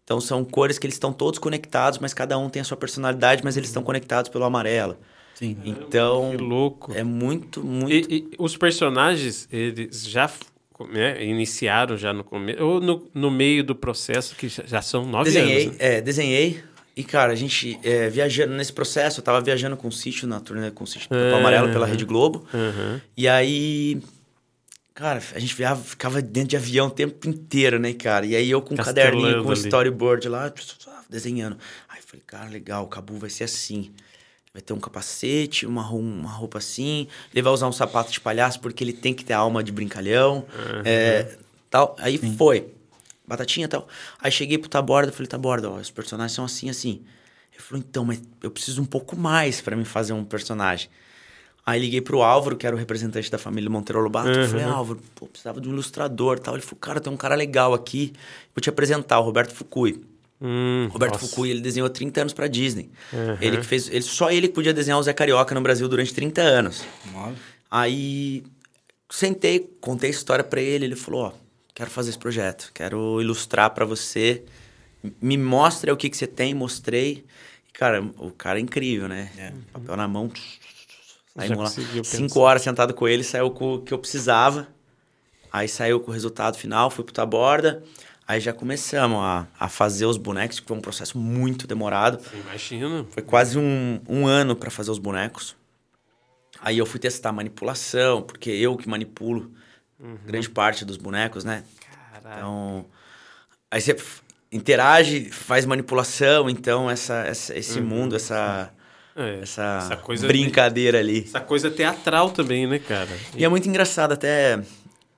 Então 0.03 0.21
são 0.21 0.45
cores 0.45 0.77
que 0.77 0.85
eles 0.85 0.95
estão 0.95 1.11
todos 1.11 1.39
conectados, 1.39 1.97
mas 1.97 2.13
cada 2.13 2.37
um 2.37 2.47
tem 2.47 2.61
a 2.61 2.65
sua 2.65 2.77
personalidade, 2.77 3.41
mas 3.43 3.57
eles 3.57 3.69
estão 3.69 3.81
conectados 3.81 4.29
pelo 4.29 4.43
amarelo. 4.45 4.95
Sim. 5.33 5.57
Então 5.65 6.31
Que 6.31 6.37
louco. 6.43 6.93
é 6.93 7.03
muito, 7.03 7.63
muito. 7.63 7.91
E, 7.91 8.15
e 8.17 8.35
os 8.37 8.55
personagens, 8.55 9.47
eles 9.51 10.05
já 10.07 10.29
né, 10.91 11.25
iniciaram 11.25 11.97
já 11.97 12.13
no 12.13 12.23
começo, 12.23 12.63
ou 12.63 12.79
no, 12.79 13.07
no 13.13 13.31
meio 13.31 13.63
do 13.63 13.75
processo, 13.75 14.35
que 14.35 14.47
já, 14.47 14.63
já 14.65 14.81
são 14.81 15.05
nove 15.05 15.31
desenhei, 15.31 15.63
anos. 15.65 15.77
né? 15.77 15.95
é, 15.97 16.01
desenhei. 16.01 16.63
E, 16.95 17.03
cara, 17.03 17.33
a 17.33 17.35
gente 17.35 17.77
é, 17.83 18.09
viajando 18.09 18.53
nesse 18.53 18.71
processo, 18.71 19.19
eu 19.19 19.23
tava 19.23 19.41
viajando 19.41 19.75
com 19.75 19.89
o 19.89 19.91
sítio 19.91 20.27
na 20.27 20.39
turnê 20.39 20.71
com 20.71 20.85
o 20.85 20.87
sítio 20.87 21.09
Capão 21.09 21.25
É. 21.25 21.33
Amarelo 21.33 21.71
pela 21.71 21.85
Rede 21.85 22.05
Globo. 22.05 22.47
Uhum. 22.53 23.01
E 23.17 23.27
aí, 23.27 24.01
cara, 24.93 25.21
a 25.33 25.39
gente 25.39 25.53
viava, 25.53 25.83
ficava 25.83 26.21
dentro 26.21 26.49
de 26.49 26.57
avião 26.57 26.87
o 26.87 26.91
tempo 26.91 27.27
inteiro, 27.27 27.77
né, 27.77 27.91
cara? 27.93 28.25
E 28.25 28.33
aí 28.33 28.49
eu 28.49 28.61
com 28.61 28.75
um 28.75 28.77
caderninho, 28.77 29.43
com 29.43 29.49
um 29.49 29.51
ali. 29.51 29.59
storyboard 29.59 30.29
lá, 30.29 30.53
desenhando. 31.09 31.57
Aí 31.89 31.99
eu 31.99 32.03
falei, 32.03 32.23
cara, 32.25 32.49
legal, 32.49 32.85
o 32.85 32.87
Cabu 32.87 33.17
vai 33.17 33.29
ser 33.29 33.43
assim. 33.43 33.91
Vai 34.53 34.61
ter 34.61 34.71
um 34.71 34.79
capacete, 34.79 35.65
uma, 35.65 35.85
uma 35.91 36.31
roupa 36.31 36.59
assim. 36.59 37.09
Ele 37.33 37.41
vai 37.41 37.51
usar 37.51 37.67
um 37.67 37.73
sapato 37.73 38.09
de 38.09 38.21
palhaço 38.21 38.61
porque 38.61 38.85
ele 38.85 38.93
tem 38.93 39.13
que 39.13 39.25
ter 39.25 39.33
alma 39.33 39.61
de 39.61 39.69
brincalhão. 39.69 40.45
É, 40.85 41.35
tal. 41.69 41.93
Aí 41.99 42.17
foi. 42.37 42.73
Batatinha 43.27 43.65
e 43.65 43.67
tal. 43.67 43.87
Aí 44.19 44.31
cheguei 44.31 44.57
pro 44.57 44.69
Taborda, 44.69 45.11
falei, 45.11 45.27
Taborda, 45.27 45.69
ó, 45.69 45.75
os 45.75 45.91
personagens 45.91 46.33
são 46.33 46.45
assim, 46.45 46.69
assim. 46.69 47.01
Ele 47.51 47.61
falou, 47.61 47.83
então, 47.87 48.05
mas 48.05 48.21
eu 48.43 48.51
preciso 48.51 48.81
um 48.81 48.85
pouco 48.85 49.15
mais 49.15 49.61
pra 49.61 49.75
me 49.75 49.85
fazer 49.85 50.13
um 50.13 50.23
personagem. 50.23 50.89
Aí 51.65 51.79
liguei 51.79 51.99
pro 51.99 52.21
Álvaro, 52.21 52.55
que 52.55 52.67
era 52.67 52.75
o 52.75 52.79
representante 52.79 53.31
da 53.31 53.39
família 53.39 53.69
Monteiro 53.69 53.99
Lobato. 53.99 54.29
Uhum. 54.29 54.47
Falei, 54.47 54.65
Álvaro, 54.65 55.01
pô, 55.15 55.25
precisava 55.25 55.59
de 55.59 55.67
um 55.67 55.71
ilustrador 55.71 56.37
e 56.37 56.41
tal. 56.41 56.53
Ele 56.53 56.61
falou, 56.61 56.79
cara, 56.79 56.99
tem 56.99 57.11
um 57.11 57.17
cara 57.17 57.33
legal 57.33 57.73
aqui. 57.73 58.13
Vou 58.53 58.61
te 58.61 58.69
apresentar, 58.69 59.19
o 59.19 59.23
Roberto 59.23 59.51
Fukui. 59.51 60.05
Hum, 60.39 60.89
Roberto 60.91 61.13
nossa. 61.13 61.27
Fukui, 61.27 61.49
ele 61.49 61.61
desenhou 61.61 61.89
30 61.89 62.21
anos 62.21 62.33
pra 62.33 62.45
Disney. 62.45 62.91
Uhum. 63.11 63.37
Ele 63.41 63.57
que 63.57 63.63
fez. 63.63 63.89
Ele, 63.89 64.03
só 64.03 64.29
ele 64.29 64.47
que 64.47 64.53
podia 64.53 64.73
desenhar 64.73 64.99
o 64.99 65.03
Zé 65.03 65.11
Carioca 65.13 65.55
no 65.55 65.61
Brasil 65.61 65.87
durante 65.87 66.13
30 66.13 66.39
anos. 66.39 66.85
Aí 67.71 68.43
sentei, 69.09 69.59
contei 69.81 70.09
a 70.09 70.11
história 70.11 70.43
pra 70.43 70.61
ele, 70.61 70.85
ele 70.85 70.95
falou, 70.95 71.21
ó, 71.21 71.31
quero 71.75 71.91
fazer 71.91 72.09
esse 72.09 72.17
projeto, 72.17 72.71
quero 72.73 73.21
ilustrar 73.21 73.69
pra 73.71 73.85
você, 73.85 74.43
me 75.21 75.37
mostre 75.37 75.91
o 75.91 75.97
que 75.97 76.09
que 76.09 76.17
você 76.17 76.25
tem, 76.25 76.53
mostrei. 76.53 77.25
E, 77.67 77.71
cara, 77.73 78.01
o 78.17 78.31
cara 78.31 78.57
é 78.57 78.61
incrível, 78.61 79.07
né? 79.09 79.53
Papel 79.73 79.97
na 79.97 80.07
mão. 80.07 80.31
Aí, 81.35 81.49
lá. 81.49 81.67
Cinco 81.67 82.03
pensar. 82.03 82.39
horas 82.39 82.61
sentado 82.61 82.93
com 82.93 83.07
ele, 83.07 83.23
saiu 83.23 83.51
com 83.51 83.75
o 83.75 83.81
que 83.81 83.93
eu 83.93 83.99
precisava. 83.99 84.67
Aí 85.51 85.67
saiu 85.67 85.99
com 85.99 86.09
o 86.09 86.13
resultado 86.13 86.57
final, 86.57 86.89
fui 86.89 87.03
pro 87.03 87.13
Taborda. 87.13 87.83
Aí 88.27 88.39
já 88.39 88.51
começamos 88.51 89.19
a, 89.19 89.45
a 89.59 89.69
fazer 89.69 90.05
os 90.05 90.17
bonecos, 90.17 90.59
que 90.59 90.67
foi 90.67 90.75
um 90.75 90.81
processo 90.81 91.17
muito 91.17 91.67
demorado. 91.67 92.19
Imagina. 92.33 93.05
Foi 93.11 93.21
quase 93.21 93.59
um, 93.59 94.01
um 94.07 94.25
ano 94.25 94.55
para 94.55 94.71
fazer 94.71 94.89
os 94.89 94.97
bonecos. 94.97 95.55
Aí 96.59 96.77
eu 96.77 96.85
fui 96.85 96.99
testar 96.99 97.31
manipulação, 97.31 98.21
porque 98.23 98.49
eu 98.49 98.75
que 98.75 98.89
manipulo 98.89 99.51
grande 100.25 100.49
parte 100.49 100.83
dos 100.85 100.97
bonecos, 100.97 101.43
né? 101.43 101.63
Caralho. 102.21 102.37
Então, 102.39 102.85
aí 103.71 103.81
você 103.81 103.95
interage, 104.51 105.29
faz 105.31 105.65
manipulação, 105.65 106.49
então 106.49 106.89
essa, 106.89 107.25
essa- 107.25 107.57
esse 107.57 107.79
mundo, 107.81 108.15
essa, 108.15 108.71
É, 109.15 109.39
essa, 109.41 109.79
essa 109.81 109.97
coisa 109.97 110.27
brincadeira 110.27 110.99
ali. 110.99 111.23
Essa 111.25 111.39
coisa 111.41 111.69
teatral 111.71 112.31
também, 112.31 112.67
né, 112.67 112.79
cara? 112.79 113.09
E 113.35 113.43
é 113.45 113.49
muito 113.49 113.67
engraçado, 113.67 114.11
até 114.13 114.61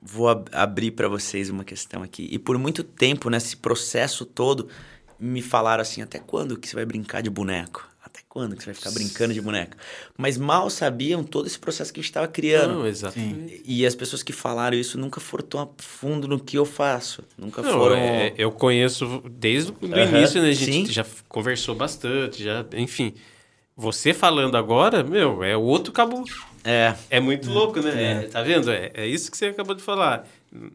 vou 0.01 0.29
ab- 0.29 0.49
abrir 0.51 0.91
para 0.91 1.07
vocês 1.07 1.49
uma 1.49 1.63
questão 1.63 2.03
aqui. 2.03 2.27
E 2.31 2.37
por 2.39 2.57
muito 2.57 2.83
tempo, 2.83 3.29
nesse 3.29 3.57
processo 3.57 4.23
todo, 4.25 4.69
me 5.19 5.41
falaram 5.41 5.81
assim: 5.81 6.01
até 6.03 6.19
quando 6.19 6.57
que 6.57 6.67
você 6.67 6.75
vai 6.75 6.85
brincar 6.85 7.21
de 7.21 7.29
boneco? 7.29 7.86
Quando 8.37 8.55
que 8.55 8.61
você 8.61 8.67
vai 8.67 8.75
ficar 8.75 8.91
brincando 8.91 9.33
de 9.33 9.41
boneco? 9.41 9.75
Mas 10.15 10.37
mal 10.37 10.69
sabiam 10.69 11.23
todo 11.23 11.47
esse 11.47 11.57
processo 11.57 11.91
que 11.91 11.99
a 11.99 12.03
gente 12.03 12.09
estava 12.11 12.27
criando. 12.27 12.75
Não, 12.75 12.85
exatamente. 12.85 13.63
E 13.65 13.83
as 13.83 13.95
pessoas 13.95 14.21
que 14.21 14.31
falaram 14.31 14.77
isso 14.77 14.95
nunca 14.95 15.19
foram 15.19 15.43
tão 15.43 15.59
a 15.59 15.67
fundo 15.79 16.27
no 16.27 16.39
que 16.39 16.55
eu 16.55 16.63
faço. 16.63 17.23
Nunca 17.35 17.63
Não, 17.63 17.71
foram. 17.71 17.95
é, 17.95 18.35
eu 18.37 18.51
conheço 18.51 19.23
desde 19.27 19.71
o 19.71 19.75
Aham, 19.91 20.19
início, 20.19 20.39
né? 20.39 20.49
A 20.49 20.53
gente 20.53 20.71
sim. 20.71 20.93
já 20.93 21.03
conversou 21.27 21.73
bastante, 21.73 22.43
já, 22.43 22.63
enfim. 22.73 23.15
Você 23.75 24.13
falando 24.13 24.55
agora, 24.55 25.03
meu, 25.03 25.43
é 25.43 25.57
outro 25.57 25.91
cabo. 25.91 26.23
É. 26.63 26.93
É 27.09 27.19
muito 27.19 27.49
louco, 27.49 27.79
né? 27.81 28.25
É, 28.25 28.27
tá 28.27 28.43
vendo? 28.43 28.69
É, 28.69 28.91
é 28.93 29.07
isso 29.07 29.31
que 29.31 29.37
você 29.37 29.47
acabou 29.47 29.73
de 29.73 29.81
falar. 29.81 30.27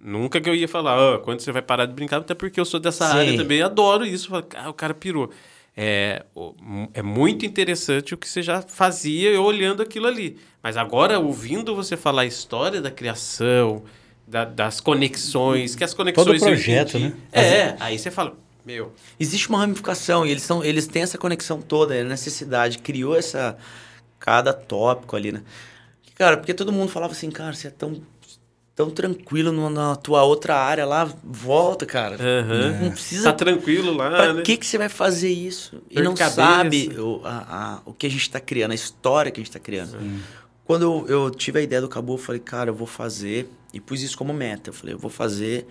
Nunca 0.02 0.40
que 0.40 0.50
eu 0.50 0.54
ia 0.56 0.66
falar, 0.66 0.98
ó, 0.98 1.18
quando 1.18 1.38
você 1.38 1.52
vai 1.52 1.62
parar 1.62 1.86
de 1.86 1.92
brincar, 1.92 2.16
até 2.16 2.34
porque 2.34 2.58
eu 2.58 2.64
sou 2.64 2.80
dessa 2.80 3.08
Sim. 3.08 3.18
área 3.18 3.36
também, 3.36 3.62
adoro 3.62 4.04
isso. 4.04 4.32
"Ah, 4.56 4.68
o 4.68 4.74
cara 4.74 4.94
pirou. 4.94 5.30
É, 5.76 6.24
é 6.92 7.02
muito 7.02 7.46
interessante 7.46 8.12
o 8.14 8.18
que 8.18 8.28
você 8.28 8.42
já 8.42 8.60
fazia 8.62 9.40
olhando 9.40 9.82
aquilo 9.82 10.06
ali. 10.06 10.36
Mas 10.62 10.76
agora, 10.76 11.18
ouvindo 11.18 11.74
você 11.74 11.96
falar 11.96 12.22
a 12.22 12.26
história 12.26 12.80
da 12.80 12.90
criação, 12.90 13.82
da- 14.26 14.44
das 14.44 14.80
conexões, 14.80 15.74
que 15.74 15.82
as 15.82 15.94
conexões. 15.94 16.42
eu 16.42 16.48
projeto, 16.48 16.98
entendi. 16.98 17.14
né? 17.14 17.16
É, 17.32 17.76
aí 17.80 17.98
você 17.98 18.10
fala, 18.10 18.36
meu. 18.64 18.92
Existe 19.18 19.48
uma 19.48 19.58
ramificação 19.58 20.26
e 20.26 20.30
eles, 20.30 20.42
são, 20.42 20.62
eles 20.62 20.86
têm 20.86 21.02
essa 21.02 21.16
conexão 21.18 21.60
toda, 21.62 21.98
a 21.98 22.04
necessidade, 22.04 22.78
criou 22.78 23.16
essa. 23.16 23.56
cada 24.20 24.52
tópico 24.52 25.16
ali, 25.16 25.32
né? 25.32 25.42
Cara, 26.14 26.36
porque 26.36 26.54
todo 26.54 26.70
mundo 26.70 26.90
falava 26.90 27.12
assim, 27.12 27.30
cara, 27.30 27.52
você 27.54 27.66
é 27.68 27.70
tão, 27.70 28.00
tão 28.74 28.90
tranquilo 28.90 29.68
na 29.70 29.94
tua 29.96 30.22
outra 30.24 30.56
área 30.56 30.86
lá, 30.86 31.04
volta, 31.22 31.84
cara. 31.84 32.16
aham, 32.16 32.80
Não 32.84 32.90
precisa. 32.92 33.24
Tá 33.24 33.32
tranquilo 33.32 33.92
lá, 33.94 34.10
Pra 34.10 34.32
né? 34.34 34.42
que, 34.42 34.56
que 34.56 34.66
você 34.66 34.78
vai 34.78 34.88
fazer 34.88 35.30
isso? 35.30 35.82
E 35.90 35.94
Dor 35.96 36.02
de 36.02 36.08
não 36.08 36.14
cabeça. 36.14 36.34
sabe 36.36 36.88
o, 36.98 37.20
a- 37.24 37.46
a- 37.48 37.82
o 37.84 37.92
que 37.92 38.06
a 38.06 38.10
gente 38.10 38.30
tá 38.30 38.40
criando, 38.40 38.72
a 38.72 38.74
história 38.74 39.30
que 39.30 39.40
a 39.40 39.44
gente 39.44 39.52
tá 39.52 39.60
criando. 39.60 39.96
Quando 40.64 40.82
eu, 40.82 41.06
eu 41.08 41.30
tive 41.30 41.58
a 41.58 41.62
ideia 41.62 41.80
do 41.82 41.88
Cabo, 41.88 42.14
eu 42.14 42.18
falei, 42.18 42.40
cara, 42.40 42.70
eu 42.70 42.74
vou 42.74 42.86
fazer, 42.86 43.48
e 43.74 43.80
pus 43.80 44.00
isso 44.00 44.16
como 44.16 44.32
meta. 44.32 44.70
Eu 44.70 44.74
falei, 44.74 44.94
eu 44.94 44.98
vou 44.98 45.10
fazer 45.10 45.66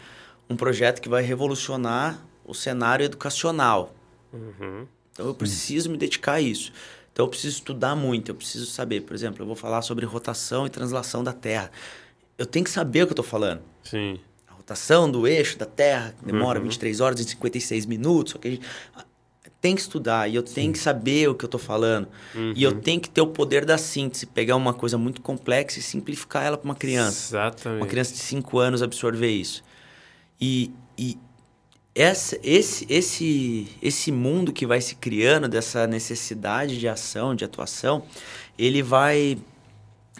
um 0.50 0.56
projeto 0.56 1.02
que 1.02 1.10
vai 1.10 1.24
revolucionar 1.24 2.20
o 2.46 2.54
cenário 2.54 3.04
educacional. 3.06 3.96
Uhum. 4.34 4.86
Então 5.14 5.26
eu 5.28 5.34
preciso 5.34 5.90
me 5.90 5.98
dedicar 5.98 6.34
a 6.34 6.42
isso. 6.42 6.72
Então 7.12 7.26
eu 7.26 7.30
preciso 7.30 7.56
estudar 7.58 7.96
muito, 7.96 8.30
eu 8.30 8.36
preciso 8.36 8.66
saber. 8.68 9.02
Por 9.02 9.14
exemplo, 9.16 9.42
eu 9.42 9.48
vou 9.48 9.56
falar 9.56 9.82
sobre 9.82 10.06
rotação 10.06 10.68
e 10.68 10.70
translação 10.70 11.24
da 11.24 11.34
Terra. 11.34 11.72
Eu 12.38 12.46
tenho 12.46 12.66
que 12.66 12.72
saber 12.72 13.04
o 13.04 13.08
que 13.08 13.14
eu 13.14 13.18
tô 13.18 13.24
falando. 13.24 13.62
Sim. 13.84 14.20
A 14.48 14.54
rotação 14.54 15.10
do 15.10 15.28
eixo 15.28 15.58
da 15.58 15.66
Terra 15.66 16.16
que 16.18 16.26
demora 16.26 16.60
23 16.60 17.00
horas 17.00 17.20
e 17.20 17.24
56 17.24 17.86
minutos. 17.86 18.34
Só 18.34 18.40
que 18.40 18.48
a 18.48 18.52
gente 18.52 18.66
tem 19.62 19.76
que 19.76 19.82
estudar 19.82 20.28
e 20.28 20.36
eu 20.36 20.42
tenho 20.42 20.74
que 20.74 20.80
saber 20.80 21.30
o 21.30 21.36
que 21.36 21.46
eu 21.46 21.50
tô 21.50 21.60
falando. 21.60 22.08
E 22.56 22.64
eu 22.64 22.72
tenho 22.82 23.00
que 23.00 23.10
ter 23.10 23.22
o 23.22 23.28
poder 23.28 23.64
da 23.64 23.78
síntese, 23.78 24.26
pegar 24.26 24.56
uma 24.56 24.74
coisa 24.74 24.98
muito 24.98 25.22
complexa 25.22 25.80
e 25.80 25.82
simplificar 25.82 26.44
ela 26.44 26.58
para 26.58 26.66
uma 26.66 26.76
criança. 26.76 27.36
Exatamente. 27.36 27.82
Uma 27.82 27.88
criança 27.88 28.14
de 28.14 28.20
5 28.20 28.58
anos 28.58 28.82
absorver 28.82 29.30
isso. 29.30 29.64
E, 30.40 30.72
e 30.98 31.18
essa, 31.94 32.40
esse, 32.42 32.86
esse, 32.90 33.68
esse 33.82 34.12
mundo 34.12 34.52
que 34.52 34.66
vai 34.66 34.82
se 34.82 34.96
criando, 34.96 35.48
dessa 35.48 35.86
necessidade 35.86 36.80
de 36.80 36.88
ação, 36.88 37.36
de 37.36 37.46
atuação, 37.46 38.04
ele 38.58 38.82
vai. 38.82 39.38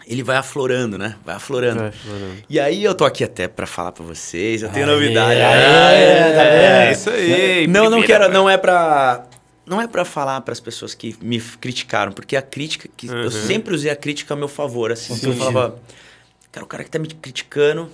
Ele 0.06 0.22
vai 0.22 0.36
aflorando, 0.36 0.98
né? 0.98 1.16
Vai 1.24 1.36
aflorando. 1.36 1.78
Vai 1.80 1.88
aflorando. 1.88 2.36
E 2.48 2.58
aí 2.58 2.82
eu 2.82 2.94
tô 2.94 3.04
aqui 3.04 3.22
até 3.22 3.46
pra 3.48 3.66
falar 3.66 3.92
pra 3.92 4.04
vocês, 4.04 4.62
eu 4.62 4.68
tenho 4.68 4.86
Aê, 4.86 4.92
novidade. 4.92 5.40
aê, 5.40 6.32
tá 6.34 6.42
É, 6.42 6.84
vendo? 6.86 6.92
isso 6.92 7.10
aí. 7.10 7.66
Não, 7.68 7.88
não 7.88 8.02
quero, 8.02 8.28
não 8.30 8.48
é 8.50 8.56
pra 8.56 9.26
não 9.64 9.80
é 9.80 9.86
para 9.86 10.04
falar 10.04 10.40
para 10.40 10.50
as 10.52 10.58
pessoas 10.58 10.92
que 10.92 11.16
me 11.22 11.40
criticaram, 11.40 12.10
porque 12.12 12.36
a 12.36 12.42
crítica 12.42 12.88
que 12.96 13.08
Uhum. 13.08 13.22
eu 13.22 13.30
sempre 13.30 13.72
usei 13.72 13.90
a 13.92 13.96
crítica 13.96 14.34
a 14.34 14.36
meu 14.36 14.48
favor, 14.48 14.90
assim, 14.90 15.14
Sim. 15.14 15.28
eu 15.30 15.36
falava, 15.36 15.76
cara, 16.50 16.64
o 16.64 16.68
cara 16.68 16.82
que 16.82 16.90
tá 16.90 16.98
me 16.98 17.06
criticando 17.06 17.88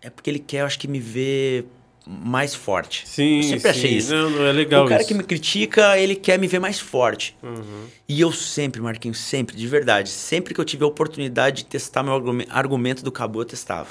é 0.00 0.08
porque 0.08 0.30
ele 0.30 0.38
quer, 0.38 0.60
eu 0.60 0.66
acho 0.66 0.78
que 0.78 0.86
me 0.86 1.00
ver 1.00 1.66
mais 2.10 2.54
forte. 2.54 3.06
Sim, 3.06 3.36
eu 3.36 3.42
sempre 3.42 3.60
sim. 3.60 3.68
achei 3.68 3.90
isso. 3.96 4.14
Não, 4.14 4.30
não 4.30 4.46
é 4.46 4.52
legal 4.52 4.86
o 4.86 4.88
cara 4.88 5.00
isso. 5.02 5.08
que 5.08 5.14
me 5.14 5.22
critica, 5.22 5.98
ele 5.98 6.16
quer 6.16 6.38
me 6.38 6.46
ver 6.46 6.58
mais 6.58 6.80
forte. 6.80 7.36
Uhum. 7.42 7.86
E 8.08 8.18
eu 8.20 8.32
sempre, 8.32 8.80
Marquinhos, 8.80 9.18
sempre, 9.18 9.54
de 9.54 9.66
verdade, 9.66 10.08
sempre 10.08 10.54
que 10.54 10.60
eu 10.60 10.64
tive 10.64 10.84
a 10.84 10.86
oportunidade 10.86 11.58
de 11.58 11.64
testar 11.66 12.02
meu 12.02 12.14
argumen- 12.14 12.46
argumento 12.50 13.04
do 13.04 13.12
Cabo, 13.12 13.40
eu 13.42 13.44
testava. 13.44 13.90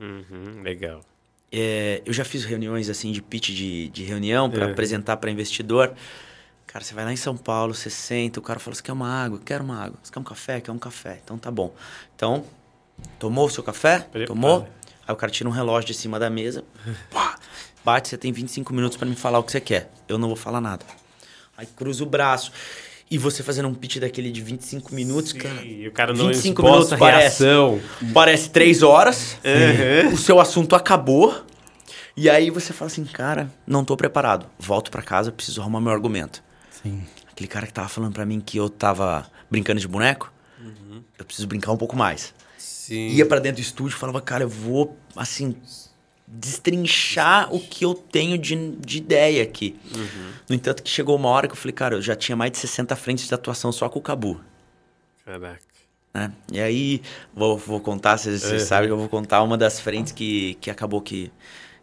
Uhum, 0.00 0.62
legal. 0.62 1.00
É, 1.52 2.00
eu 2.06 2.12
já 2.12 2.24
fiz 2.24 2.44
reuniões 2.44 2.88
assim 2.88 3.12
de 3.12 3.20
pitch 3.20 3.48
de, 3.50 3.88
de 3.88 4.04
reunião 4.04 4.48
para 4.48 4.66
É. 4.68 4.70
apresentar 4.70 5.16
para 5.18 5.30
investidor. 5.30 5.92
Cara, 6.66 6.84
você 6.84 6.94
vai 6.94 7.04
lá 7.04 7.12
em 7.12 7.16
São 7.16 7.36
Paulo, 7.36 7.74
você 7.74 7.90
senta, 7.90 8.38
o 8.38 8.42
cara 8.42 8.60
fala: 8.60 8.74
Você 8.76 8.82
quer 8.82 8.92
uma 8.92 9.08
água? 9.12 9.40
Quero 9.44 9.64
uma 9.64 9.76
água. 9.84 9.98
Você 10.02 10.12
quer 10.12 10.20
um 10.20 10.24
café? 10.24 10.60
Quer 10.60 10.70
um 10.70 10.78
café. 10.78 11.20
Então 11.22 11.36
tá 11.36 11.50
bom. 11.50 11.74
Então, 12.14 12.44
tomou 13.18 13.46
o 13.46 13.50
seu 13.50 13.62
café? 13.64 14.06
Tomou? 14.26 14.66
Aí 15.06 15.12
o 15.12 15.16
cara 15.16 15.32
tira 15.32 15.48
um 15.48 15.52
relógio 15.52 15.88
de 15.88 15.94
cima 15.94 16.20
da 16.20 16.30
mesa, 16.30 16.62
pá, 17.10 17.36
bate, 17.84 18.08
você 18.08 18.16
tem 18.18 18.32
25 18.32 18.72
minutos 18.74 18.96
para 18.96 19.06
me 19.08 19.16
falar 19.16 19.38
o 19.38 19.42
que 19.42 19.52
você 19.52 19.60
quer. 19.60 19.90
Eu 20.08 20.18
não 20.18 20.28
vou 20.28 20.36
falar 20.36 20.60
nada. 20.60 20.84
Aí 21.56 21.66
cruza 21.66 22.02
o 22.02 22.06
braço. 22.06 22.52
E 23.10 23.18
você 23.18 23.42
fazendo 23.42 23.66
um 23.68 23.74
pitch 23.74 23.96
daquele 23.98 24.30
de 24.30 24.40
25 24.40 24.94
minutos, 24.94 25.32
cara. 25.32 25.62
E 25.64 25.88
o 25.88 25.90
cara 25.92 26.12
não 26.12 26.28
25 26.28 26.62
exposta 26.62 26.70
minutos 26.76 26.92
a 26.92 26.96
parece. 26.98 27.42
reação. 27.44 27.80
Parece 28.14 28.50
três 28.50 28.82
horas, 28.84 29.36
Uhum. 29.44 30.12
o 30.14 30.16
seu 30.16 30.38
assunto 30.40 30.76
acabou, 30.76 31.44
e 32.16 32.30
aí 32.30 32.50
você 32.50 32.72
fala 32.72 32.88
assim, 32.88 33.04
cara, 33.04 33.50
não 33.66 33.84
tô 33.84 33.96
preparado. 33.96 34.46
Volto 34.60 34.92
pra 34.92 35.02
casa, 35.02 35.32
preciso 35.32 35.60
arrumar 35.60 35.80
meu 35.80 35.90
argumento. 35.90 36.40
Sim. 36.70 37.02
Aquele 37.32 37.48
cara 37.48 37.66
que 37.66 37.72
tava 37.72 37.88
falando 37.88 38.12
pra 38.12 38.24
mim 38.24 38.38
que 38.40 38.56
eu 38.58 38.68
tava 38.70 39.28
brincando 39.50 39.80
de 39.80 39.88
boneco, 39.88 40.32
eu 41.18 41.24
preciso 41.24 41.48
brincar 41.48 41.72
um 41.72 41.76
pouco 41.76 41.96
mais. 41.96 42.32
Sim. 42.56 43.08
Ia 43.08 43.26
pra 43.26 43.40
dentro 43.40 43.60
do 43.60 43.64
estúdio 43.64 43.96
e 43.96 43.98
falava, 43.98 44.20
cara, 44.20 44.44
eu 44.44 44.48
vou, 44.48 44.96
assim, 45.16 45.56
destrinchar 46.32 47.52
o 47.54 47.58
que 47.60 47.84
eu 47.84 47.94
tenho 47.94 48.38
de, 48.38 48.54
de 48.76 48.98
ideia 48.98 49.42
aqui. 49.42 49.78
No 50.48 50.54
entanto, 50.54 50.82
que 50.82 50.90
chegou 50.90 51.16
uma 51.16 51.28
hora 51.28 51.46
que 51.48 51.52
eu 51.52 51.56
falei, 51.56 51.72
cara, 51.72 51.96
eu 51.96 52.02
já 52.02 52.14
tinha 52.14 52.36
mais 52.36 52.52
de 52.52 52.58
60 52.58 52.94
frentes 52.96 53.26
de 53.26 53.34
atuação 53.34 53.72
só 53.72 53.88
com 53.88 53.98
o 53.98 54.02
Cabu. 54.02 54.40
Caraca. 55.24 55.60
né? 56.14 56.32
E 56.52 56.60
aí, 56.60 57.02
vou, 57.34 57.56
vou 57.58 57.80
contar, 57.80 58.16
vocês 58.16 58.42
vocês 58.42 58.62
Uhum. 58.62 58.68
sabem 58.68 58.88
que 58.88 58.92
eu 58.92 58.98
vou 58.98 59.08
contar 59.08 59.42
uma 59.42 59.56
das 59.58 59.80
frentes 59.80 60.12
que, 60.12 60.54
que 60.60 60.70
acabou 60.70 61.00
que, 61.00 61.30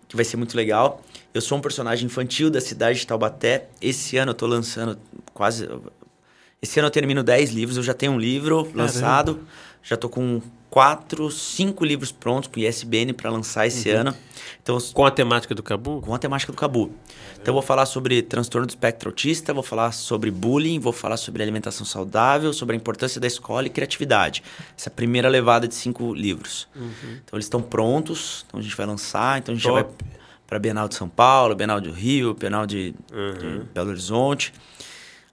que 0.08 0.16
vai 0.16 0.26
ser 0.26 0.38
muito 0.38 0.56
legal. 0.56 1.02
Eu 1.34 1.42
sou 1.42 1.58
um 1.58 1.62
personagem 1.62 2.06
infantil 2.06 2.50
da 2.50 2.60
cidade 2.62 3.00
de 3.00 3.08
Taubaté. 3.08 3.68
Esse 3.82 4.18
ano 4.18 4.32
eu 4.32 4.36
tô 4.36 4.48
lançando 4.48 4.98
quase... 5.34 5.68
Esse 6.62 6.80
ano 6.80 6.88
eu 6.88 6.92
termino 6.92 7.22
10 7.24 7.52
livros, 7.52 7.78
eu 7.78 7.84
já 7.84 7.94
tenho 7.94 8.14
um 8.14 8.20
livro 8.20 8.70
lançado, 8.74 9.46
Já 9.84 9.96
tô 9.96 10.10
com 10.10 10.42
quatro, 10.78 11.32
cinco 11.32 11.84
livros 11.84 12.12
prontos 12.12 12.52
com 12.54 12.60
ISBN 12.60 13.12
para 13.12 13.32
lançar 13.32 13.66
esse 13.66 13.90
ano. 13.90 14.14
Então, 14.62 14.78
Com 14.94 15.08
a 15.08 15.10
temática 15.10 15.56
do 15.56 15.64
Cabu? 15.64 16.02
com 16.02 16.14
a 16.14 16.20
temática 16.20 16.52
do 16.52 16.56
Cabu. 16.56 16.92
Então, 17.34 17.46
eu 17.48 17.54
vou 17.54 17.64
falar 17.64 17.88
sobre 17.88 18.22
transtorno 18.22 18.68
do 18.68 18.70
espectro 18.70 19.10
autista, 19.10 19.56
vou 19.56 19.64
falar 19.64 19.92
sobre 19.92 20.30
bullying, 20.30 20.78
vou 20.78 20.94
falar 20.94 21.18
sobre 21.18 21.42
alimentação 21.42 21.84
saudável, 21.84 22.54
sobre 22.54 22.76
a 22.76 22.78
importância 22.78 23.20
da 23.20 23.26
escola 23.26 23.66
e 23.66 23.72
criatividade. 23.72 24.44
Essa 24.78 24.90
é 24.90 24.92
a 24.92 24.96
primeira 24.96 25.28
levada 25.28 25.68
de 25.68 25.74
cinco 25.74 26.14
livros. 26.14 26.68
Então, 26.76 27.34
eles 27.34 27.46
estão 27.46 27.60
prontos, 27.60 28.46
então 28.48 28.60
a 28.60 28.64
gente 28.64 28.78
vai 28.78 28.86
lançar, 28.86 29.40
então 29.40 29.54
a 29.54 29.56
gente 29.56 29.66
já 29.66 29.72
vai 29.72 29.88
para 30.46 30.60
Bienal 30.60 30.88
de 30.88 30.94
São 30.94 31.10
Paulo, 31.10 31.56
Bienal 31.56 31.82
do 31.82 31.92
Rio, 31.92 32.36
Bienal 32.36 32.68
de, 32.68 32.92
de 32.92 33.62
Belo 33.74 33.90
Horizonte. 33.90 34.54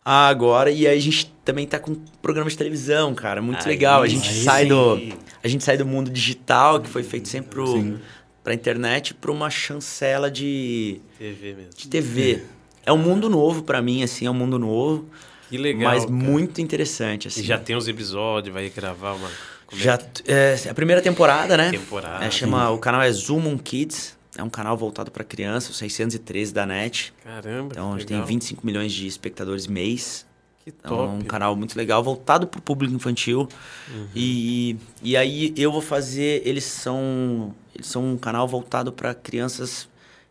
Ah, 0.04 0.28
agora, 0.28 0.70
e 0.70 0.86
aí 0.86 0.98
a 0.98 1.00
gente 1.00 1.32
também 1.44 1.66
tá 1.66 1.78
com 1.78 1.94
programa 2.20 2.50
de 2.50 2.56
televisão, 2.58 3.14
cara, 3.14 3.40
muito 3.40 3.62
Aí 3.62 3.68
legal. 3.68 4.02
A 4.02 4.06
gente 4.06 4.30
sim. 4.30 4.42
sai 4.42 4.66
do 4.66 5.00
a 5.42 5.48
gente 5.48 5.64
sai 5.64 5.76
do 5.76 5.86
mundo 5.86 6.10
digital, 6.10 6.80
que 6.80 6.88
foi 6.88 7.02
feito 7.02 7.28
sempre 7.28 7.50
pro, 7.50 7.98
pra 8.42 8.52
internet, 8.54 9.14
para 9.14 9.30
uma 9.30 9.48
chancela 9.50 10.30
de, 10.30 11.00
TV 11.18 11.54
mesmo. 11.54 11.70
de 11.76 11.88
TV. 11.88 12.42
É 12.84 12.92
um 12.92 12.98
mundo 12.98 13.30
novo 13.30 13.62
pra 13.62 13.80
mim, 13.80 14.02
assim, 14.02 14.26
é 14.26 14.30
um 14.30 14.34
mundo 14.34 14.58
novo, 14.58 15.06
Que 15.48 15.56
legal. 15.56 15.90
mas 15.92 16.04
cara. 16.04 16.14
muito 16.14 16.60
interessante, 16.60 17.24
E 17.24 17.28
assim. 17.28 17.42
já 17.42 17.56
tem 17.58 17.74
os 17.76 17.88
episódios, 17.88 18.52
vai 18.52 18.68
gravar 18.68 19.12
uma. 19.14 19.30
como 19.66 19.80
é 19.80 19.84
Já 19.84 19.98
é, 20.26 20.56
a 20.68 20.74
primeira 20.74 21.00
temporada, 21.00 21.56
né? 21.56 21.70
Temporada. 21.70 22.24
É, 22.24 22.30
chama, 22.30 22.68
o 22.70 22.78
canal 22.78 23.00
é 23.02 23.10
Zoom 23.10 23.46
on 23.48 23.56
Kids. 23.58 24.14
É 24.36 24.42
um 24.42 24.50
canal 24.50 24.76
voltado 24.76 25.10
pra 25.10 25.22
criança, 25.22 25.70
o 25.70 25.74
613 25.74 26.52
da 26.52 26.66
NET. 26.66 27.12
Caramba. 27.22 27.68
Então, 27.72 27.92
a 27.94 27.98
gente 27.98 28.08
tem 28.08 28.16
legal. 28.16 28.26
25 28.28 28.66
milhões 28.66 28.92
de 28.92 29.06
espectadores 29.06 29.66
mês. 29.66 30.26
Que 30.64 30.70
Então, 30.70 30.96
top. 30.96 31.08
é 31.08 31.18
um 31.18 31.20
canal 31.22 31.54
muito 31.54 31.76
legal, 31.76 32.02
voltado 32.02 32.46
pro 32.46 32.60
público 32.60 32.94
infantil. 32.94 33.46
Uhum. 33.88 34.08
E, 34.14 34.76
e 35.02 35.16
aí 35.16 35.52
eu 35.56 35.70
vou 35.70 35.82
fazer. 35.82 36.42
Eles 36.44 36.64
são. 36.64 37.54
Eles 37.74 37.86
são 37.86 38.12
um 38.12 38.16
canal 38.16 38.48
voltado 38.48 38.92
para 38.92 39.14
crianças 39.14 39.88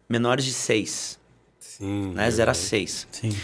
menores 0.10 0.44
de 0.46 0.54
6, 0.54 1.20
Sim. 1.60 2.14
né? 2.14 2.30
0 2.32 2.52
a 2.52 2.54
6. 2.54 3.08
Sim. 3.12 3.36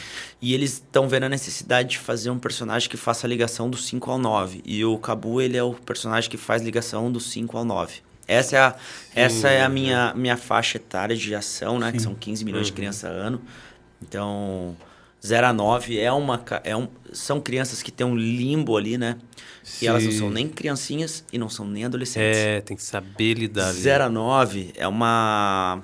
E 0.42 0.54
eles 0.54 0.74
estão 0.74 1.08
vendo 1.08 1.24
a 1.24 1.30
necessidade 1.30 1.90
de 1.90 1.98
fazer 2.00 2.30
um 2.30 2.40
personagem 2.40 2.90
que 2.90 2.96
faça 2.98 3.28
a 3.28 3.30
ligação 3.30 3.70
do 3.70 3.78
5 3.78 4.10
ao 4.12 4.18
9. 4.18 4.62
E 4.66 4.84
o 4.86 4.98
Cabu, 4.98 5.42
ele 5.42 5.58
é 5.58 5.64
o 5.64 5.74
personagem 5.74 6.30
que 6.30 6.38
faz 6.38 6.62
ligação 6.62 7.12
do 7.12 7.20
5 7.20 7.58
ao 7.58 7.66
9. 7.66 8.02
Essa 8.30 8.56
é 8.56 8.60
a, 8.60 8.76
essa 9.16 9.50
é 9.50 9.62
a 9.64 9.70
minha, 9.70 10.14
minha 10.16 10.38
faixa 10.38 10.78
etária 10.78 11.16
de 11.16 11.34
ação, 11.34 11.80
né? 11.80 11.92
Que 11.92 12.00
são 12.00 12.14
15 12.14 12.46
milhões 12.46 12.68
de 12.68 12.74
crianças 12.74 13.10
ano. 13.10 13.42
Então, 14.02 14.78
0 15.26 15.48
a 15.48 15.52
9 15.54 16.00
é 16.00 16.12
uma, 16.12 16.44
é 16.64 16.76
um, 16.78 16.88
são 17.12 17.42
crianças 17.42 17.82
que 17.82 17.92
têm 17.92 18.06
um 18.06 18.16
limbo 18.16 18.78
ali, 18.78 18.98
né? 18.98 19.18
E 19.82 19.88
elas 19.88 20.04
não 20.04 20.12
Sim. 20.12 20.18
são 20.20 20.30
nem 20.30 20.48
criancinhas 20.48 21.24
e 21.34 21.38
não 21.38 21.50
são 21.50 21.68
nem 21.68 21.86
adolescentes. 21.86 22.38
É, 22.40 22.62
tem 22.62 22.78
que 22.78 22.84
saber 22.84 23.34
lidar. 23.34 23.70
ali. 23.70 23.80
0 23.80 24.04
a 24.06 24.10
9 24.10 24.74
é 24.76 24.88
uma... 24.88 25.82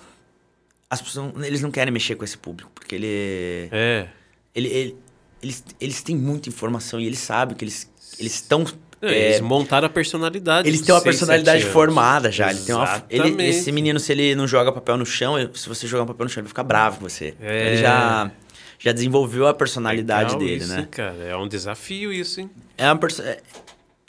As 0.89 1.01
pessoas, 1.01 1.33
eles 1.45 1.61
não 1.61 1.71
querem 1.71 1.91
mexer 1.91 2.15
com 2.15 2.23
esse 2.23 2.37
público, 2.37 2.71
porque 2.73 2.95
ele... 2.95 3.69
É. 3.71 4.07
Ele, 4.53 4.67
ele- 4.69 4.97
eles, 5.41 5.63
eles 5.79 6.01
têm 6.01 6.15
muita 6.15 6.49
informação 6.49 6.99
e 6.99 7.05
eles 7.05 7.19
sabem 7.19 7.55
que 7.55 7.63
eles 7.63 7.91
eles 8.19 8.35
estão. 8.35 8.65
Não, 9.05 9.11
é, 9.13 9.25
Eles 9.29 9.41
montaram 9.41 9.85
a 9.87 9.89
personalidade. 9.89 10.67
eles 10.67 10.81
têm 10.81 10.93
uma 10.93 11.01
personalidade 11.01 11.63
formada 11.65 12.31
já. 12.31 12.49
Ele 12.51 12.59
tem 12.59 12.75
uma, 12.75 13.03
ele, 13.09 13.43
esse 13.47 13.71
menino, 13.71 13.99
se 13.99 14.11
ele 14.11 14.35
não 14.35 14.47
joga 14.47 14.71
papel 14.71 14.97
no 14.97 15.05
chão, 15.05 15.35
se 15.53 15.67
você 15.69 15.87
jogar 15.87 16.03
um 16.03 16.07
papel 16.07 16.25
no 16.25 16.29
chão, 16.29 16.41
ele 16.41 16.45
vai 16.45 16.49
ficar 16.49 16.63
bravo 16.63 16.97
com 16.99 17.07
você. 17.09 17.33
É. 17.41 17.67
Ele 17.67 17.77
já, 17.77 18.31
já 18.79 18.91
desenvolveu 18.91 19.47
a 19.47 19.53
personalidade 19.53 20.33
Legal 20.33 20.39
dele, 20.39 20.63
isso, 20.63 20.73
né? 20.75 20.87
cara. 20.89 21.15
É 21.23 21.35
um 21.35 21.47
desafio 21.47 22.11
isso, 22.13 22.41
hein? 22.41 22.49
É 22.77 22.85
uma 22.87 22.97
perso- 22.97 23.21
é- 23.21 23.39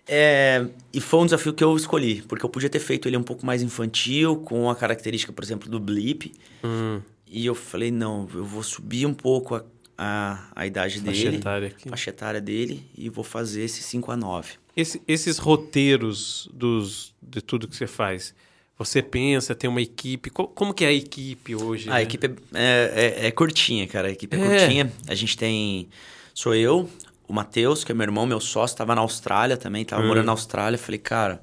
é- 0.09 0.67
e 0.93 1.01
foi 1.01 1.21
um 1.21 1.25
desafio 1.25 1.53
que 1.53 1.65
eu 1.65 1.77
escolhi, 1.77 2.23
porque 2.23 2.45
eu 2.45 2.49
podia 2.49 2.69
ter 2.69 2.79
feito 2.79 3.09
ele 3.09 3.17
um 3.17 3.23
pouco 3.23 3.45
mais 3.45 3.63
infantil, 3.63 4.37
com 4.37 4.71
a 4.71 4.77
característica, 4.77 5.33
por 5.33 5.43
exemplo, 5.43 5.69
do 5.69 5.81
blip. 5.81 6.33
Hum, 6.65 7.01
E 7.29 7.45
eu 7.45 7.55
falei, 7.57 7.91
não, 7.91 8.29
eu 8.33 8.45
vou 8.45 8.63
subir 8.63 9.05
um 9.05 9.13
pouco 9.13 9.57
a, 9.57 9.65
a, 9.99 10.39
a 10.55 10.65
idade 10.67 11.01
faixa 11.01 11.25
dele, 11.25 11.37
etária 11.39 11.69
aqui. 11.69 11.89
faixa 11.89 12.11
etária 12.11 12.41
dele, 12.41 12.87
e 12.97 13.11
vou 13.11 13.25
fazer 13.25 13.63
esse 13.65 13.83
5 13.83 14.13
a 14.13 14.17
9. 14.17 14.53
Esse- 14.77 15.01
esses 15.09 15.39
roteiros 15.39 16.49
dos, 16.53 17.15
de 17.23 17.41
tudo 17.41 17.67
que 17.67 17.75
você 17.75 17.87
faz, 17.87 18.35
você 18.79 19.01
pensa, 19.01 19.55
tem 19.55 19.71
uma 19.71 19.81
equipe. 19.81 20.29
Co- 20.29 20.49
como 20.49 20.75
que 20.75 20.85
é 20.85 20.89
a 20.89 20.93
equipe 20.93 21.55
hoje? 21.57 21.89
A 21.89 21.95
né? 21.95 22.03
equipe 22.03 22.27
é, 22.55 23.17
é- 23.23 23.27
é 23.29 23.31
curtinha, 23.31 23.87
cara. 23.87 24.09
A 24.09 24.11
equipe 24.11 24.37
é, 24.37 24.41
É. 24.41 24.47
curtinha. 24.59 24.93
A 25.09 25.15
gente 25.15 25.37
tem. 25.37 25.89
Sou 26.35 26.55
eu, 26.55 26.89
o 27.27 27.33
Matheus, 27.33 27.83
que 27.85 27.91
é 27.93 27.95
meu 27.95 28.05
irmão, 28.05 28.27
meu 28.27 28.39
sócio, 28.41 28.75
estava 28.75 28.95
na 28.95 29.01
Austrália 29.01 29.57
também, 29.57 29.83
tava 29.85 30.03
Hum. 30.03 30.09
morando 30.09 30.27
na 30.27 30.33
Austrália. 30.33 30.79
Falei, 30.79 30.99
cara, 30.99 31.41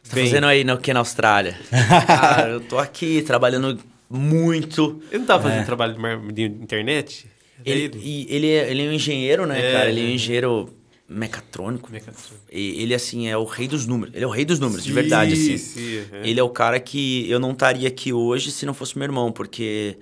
você 0.00 0.10
tá 0.10 0.14
Bem. 0.16 0.26
fazendo 0.26 0.46
aí 0.46 0.62
no 0.62 0.78
que 0.78 0.92
na 0.94 1.00
Austrália? 1.00 1.58
cara, 2.06 2.50
eu 2.50 2.60
tô 2.60 2.78
aqui 2.78 3.22
trabalhando 3.22 3.80
muito. 4.08 5.02
Ele 5.10 5.18
não 5.20 5.26
tava 5.26 5.42
fazendo 5.48 5.66
trabalho 5.66 5.96
de, 6.32 6.42
internet? 6.44 7.26
É 7.64 7.70
Ele, 7.70 7.88
dele? 7.88 8.04
e 8.04 8.26
ele, 8.34 8.46
é, 8.50 8.70
ele 8.70 8.86
é 8.86 8.88
um 8.88 8.92
engenheiro, 8.92 9.46
né, 9.46 9.58
É, 9.68 9.72
cara? 9.72 9.88
Ele 9.88 10.00
é 10.00 10.04
um 10.04 10.08
é. 10.08 10.10
engenheiro 10.12 10.68
mecatrônico. 11.12 11.90
Mecatrônico. 11.92 12.34
E 12.50 12.82
ele, 12.82 12.94
assim, 12.94 13.28
é 13.28 13.36
o 13.36 13.44
rei 13.44 13.68
dos 13.68 13.86
números. 13.86 14.14
Ele 14.14 14.24
é 14.24 14.26
o 14.26 14.30
rei 14.30 14.44
dos 14.44 14.58
números, 14.58 14.84
de 14.84 14.92
verdade, 14.92 15.36
Sim, 15.36 15.54
assim. 15.54 15.58
sim. 15.58 16.04
Ele 16.24 16.40
é 16.40 16.42
o 16.42 16.50
cara 16.50 16.78
que 16.80 17.28
eu 17.30 17.38
não 17.38 17.52
estaria 17.52 17.88
aqui 17.88 18.12
hoje 18.12 18.50
se 18.50 18.64
não 18.66 18.74
fosse 18.74 18.96
meu 18.98 19.04
irmão, 19.04 19.30
porque 19.30 19.96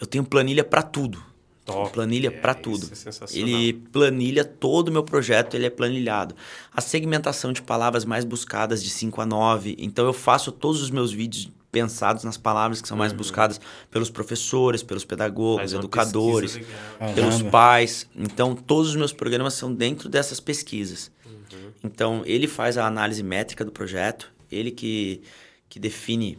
eu 0.00 0.06
tenho 0.06 0.24
planilha 0.24 0.64
pra 0.64 0.82
tudo. 0.82 1.22
Top. 1.64 1.92
Planilha 1.92 2.28
É, 2.28 2.50
isso 2.50 2.60
tudo. 2.62 2.90
é 2.90 3.38
ele 3.38 3.72
planilha 3.74 4.42
todo 4.42 4.88
o 4.88 4.92
meu 4.92 5.02
projeto, 5.02 5.54
ele 5.54 5.66
é 5.66 5.70
planilhado. 5.70 6.34
A 6.72 6.80
segmentação 6.80 7.52
de 7.52 7.60
palavras 7.60 8.06
mais 8.06 8.24
buscadas 8.24 8.82
de 8.82 8.88
5 8.88 9.20
a 9.20 9.26
9. 9.26 9.76
Então 9.78 10.06
eu 10.06 10.14
faço 10.14 10.50
todos 10.50 10.80
os 10.80 10.90
meus 10.90 11.12
vídeos 11.12 11.50
pensados 11.70 12.24
nas 12.24 12.36
palavras 12.36 12.80
que 12.80 12.88
são 12.88 12.96
mais 12.96 13.12
buscadas 13.12 13.60
pelos 13.90 14.08
professores, 14.10 14.82
pelos 14.82 15.02
Uhum. 15.02 15.08
Pedagogos, 15.08 15.72
educadores, 15.72 16.52
pesquisa 16.56 17.14
pelos 17.14 17.42
pais. 17.50 18.08
Então, 18.16 18.54
todos 18.54 18.90
os 18.90 18.96
meus 18.96 19.12
programas 19.12 19.54
são 19.54 19.72
dentro 19.74 20.08
dessas 20.08 20.40
pesquisas. 20.40 21.10
Uhum. 21.26 21.70
Então, 21.84 22.22
ele 22.24 22.46
faz 22.46 22.78
a 22.78 22.86
análise 22.86 23.22
métrica 23.22 23.64
do 23.64 23.70
projeto, 23.72 24.32
ele 24.50 24.70
que, 24.70 25.20
que 25.68 25.78
define 25.78 26.38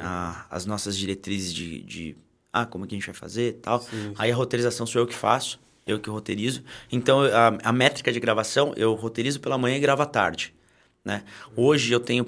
a- 0.00 0.46
as 0.50 0.66
nossas 0.66 0.96
diretrizes 0.96 1.52
de, 1.52 1.82
de 1.82 2.16
ah, 2.52 2.64
como 2.66 2.86
que 2.86 2.94
a 2.94 2.98
gente 2.98 3.06
vai 3.06 3.14
fazer 3.14 3.48
e 3.50 3.52
tal. 3.54 3.86
Aí 4.16 4.30
a 4.32 4.34
roteirização 4.34 4.86
sou 4.86 5.02
eu 5.02 5.06
que 5.06 5.14
faço, 5.14 5.60
eu 5.86 6.00
que 6.00 6.08
roteirizo. 6.10 6.62
Então, 6.90 7.20
a, 7.22 7.58
a 7.62 7.72
métrica 7.72 8.10
de 8.10 8.18
gravação, 8.18 8.72
eu 8.76 8.94
roteirizo 8.94 9.38
pela 9.40 9.58
manhã 9.58 9.76
e 9.76 9.80
gravo 9.80 10.02
à 10.02 10.06
tarde. 10.06 10.54
Né? 11.04 11.22
Hoje 11.54 11.92
eu 11.92 12.00
tenho 12.00 12.26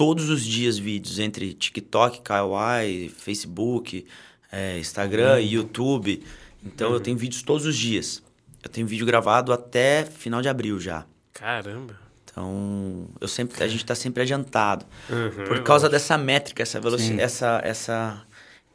todos 0.00 0.30
os 0.30 0.42
dias 0.42 0.78
vídeos 0.78 1.18
entre 1.18 1.52
TikTok, 1.52 2.22
Kawaii, 2.22 3.10
Facebook, 3.10 4.06
eh, 4.50 4.78
Instagram, 4.78 5.42
YouTube. 5.42 6.24
Então 6.64 6.94
eu 6.94 7.00
tenho 7.00 7.18
vídeos 7.18 7.42
todos 7.42 7.66
os 7.66 7.76
dias. 7.76 8.22
Eu 8.62 8.70
tenho 8.70 8.86
vídeo 8.86 9.04
gravado 9.04 9.52
até 9.52 10.06
final 10.06 10.40
de 10.40 10.48
abril 10.48 10.80
já. 10.80 11.04
Caramba. 11.34 12.00
Então, 12.24 13.10
eu 13.20 13.28
sempre, 13.28 13.62
a 13.62 13.68
gente 13.68 13.82
está 13.84 13.94
sempre 13.94 14.22
adiantado. 14.22 14.86
Uhum, 15.10 15.44
Por 15.44 15.62
causa 15.62 15.86
dessa 15.86 16.16
métrica, 16.16 16.62
essa 16.62 16.80
velocidade, 16.80 17.20
essa, 17.20 17.60
essa 17.62 18.26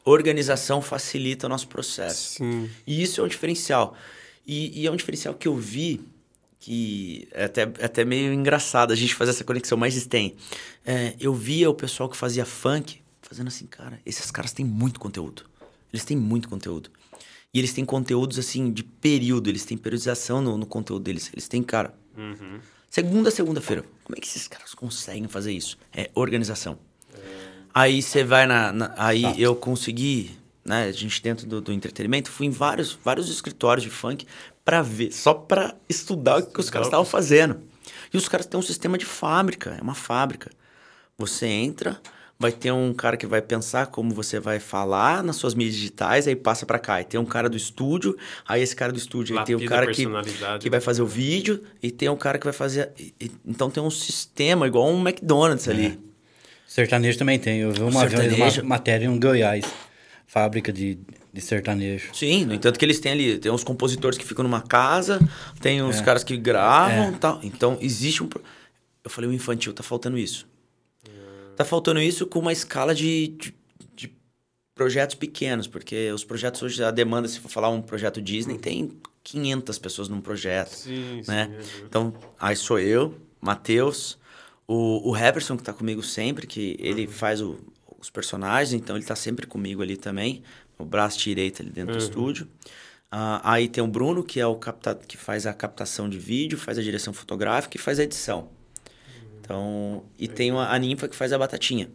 organização 0.03 0.79
facilita 0.79 1.47
o 1.47 1.49
nosso 1.49 1.67
processo. 1.67 2.35
Sim. 2.35 2.69
E 2.85 3.01
isso 3.01 3.19
é 3.19 3.23
um 3.23 3.27
diferencial. 3.27 3.97
E, 4.45 4.79
e 4.79 4.85
é 4.85 4.91
um 4.91 4.95
diferencial 4.95 5.33
que 5.33 5.47
eu 5.47 5.55
vi 5.55 6.01
que 6.65 7.27
é 7.31 7.45
até, 7.45 7.61
é 7.61 7.85
até 7.85 8.03
meio 8.03 8.33
engraçado 8.33 8.91
a 8.91 8.95
gente 8.95 9.13
fazer 9.13 9.29
essa 9.29 9.43
conexão, 9.43 9.77
mas 9.77 10.03
tem. 10.07 10.35
É, 10.83 11.13
eu 11.19 11.31
via 11.31 11.69
o 11.69 11.75
pessoal 11.75 12.09
que 12.09 12.17
fazia 12.17 12.43
funk 12.43 13.01
fazendo 13.21 13.49
assim, 13.49 13.67
cara, 13.67 13.99
esses 14.03 14.31
caras 14.31 14.51
têm 14.51 14.65
muito 14.65 14.99
conteúdo. 14.99 15.43
Eles 15.93 16.03
têm 16.03 16.17
muito 16.17 16.49
conteúdo. 16.49 16.89
E 17.53 17.59
eles 17.59 17.71
têm 17.71 17.85
conteúdos 17.85 18.39
assim 18.39 18.71
de 18.71 18.81
período, 18.83 19.47
eles 19.47 19.63
têm 19.63 19.77
periodização 19.77 20.41
no, 20.41 20.57
no 20.57 20.65
conteúdo 20.65 21.03
deles. 21.03 21.29
Eles 21.31 21.47
têm, 21.47 21.61
cara, 21.61 21.93
Uhum. 22.17 22.59
Segunda 22.89 23.29
segunda-feira. 23.29 23.83
Como 24.03 24.17
é 24.17 24.21
que 24.21 24.25
esses 24.27 24.47
caras 24.47 24.73
conseguem 24.73 25.27
fazer 25.27 25.51
isso? 25.51 25.77
É 25.93 26.09
organização. 26.15 26.79
Aí 27.73 28.01
você 28.01 28.23
vai 28.23 28.47
na. 28.47 28.71
na- 28.71 28.93
aí 28.97 29.39
eu 29.39 29.53
consegui, 29.55 30.31
né? 30.63 30.85
A 30.85 30.91
gente 30.93 31.21
dentro 31.21 31.45
do, 31.45 31.59
do 31.61 31.73
entretenimento, 31.73 32.31
fui 32.31 32.47
em 32.47 32.49
vários, 32.51 32.97
vários 33.03 33.29
escritórios 33.29 33.83
de 33.83 33.89
funk 33.91 34.25
pra 34.65 34.81
ver, 34.81 35.13
só 35.13 35.33
pra 35.33 35.75
estudar 35.87 36.39
o 36.39 36.45
que 36.47 36.59
os 36.59 36.69
caras 36.69 36.87
estavam 36.87 37.05
fazendo. 37.05 37.61
E 38.13 38.17
os 38.17 38.27
caras 38.27 38.45
têm 38.45 38.59
um 38.59 38.63
sistema 38.63 38.97
de 38.97 39.05
fábrica, 39.05 39.77
é 39.79 39.81
uma 39.81 39.93
fábrica. 39.95 40.49
Você 41.17 41.45
entra, 41.45 41.99
vai 42.39 42.51
ter 42.51 42.71
um 42.71 42.93
cara 42.93 43.15
que 43.15 43.25
vai 43.27 43.41
pensar 43.41 43.87
como 43.87 44.13
você 44.13 44.39
vai 44.39 44.59
falar 44.59 45.23
nas 45.23 45.35
suas 45.35 45.53
mídias 45.53 45.75
digitais, 45.75 46.27
aí 46.27 46.35
passa 46.35 46.65
pra 46.65 46.79
cá. 46.79 46.99
E 46.99 47.03
tem 47.05 47.19
um 47.19 47.25
cara 47.25 47.47
do 47.47 47.55
estúdio, 47.55 48.17
aí 48.47 48.61
esse 48.61 48.75
cara 48.75 48.91
do 48.91 48.97
estúdio, 48.97 49.35
aí 49.41 49.45
tem 49.45 49.55
a 49.55 49.59
cara 49.69 49.85
que, 49.95 50.01
que 50.59 50.69
vai 50.69 50.81
fazer 50.81 51.01
o 51.01 51.05
vídeo, 51.07 51.63
e 51.81 51.91
tem 51.91 52.09
um 52.09 52.17
cara 52.17 52.37
que 52.39 52.43
vai 52.45 52.53
fazer. 52.53 52.91
e- 52.99 53.13
e- 53.21 53.31
então 53.45 53.69
tem 53.69 53.81
um 53.83 53.89
sistema, 53.91 54.65
igual 54.67 54.89
um 54.89 54.99
McDonald's 55.07 55.67
ali. 55.69 55.99
Sertanejo 56.67 57.17
também 57.17 57.37
tem. 57.39 57.59
Eu 57.59 57.71
vi 57.71 57.81
uma, 57.81 57.91
uma 57.91 58.63
matéria 58.63 59.05
em 59.05 59.19
Goiás. 59.19 59.63
Fábrica 60.27 60.73
de, 60.73 60.97
de 61.35 61.41
sertanejo. 61.41 62.09
Sim, 62.15 62.45
no 62.45 62.53
entanto 62.53 62.79
que 62.79 62.85
eles 62.85 62.99
têm 62.99 63.11
ali, 63.11 63.37
tem 63.37 63.51
uns 63.51 63.63
compositores 63.63 64.17
que 64.17 64.25
ficam 64.25 64.41
numa 64.43 64.61
casa, 64.61 65.19
tem 65.61 65.79
É. 65.79 65.83
uns 65.83 65.99
caras 66.01 66.23
que 66.23 66.37
gravam 66.37 67.11
e 67.13 67.17
tal. 67.17 67.39
Então 67.43 67.77
existe 67.81 68.23
um. 68.23 68.29
Eu 69.03 69.09
falei, 69.09 69.29
o 69.29 69.33
infantil 69.33 69.73
tá 69.73 69.83
faltando 69.83 70.17
isso. 70.17 70.47
Tá 71.55 71.63
faltando 71.63 72.01
isso 72.01 72.25
com 72.25 72.39
uma 72.39 72.51
escala 72.51 72.93
de, 72.95 73.27
de, 73.29 73.53
de 73.95 74.11
projetos 74.73 75.15
pequenos, 75.15 75.67
porque 75.67 76.11
os 76.11 76.23
projetos 76.23 76.61
hoje, 76.61 76.83
a 76.83 76.91
demanda, 76.91 77.27
se 77.27 77.39
for 77.39 77.49
falar 77.49 77.69
um 77.69 77.81
projeto 77.81 78.21
Disney, 78.21 78.57
tem 78.57 78.91
500 79.23 79.77
pessoas 79.79 80.09
num 80.09 80.19
projeto, 80.21 80.69
Sim, 80.73 81.21
né? 81.27 81.45
sim, 81.61 81.79
uhum. 81.81 81.85
Então, 81.87 82.13
aí 82.39 82.55
sou 82.57 82.77
eu, 82.79 83.15
Matheus, 83.39 84.17
o, 84.67 85.09
o 85.11 85.15
Heverson, 85.15 85.55
que 85.55 85.63
tá 85.63 85.71
comigo 85.73 86.03
sempre, 86.03 86.45
que 86.45 86.75
ele 86.79 87.07
faz 87.07 87.41
o- 87.41 87.57
os 87.99 88.09
personagens, 88.09 88.73
então 88.73 88.95
ele 88.97 89.05
tá 89.05 89.15
sempre 89.15 89.47
comigo 89.47 89.81
ali 89.81 89.95
também, 89.97 90.43
o 90.77 90.85
braço 90.85 91.19
direito 91.19 91.61
ali 91.61 91.71
dentro 91.71 91.93
do 91.93 91.99
estúdio. 91.99 92.47
Ah, 93.11 93.39
aí 93.53 93.67
tem 93.69 93.83
o 93.83 93.87
Bruno, 93.87 94.23
que 94.23 94.39
é 94.39 94.45
o 94.47 94.55
capta 94.55 94.95
que 94.95 95.15
faz 95.17 95.45
a 95.45 95.53
captação 95.53 96.09
de 96.09 96.17
vídeo, 96.19 96.57
faz 96.57 96.77
a 96.77 96.81
direção 96.81 97.13
fotográfica 97.13 97.77
e 97.77 97.79
faz 97.79 97.99
a 97.99 98.03
edição. 98.03 98.49
Então, 99.39 100.03
e 100.17 100.27
tem 100.27 100.51
a, 100.51 100.71
a 100.73 100.77
Ninfa 100.79 101.07
que 101.07 101.15
faz 101.15 101.31
a 101.31 101.37
batatinha. 101.37 101.89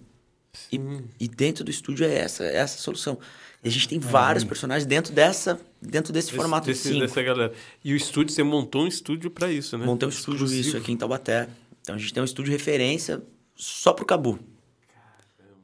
E, 0.72 0.80
e 1.18 1.28
dentro 1.28 1.62
do 1.64 1.70
estúdio 1.70 2.06
é 2.06 2.14
essa, 2.14 2.44
é 2.44 2.56
essa 2.56 2.76
a 2.76 2.80
solução. 2.80 3.18
E 3.62 3.68
a 3.68 3.70
gente 3.70 3.88
tem 3.88 3.98
vários 3.98 4.42
personagens 4.44 4.86
dentro 4.86 5.12
dessa, 5.12 5.60
dentro 5.82 6.12
desse, 6.12 6.28
Desse- 6.28 6.36
formato 6.36 6.66
desse- 6.66 6.82
de 6.88 6.94
cinco. 6.94 7.06
dessa 7.06 7.22
galera. 7.22 7.52
E 7.84 7.92
o 7.92 7.96
estúdio, 7.96 8.32
você 8.34 8.42
montou 8.42 8.82
um 8.84 8.86
estúdio 8.86 9.30
pra 9.30 9.50
isso, 9.52 9.76
né? 9.76 9.84
Montei 9.84 10.06
um 10.06 10.10
estúdio 10.10 10.44
Exclusivo. 10.44 10.68
isso 10.68 10.76
aqui 10.76 10.92
em 10.92 10.96
Taubaté. 10.96 11.48
Então 11.82 11.94
a 11.94 11.98
gente 11.98 12.12
tem 12.14 12.22
um 12.22 12.24
estúdio 12.24 12.50
referência 12.52 13.22
só 13.54 13.92
pro 13.92 14.06
Cabu. 14.06 14.38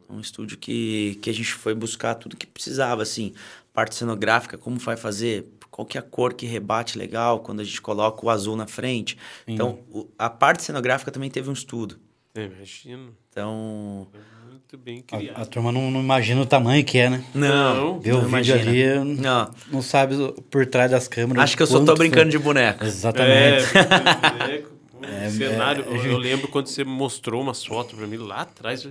Um 0.08 0.20
estúdio 0.20 0.56
que, 0.56 1.18
que 1.20 1.28
a 1.30 1.34
gente 1.34 1.52
foi 1.52 1.74
buscar 1.74 2.14
tudo 2.14 2.36
que 2.36 2.46
precisava, 2.46 3.02
assim. 3.02 3.32
Parte 3.72 3.94
cenográfica, 3.94 4.56
como 4.56 4.78
vai 4.78 4.96
fazer, 4.96 5.46
qual 5.70 5.84
que 5.84 5.98
é 5.98 6.00
a 6.00 6.02
cor 6.02 6.32
que 6.34 6.46
rebate 6.46 6.96
legal 6.96 7.40
quando 7.40 7.60
a 7.60 7.64
gente 7.64 7.80
coloca 7.82 8.24
o 8.24 8.30
azul 8.30 8.56
na 8.56 8.66
frente. 8.66 9.18
Então, 9.46 9.80
o- 9.92 10.06
a 10.18 10.30
parte 10.30 10.62
cenográfica 10.62 11.10
também 11.10 11.28
teve 11.30 11.50
um 11.50 11.52
estudo. 11.52 11.98
É, 12.34 12.44
imagino. 12.44 13.14
Então, 13.30 14.06
É 14.14 14.50
muito 14.50 14.78
bem 14.78 15.04
A, 15.10 15.16
a 15.16 15.18
criado. 15.18 15.46
turma 15.48 15.70
não, 15.72 15.90
não 15.90 16.00
imagina 16.00 16.40
o 16.40 16.46
tamanho 16.46 16.84
que 16.84 16.98
é, 16.98 17.10
né? 17.10 17.24
não, 17.34 18.00
Vê 18.00 18.12
o 18.12 18.14
não 18.22 18.28
vídeo 18.28 18.56
imagina. 18.56 18.70
ali, 19.00 19.20
Não, 19.20 19.50
não 19.70 19.82
sabe 19.82 20.14
por 20.50 20.64
trás 20.66 20.90
das 20.90 21.06
câmeras. 21.08 21.42
acho 21.44 21.56
que 21.56 21.62
eu 21.62 21.66
só 21.66 21.84
tô 21.84 21.94
brincando 21.94 22.30
de 22.30 22.36
foi. 22.36 22.44
boneco. 22.44 22.84
Exatamente. 22.84 23.64
É, 23.76 24.62
é, 25.26 25.30
cenário. 25.30 25.84
eu, 25.84 25.96
eu 26.12 26.18
lembro 26.18 26.48
quando 26.48 26.66
você 26.68 26.84
mostrou 26.84 27.42
umas 27.42 27.64
fotos 27.64 27.94
pra 27.98 28.06
mim 28.06 28.16
lá 28.16 28.42
atrás. 28.42 28.86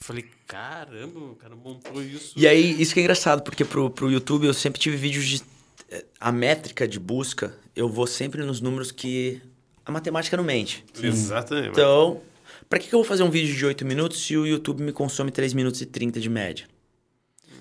Eu 0.00 0.06
falei, 0.06 0.24
caramba, 0.46 1.18
o 1.18 1.34
cara 1.36 1.54
montou 1.56 2.02
isso. 2.02 2.32
E 2.36 2.46
aí, 2.46 2.80
isso 2.80 2.94
que 2.94 3.00
é 3.00 3.02
engraçado, 3.02 3.42
porque 3.42 3.64
pro, 3.64 3.90
pro 3.90 4.10
YouTube 4.10 4.46
eu 4.46 4.54
sempre 4.54 4.80
tive 4.80 4.96
vídeos 4.96 5.26
de. 5.26 5.42
eh, 5.90 6.04
A 6.20 6.30
métrica 6.32 6.86
de 6.86 6.98
busca, 7.00 7.54
eu 7.74 7.88
vou 7.88 8.06
sempre 8.06 8.42
nos 8.44 8.60
números 8.60 8.90
que 8.92 9.40
a 9.84 9.90
matemática 9.90 10.36
não 10.36 10.44
mente. 10.44 10.84
Exatamente. 11.02 11.70
Então, 11.70 12.20
pra 12.68 12.78
que, 12.78 12.88
que 12.88 12.94
eu 12.94 12.98
vou 13.00 13.04
fazer 13.08 13.22
um 13.24 13.30
vídeo 13.30 13.54
de 13.54 13.66
8 13.66 13.84
minutos 13.84 14.24
se 14.24 14.36
o 14.36 14.46
YouTube 14.46 14.82
me 14.82 14.92
consome 14.92 15.30
3 15.30 15.52
minutos 15.52 15.80
e 15.80 15.86
30 15.86 16.20
de 16.20 16.28
média? 16.30 16.66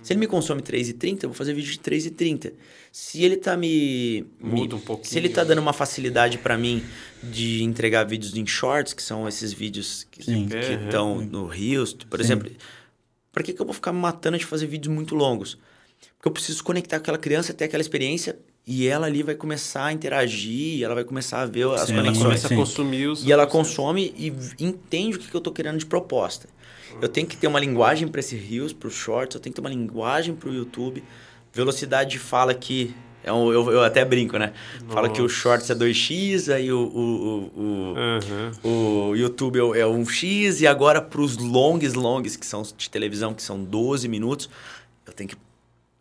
Se 0.07 0.13
ele 0.13 0.21
me 0.21 0.27
consome 0.27 0.61
3 0.61 0.87
e 0.87 0.93
30, 0.93 1.25
eu 1.25 1.29
vou 1.29 1.35
fazer 1.35 1.53
vídeo 1.53 1.69
de 1.69 1.79
3 1.79 2.05
e 2.05 2.11
30. 2.11 2.53
Se 2.93 3.23
ele 3.23 3.35
tá 3.35 3.57
me... 3.57 4.25
Muda 4.39 4.75
me- 4.75 4.81
um 4.81 4.85
pouquinho. 4.85 5.09
Se 5.11 5.17
ele 5.17 5.27
tá 5.27 5.43
dando 5.43 5.59
uma 5.59 5.73
facilidade 5.73 6.37
pra 6.37 6.57
mim 6.57 6.81
de 7.21 7.61
entregar 7.61 8.05
vídeos 8.05 8.33
em 8.37 8.45
shorts, 8.47 8.93
que 8.93 9.03
são 9.03 9.27
esses 9.27 9.51
vídeos 9.51 10.07
que 10.09 10.23
Sim. 10.23 10.47
estão 10.85 11.19
no 11.19 11.45
Reels, 11.45 11.93
por 11.93 12.21
exemplo. 12.21 12.49
Pra 13.33 13.43
que, 13.43 13.51
que 13.51 13.61
eu 13.61 13.65
vou 13.65 13.73
ficar 13.73 13.91
me 13.91 13.99
matando 13.99 14.37
de 14.37 14.45
fazer 14.45 14.65
vídeos 14.65 14.95
muito 14.95 15.13
longos? 15.13 15.57
Porque 16.17 16.29
eu 16.29 16.31
preciso 16.31 16.63
conectar 16.63 16.97
com 16.99 17.03
aquela 17.03 17.17
criança, 17.17 17.53
ter 17.53 17.65
aquela 17.65 17.81
experiência, 17.81 18.37
e 18.65 18.87
ela 18.87 19.07
ali 19.07 19.23
vai 19.23 19.35
começar 19.35 19.85
a 19.87 19.91
interagir, 19.93 20.81
ela 20.83 20.95
vai 20.95 21.03
começar 21.03 21.41
a 21.41 21.45
ver 21.45 21.67
as 21.67 21.81
Sim, 21.87 21.93
Ela 21.93 22.03
conexões. 22.03 22.23
começa 22.23 22.47
sim. 22.47 22.53
a 22.53 22.57
consumir 22.57 23.07
os. 23.07 23.25
E 23.25 23.31
ela 23.31 23.45
consome 23.45 24.13
e 24.17 24.27
entende 24.63 25.17
o 25.17 25.19
que, 25.19 25.27
que 25.29 25.35
eu 25.35 25.41
tô 25.41 25.51
querendo 25.51 25.77
de 25.77 25.85
proposta. 25.85 26.47
Eu 27.01 27.07
tenho 27.09 27.27
que 27.27 27.35
ter 27.37 27.47
uma 27.47 27.59
linguagem 27.59 28.07
para 28.07 28.19
esse 28.19 28.35
Reels, 28.35 28.73
para 28.73 28.89
Shorts, 28.89 29.35
eu 29.35 29.41
tenho 29.41 29.53
que 29.53 29.61
ter 29.61 29.65
uma 29.67 29.69
linguagem 29.73 30.35
para 30.35 30.49
o 30.49 30.53
YouTube. 30.53 31.03
Velocidade 31.53 32.11
de 32.11 32.19
fala 32.19 32.53
que. 32.53 32.93
É 33.23 33.33
um, 33.33 33.51
eu, 33.51 33.69
eu 33.71 33.83
até 33.83 34.05
brinco, 34.05 34.37
né? 34.37 34.53
Fala 34.89 35.09
que 35.09 35.19
o 35.19 35.23
Nossa. 35.23 35.35
Shorts 35.35 35.69
é 35.69 35.75
2x, 35.75 36.53
aí 36.53 36.71
o, 36.71 36.79
o, 36.79 37.01
o, 37.57 37.61
o, 37.61 37.95
Aham. 37.97 38.51
o 39.11 39.15
YouTube 39.15 39.59
é 39.75 39.79
é 39.81 39.87
um 39.87 40.05
X, 40.05 40.61
e 40.61 40.67
agora 40.67 41.01
para 41.01 41.19
os 41.19 41.35
longs, 41.35 41.93
longs, 41.93 42.37
que 42.37 42.45
são 42.45 42.61
de 42.61 42.89
televisão, 42.89 43.33
que 43.33 43.43
são 43.43 43.61
12 43.61 44.07
minutos, 44.07 44.49
eu 45.05 45.11
tenho 45.11 45.29
que 45.29 45.35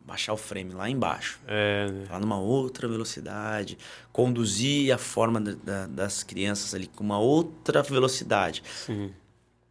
baixar 0.05 0.35
o 0.35 0.37
frame 0.37 0.73
lá 0.73 0.89
embaixo 0.89 1.41
É, 1.49 1.91
né? 1.91 2.05
lá 2.09 2.21
numa 2.21 2.39
outra 2.39 2.87
velocidade, 2.87 3.77
conduzir 4.13 4.93
a 4.95 4.99
forma 4.99 5.41
da- 5.41 5.55
da- 5.65 5.87
das 5.89 6.23
crianças 6.23 6.75
ali 6.77 6.87
com 6.87 7.03
uma 7.03 7.19
outra 7.19 7.83
velocidade, 7.83 8.63
Sim. 8.87 9.11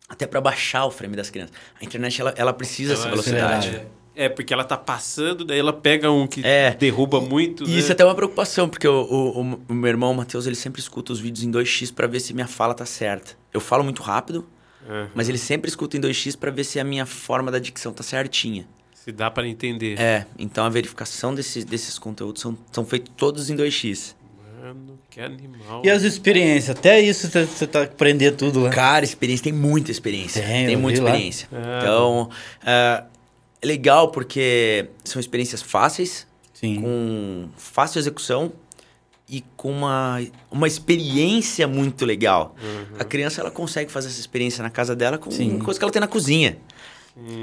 Até 0.08 0.26
para 0.28 0.40
baixar 0.42 0.86
o 0.86 0.92
frame 0.92 1.16
das 1.16 1.30
crianças. 1.30 1.56
A 1.80 1.84
internet 1.86 2.20
ela, 2.22 2.34
ela 2.38 2.54
precisa 2.54 2.92
dessa 2.94 3.04
Ela- 3.04 3.12
velocidade. 3.12 3.68
acelerada. 3.68 3.92
É, 4.18 4.30
porque 4.30 4.54
ela 4.54 4.64
tá 4.64 4.78
passando, 4.78 5.44
daí 5.44 5.60
ela 5.60 5.74
pega 5.74 6.10
um 6.10 6.26
que 6.26 6.40
É. 6.46 6.72
derruba 6.74 7.20
muito. 7.20 7.66
E 7.66 7.68
né? 7.68 7.80
isso 7.80 7.92
é 7.92 7.94
até 7.94 8.06
uma 8.06 8.16
preocupação, 8.16 8.70
porque 8.70 8.88
o, 8.88 8.94
o- 9.02 9.42
o- 9.68 9.74
meu 9.74 9.90
irmão, 9.90 10.12
o 10.12 10.16
Matheus, 10.16 10.46
ele 10.48 10.56
sempre 10.56 10.80
escuta 10.80 11.12
os 11.12 11.20
vídeos 11.20 11.44
em 11.44 11.52
2x 11.52 11.92
para 11.92 12.08
ver 12.08 12.22
se 12.22 12.34
minha 12.34 12.48
fala 12.48 12.74
tá 12.74 12.86
certa. 12.86 13.34
Eu 13.54 13.60
falo 13.60 13.84
muito 13.84 14.02
rápido, 14.02 14.48
Aham. 14.88 15.10
mas 15.14 15.28
ele 15.28 15.38
sempre 15.38 15.68
escuta 15.68 15.98
em 15.98 16.00
2x 16.00 16.34
para 16.38 16.50
ver 16.50 16.64
se 16.64 16.80
a 16.80 16.84
minha 16.86 17.06
forma 17.06 17.52
da 17.52 17.60
dicção 17.60 17.92
tá 17.92 18.04
certinha. 18.04 18.66
Se 18.94 19.12
dá 19.12 19.30
para 19.30 19.46
entender. 19.50 20.00
É, 20.00 20.26
então 20.40 20.64
a 20.66 20.70
verificação 20.70 21.36
desses, 21.36 21.66
desses 21.66 22.00
conteúdos 22.00 22.42
são, 22.42 22.58
são 22.72 22.86
feitos 22.86 23.12
todos 23.18 23.50
em 23.50 23.56
2x. 23.58 24.16
Mano, 24.74 25.00
que 25.10 25.20
animal. 25.22 25.82
E 25.86 25.90
as 25.90 26.04
experiências? 26.04 26.76
Até 26.78 27.00
isso 27.00 27.30
você- 27.30 27.68
tá 27.68 27.84
aprendendo 27.84 28.38
tudo 28.38 28.62
lá. 28.62 28.70
Cara, 28.70 29.06
experiência, 29.06 29.44
tem 29.44 29.54
muita 29.54 29.92
experiência. 29.92 30.42
Tem, 30.42 30.66
Tem, 30.66 30.76
muita 30.76 31.00
experiência. 31.00 31.48
Ah, 31.52 31.80
então, 31.82 32.30
é, 32.66 33.04
é 33.62 33.66
legal 33.68 34.10
porque 34.10 34.88
são 35.04 35.20
experiências 35.20 35.62
fáceis, 35.62 36.26
Sim. 36.54 36.82
com 36.82 37.50
fácil 37.58 38.00
execução 38.00 38.52
e 39.30 39.44
com 39.56 39.72
uma, 39.72 40.20
uma 40.52 40.68
experiência 40.68 41.68
muito 41.68 42.06
legal. 42.06 42.56
A 42.98 43.04
criança 43.04 43.42
ela 43.42 43.52
consegue 43.52 43.92
fazer 43.92 44.08
essa 44.08 44.20
experiência 44.20 44.62
na 44.64 44.70
casa 44.70 44.96
dela 44.96 45.18
com 45.18 45.30
Sim. 45.32 45.60
coisa 45.60 45.80
que 45.80 45.84
ela 45.84 45.92
tem 45.92 46.00
na 46.00 46.08
cozinha. 46.08 46.58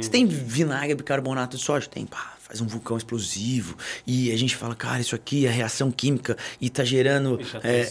Você 0.01 0.11
tem 0.11 0.27
vinagre, 0.27 0.95
bicarbonato 0.95 1.57
de 1.57 1.63
sódio? 1.63 1.89
Tem, 1.89 2.05
pá, 2.05 2.35
faz 2.53 2.61
um 2.61 2.67
vulcão 2.67 2.97
explosivo. 2.99 3.77
E 4.07 4.31
a 4.31 4.37
gente 4.37 4.55
fala, 4.55 4.75
cara, 4.75 5.01
isso 5.01 5.15
aqui 5.15 5.47
é 5.47 5.51
reação 5.51 5.91
química 5.91 6.37
e 6.61 6.69
tá 6.69 6.85
gerando. 6.85 7.41
E 7.41 7.45
tá 7.47 7.61
é, 7.65 7.91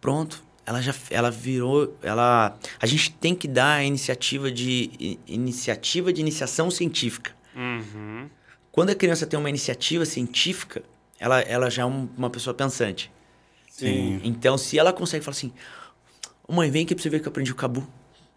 pronto. 0.00 0.42
Ela 0.66 0.80
já 0.80 0.94
ela 1.10 1.30
virou, 1.30 1.96
ela 2.02 2.56
a 2.80 2.86
gente 2.86 3.12
tem 3.12 3.34
que 3.34 3.46
dar 3.48 3.74
a 3.76 3.84
iniciativa 3.84 4.50
de 4.50 5.18
iniciativa 5.26 6.12
de 6.12 6.20
iniciação 6.20 6.70
científica. 6.70 7.32
Uhum. 7.54 8.28
Quando 8.70 8.90
a 8.90 8.94
criança 8.94 9.26
tem 9.26 9.38
uma 9.38 9.48
iniciativa 9.48 10.04
científica, 10.04 10.82
ela, 11.18 11.40
ela 11.40 11.68
já 11.70 11.82
é 11.82 11.86
um- 11.86 12.08
uma 12.16 12.30
pessoa 12.30 12.54
pensante. 12.54 13.10
Sim. 13.70 14.20
Então, 14.24 14.56
se 14.56 14.78
ela 14.78 14.92
consegue 14.92 15.24
falar 15.24 15.36
assim, 15.36 15.52
"Ô, 16.46 16.52
mãe, 16.54 16.70
vem 16.70 16.84
aqui 16.84 16.94
pra 16.94 17.02
você 17.02 17.10
ver 17.10 17.20
que 17.20 17.26
eu 17.26 17.30
aprendi 17.30 17.50
o 17.52 17.54
cabu. 17.56 17.86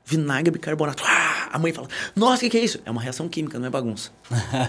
Vinagre, 0.04 0.51
bicarbonato. 0.51 1.04
Ah! 1.06 1.25
A 1.51 1.60
mãe 1.60 1.71
fala, 1.73 1.88
nossa, 2.15 2.38
o 2.38 2.39
que, 2.41 2.49
que 2.49 2.58
é 2.58 2.63
isso? 2.63 2.79
É 2.86 2.91
uma 2.91 3.01
reação 3.01 3.27
química, 3.27 3.60
não 3.60 3.67
é 3.67 3.69
bagunça. 3.69 4.12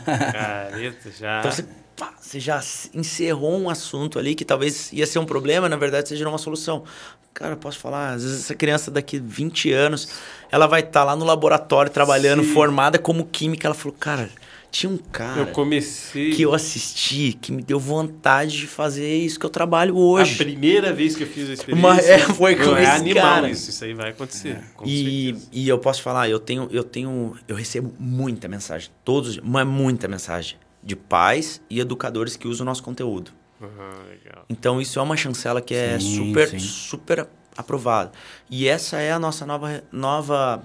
Careta, 0.04 1.10
já. 1.10 1.40
Então 1.40 1.50
você, 1.50 1.64
pá, 1.96 2.14
você 2.20 2.40
já 2.40 2.62
encerrou 2.94 3.58
um 3.58 3.70
assunto 3.70 4.18
ali 4.18 4.34
que 4.34 4.44
talvez 4.44 4.92
ia 4.92 5.06
ser 5.06 5.18
um 5.18 5.26
problema, 5.26 5.68
na 5.68 5.76
verdade 5.76 6.08
você 6.08 6.16
gerou 6.16 6.32
uma 6.32 6.38
solução. 6.38 6.84
Cara, 7.32 7.54
posso 7.54 7.78
falar, 7.78 8.14
às 8.14 8.22
vezes 8.22 8.44
essa 8.44 8.54
criança 8.54 8.90
daqui 8.90 9.18
20 9.18 9.70
anos, 9.70 10.08
ela 10.50 10.66
vai 10.66 10.80
estar 10.80 11.04
lá 11.04 11.14
no 11.14 11.24
laboratório 11.24 11.92
trabalhando, 11.92 12.42
Sim. 12.42 12.54
formada 12.54 12.98
como 12.98 13.26
química. 13.26 13.68
Ela 13.68 13.74
falou, 13.74 13.94
cara, 13.98 14.30
tinha 14.78 14.90
um 14.92 14.96
cara 14.98 15.40
eu 15.42 15.46
comecei. 15.48 16.30
que 16.30 16.42
eu 16.42 16.52
assisti 16.52 17.32
que 17.40 17.50
me 17.52 17.62
deu 17.62 17.78
vontade 17.80 18.56
de 18.58 18.66
fazer 18.66 19.16
isso 19.16 19.38
que 19.40 19.46
eu 19.46 19.50
trabalho 19.50 19.94
A 19.96 19.98
hoje. 20.00 20.36
primeira 20.36 20.92
vez 20.92 21.14
que 21.16 21.22
eu 21.22 21.26
fiz 21.26 21.48
a 21.48 21.52
experiência. 21.54 21.88
Uma- 21.88 22.00
é, 22.00 22.18
foi 22.18 22.56
com 22.56 22.64
Não, 22.66 22.76
é 22.76 22.82
esse 22.82 22.90
animal 22.92 23.22
cara. 23.22 23.50
isso. 23.50 23.70
Isso 23.70 23.84
aí 23.84 23.94
vai 23.94 24.10
acontecer. 24.10 24.58
com 24.74 24.84
E, 24.86 25.24
certeza. 25.32 25.48
e 25.52 25.68
eu 25.68 25.78
posso 25.78 26.02
falar, 26.02 26.28
eu 26.28 26.38
tenho, 26.38 26.68
eu 26.70 26.84
tenho, 26.84 27.34
eu 27.48 27.56
recebo 27.56 27.92
muita 27.98 28.48
mensagem, 28.48 28.90
todos, 29.04 29.28
os 29.30 29.34
dias, 29.36 29.46
mas 29.46 29.66
muita 29.66 30.06
mensagem 30.08 30.56
de 30.82 30.94
pais 30.94 31.60
e 31.70 31.80
educadores 31.80 32.36
que 32.36 32.46
usam 32.46 32.64
o 32.64 32.66
nosso 32.68 32.82
conteúdo. 32.82 33.30
Legal. 33.60 34.44
Então 34.48 34.80
isso 34.80 34.98
é 34.98 35.02
uma 35.02 35.16
chancela 35.16 35.60
que 35.60 35.74
é 35.74 35.98
Sim, 35.98 36.16
super, 36.28 36.48
sim. 36.48 36.58
super 36.58 37.26
aprovada. 37.56 38.12
E 38.50 38.68
essa 38.68 38.98
é 38.98 39.10
a 39.12 39.18
nossa 39.18 39.46
nova, 39.46 39.82
nova 39.90 40.62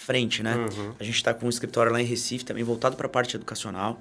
frente, 0.00 0.42
né? 0.42 0.56
Uhum. 0.56 0.92
A 0.98 1.04
gente 1.04 1.16
está 1.16 1.34
com 1.34 1.46
um 1.46 1.48
escritório 1.48 1.92
lá 1.92 2.00
em 2.00 2.04
Recife 2.04 2.44
também 2.44 2.64
voltado 2.64 2.96
para 2.96 3.06
a 3.06 3.10
parte 3.10 3.36
educacional. 3.36 4.00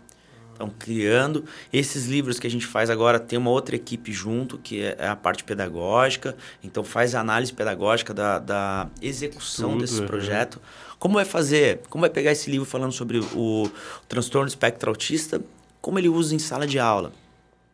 Então, 0.54 0.70
criando 0.78 1.46
esses 1.72 2.06
livros 2.06 2.38
que 2.38 2.46
a 2.46 2.50
gente 2.50 2.68
faz 2.68 2.90
agora, 2.90 3.18
tem 3.18 3.40
uma 3.40 3.50
outra 3.50 3.78
equipe 3.78 4.12
junto, 4.12 4.58
que 4.58 4.82
é 4.82 5.08
a 5.08 5.16
parte 5.16 5.42
pedagógica. 5.46 6.36
Então, 6.62 6.84
faz 6.84 7.16
a 7.16 7.22
análise 7.22 7.54
pedagógica 7.54 8.14
da, 8.14 8.40
da 8.40 8.90
execução 9.02 9.72
Tudo, 9.72 9.82
desse 9.82 10.02
uhum. 10.02 10.08
projeto. 10.08 10.60
Como 10.98 11.14
vai 11.14 11.24
fazer? 11.24 11.80
Como 11.90 12.02
vai 12.02 12.10
pegar 12.10 12.34
esse 12.34 12.52
livro 12.52 12.66
falando 12.66 12.92
sobre 12.92 13.20
o, 13.20 13.72
transtorno 14.10 14.50
espectro 14.50 14.90
autista? 14.90 15.42
Como 15.80 15.98
ele 15.98 16.10
usa 16.10 16.36
em 16.36 16.40
sala 16.40 16.68
de 16.68 16.78
aula? 16.78 17.14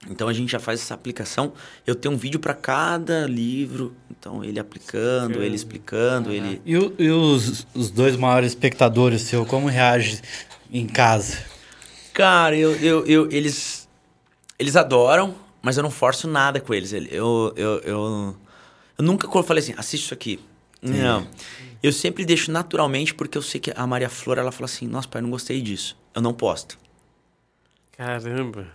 Então 0.09 0.27
a 0.27 0.33
gente 0.33 0.51
já 0.51 0.59
faz 0.59 0.81
essa 0.81 0.93
aplicação. 0.93 1.53
Eu 1.85 1.95
tenho 1.95 2.13
um 2.13 2.17
vídeo 2.17 2.39
para 2.39 2.53
cada 2.53 3.25
livro. 3.25 3.95
Então 4.11 4.43
ele 4.43 4.59
aplicando, 4.59 5.41
ele 5.43 5.55
explicando, 5.55 6.31
ele. 6.31 6.61
E, 6.65 6.77
o- 6.77 6.93
e 6.99 7.09
os, 7.09 7.65
os 7.73 7.89
dois 7.89 8.15
maiores 8.15 8.51
espectadores 8.51 9.21
seu, 9.23 9.45
como 9.45 9.67
reage 9.67 10.21
em 10.71 10.85
casa? 10.85 11.39
Cara, 12.13 12.55
eu, 12.55 12.75
eu, 12.77 13.05
eu- 13.05 13.31
eles, 13.31 13.87
eles 14.59 14.75
adoram, 14.75 15.35
mas 15.61 15.75
eu 15.77 15.83
não 15.83 15.91
forço 15.91 16.27
nada 16.27 16.59
com 16.61 16.73
eles. 16.73 16.93
Ele- 16.93 17.09
Eu, 17.11 17.51
eu, 17.55 17.79
eu, 17.79 18.35
eu 18.97 19.03
nunca 19.03 19.27
falei 19.43 19.63
assim, 19.63 19.73
assiste 19.77 20.03
isso 20.05 20.13
aqui. 20.13 20.39
Não. 20.81 21.27
Eu 21.81 21.91
sempre 21.91 22.23
deixo 22.25 22.51
naturalmente, 22.51 23.13
porque 23.13 23.37
eu 23.37 23.41
sei 23.41 23.59
que 23.59 23.71
a 23.75 23.85
Maria 23.87 24.09
Flor, 24.09 24.37
ela 24.37 24.51
fala 24.51 24.65
assim, 24.65 24.87
nossa, 24.87 25.07
pai, 25.07 25.21
não 25.21 25.29
gostei 25.31 25.61
disso. 25.61 25.97
Eu 26.13 26.21
não 26.21 26.33
posto. 26.33 26.77
Caramba. 27.97 28.67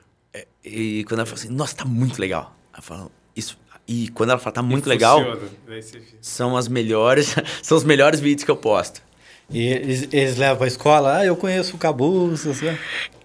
E 0.64 1.04
quando 1.04 1.20
ela 1.20 1.26
fala 1.26 1.38
assim, 1.38 1.48
nossa, 1.48 1.74
tá 1.74 1.84
muito 1.84 2.18
legal. 2.20 2.54
Eu 2.76 2.82
falo, 2.82 3.10
isso. 3.34 3.58
E 3.86 4.08
quando 4.10 4.30
ela 4.30 4.38
fala, 4.38 4.54
tá 4.54 4.62
muito 4.62 4.86
E 4.86 4.88
legal, 4.88 5.18
funciona. 5.18 5.50
Vê. 5.66 5.82
são 6.20 6.56
as 6.56 6.68
melhores, 6.68 7.34
são 7.62 7.76
os 7.76 7.84
melhores 7.84 8.20
vídeos 8.20 8.44
que 8.44 8.50
eu 8.50 8.56
posto. 8.56 9.02
E 9.48 9.66
eles, 9.66 10.08
eles 10.12 10.36
levam 10.36 10.58
pra 10.58 10.66
escola? 10.68 11.18
Ah, 11.18 11.26
eu 11.26 11.34
conheço 11.34 11.74
o 11.74 11.78
Cabu, 11.78 12.30
assim. 12.32 12.78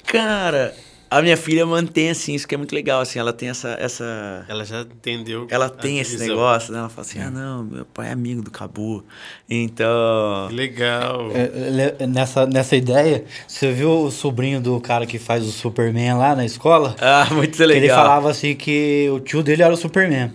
Cara, 0.07 0.75
a 1.17 1.21
minha 1.21 1.37
filha 1.37 1.65
mantém 1.65 2.09
assim, 2.09 2.33
isso 2.33 2.47
que 2.47 2.53
é 2.53 2.57
muito 2.57 2.73
legal, 2.73 3.01
assim, 3.01 3.19
ela 3.19 3.31
tem 3.33 3.49
essa. 3.49 3.69
essa... 3.79 4.45
Ela 4.47 4.65
já 4.65 4.81
entendeu. 4.81 5.47
Ela 5.49 5.69
tem 5.69 5.99
esse 5.99 6.11
divisão. 6.11 6.35
negócio, 6.35 6.73
né? 6.73 6.79
Ela 6.79 6.89
fala 6.89 7.07
assim: 7.07 7.19
ah, 7.19 7.29
não, 7.29 7.63
meu 7.63 7.85
pai 7.85 8.09
é 8.09 8.11
amigo 8.11 8.41
do 8.41 8.51
Cabu. 8.51 9.03
Então. 9.49 10.47
Que 10.49 10.55
Legal. 10.55 11.31
É, 11.33 11.95
é, 12.03 12.07
Nessa, 12.07 12.45
nessa 12.45 12.75
ideia, 12.75 13.23
você 13.47 13.71
viu 13.71 13.89
o 14.05 14.11
sobrinho 14.11 14.59
do 14.61 14.79
cara 14.79 15.05
que 15.05 15.17
faz 15.19 15.45
o 15.45 15.51
Superman 15.51 16.13
lá 16.15 16.35
na 16.35 16.45
escola? 16.45 16.95
Ah, 16.99 17.27
muito 17.33 17.55
Que 17.57 17.63
ele 17.63 17.79
legal. 17.79 17.97
falava 17.97 18.29
assim 18.29 18.55
que 18.55 19.09
o 19.11 19.19
tio 19.19 19.41
dele 19.43 19.63
era 19.63 19.73
o 19.73 19.77
Superman. 19.77 20.31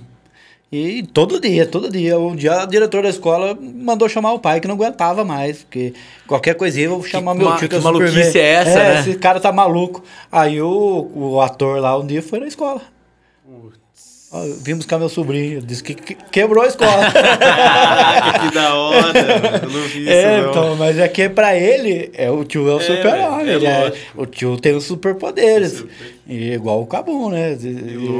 E 0.73 1.03
todo 1.03 1.41
dia, 1.41 1.67
todo 1.67 1.91
dia. 1.91 2.17
Um 2.19 2.37
dia 2.37 2.63
a 2.63 2.65
diretora 2.67 3.03
da 3.05 3.09
escola 3.09 3.59
mandou 3.61 4.09
chamar 4.09 4.33
o 4.35 4.39
pai 4.39 4.61
que 4.61 4.69
não 4.69 4.77
aguentava 4.77 5.25
mais. 5.25 5.65
Porque 5.65 5.93
qualquer 6.29 6.55
coisinha 6.55 6.87
eu 6.87 6.91
vou 6.91 7.03
chamar 7.05 7.35
meu 7.35 7.49
ma- 7.49 7.57
tio 7.59 7.69
que, 7.69 7.75
é 7.75 7.79
que 7.79 7.83
Superman. 7.85 8.13
maluquice 8.13 8.39
é 8.39 8.47
essa, 8.53 8.79
é, 8.79 8.95
né? 8.95 9.01
Esse 9.01 9.15
cara 9.19 9.41
tá 9.41 9.51
maluco. 9.53 10.03
Aí 10.31 10.63
o, 10.63 11.11
o 11.15 11.41
ator 11.41 11.81
lá 11.81 11.99
um 11.99 12.07
dia 12.07 12.23
foi 12.23 12.39
na 12.39 12.47
escola. 12.47 12.81
Ó, 14.33 14.45
eu 14.45 14.55
vim 14.61 14.77
buscar 14.77 14.97
meu 14.97 15.09
sobrinho. 15.09 15.61
Disse 15.61 15.83
que, 15.83 15.93
que- 15.93 16.15
quebrou 16.31 16.63
a 16.63 16.69
escola. 16.69 17.03
Que 18.41 18.55
da 18.55 18.75
hora. 18.77 19.19
Eu 19.65 19.71
não 19.71 19.81
vi 19.89 20.03
isso, 20.03 20.09
É, 20.11 20.41
não. 20.43 20.51
então, 20.51 20.77
mas 20.77 20.99
é 21.01 21.09
que 21.09 21.29
pra 21.29 21.57
ele, 21.57 22.11
é, 22.15 22.31
o 22.31 22.45
tio 22.45 22.69
é 22.69 22.75
o 22.75 22.81
É, 22.81 22.83
super-homem. 22.83 23.49
é 23.49 23.65
é- 23.89 23.93
o 24.17 24.25
tio 24.25 24.57
tem 24.57 24.77
os 24.77 24.85
superpoderes. 24.85 25.73
Super. 25.79 26.15
E 26.29 26.53
igual 26.53 26.81
o 26.81 26.87
Cabum, 26.87 27.31
né? 27.31 27.57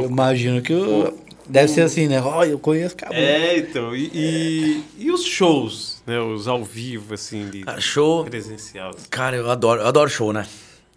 Imagino 0.09 0.61
que 0.63 0.73
o- 0.75 1.15
deve 1.51 1.69
ser 1.69 1.83
assim, 1.83 2.09
né? 2.09 2.21
Ó, 2.23 2.45
eu 2.45 2.59
conheço 2.59 2.97
Cabum. 2.97 3.15
É, 3.15 3.59
então. 3.59 3.95
E, 3.95 4.11
e, 4.15 4.85
e 4.99 5.11
os 5.11 5.25
shows, 5.25 6.03
né? 6.07 6.19
Os 6.21 6.49
ao 6.49 6.65
vivo, 6.65 7.15
assim, 7.15 7.49
de 7.51 7.61
Cara, 7.63 7.81
show. 7.81 8.25
presencial. 8.25 8.93
Cara, 9.11 9.37
eu 9.37 9.51
adoro, 9.51 9.81
eu 9.83 9.87
adoro 9.87 10.09
show, 10.11 10.33
né? 10.33 10.47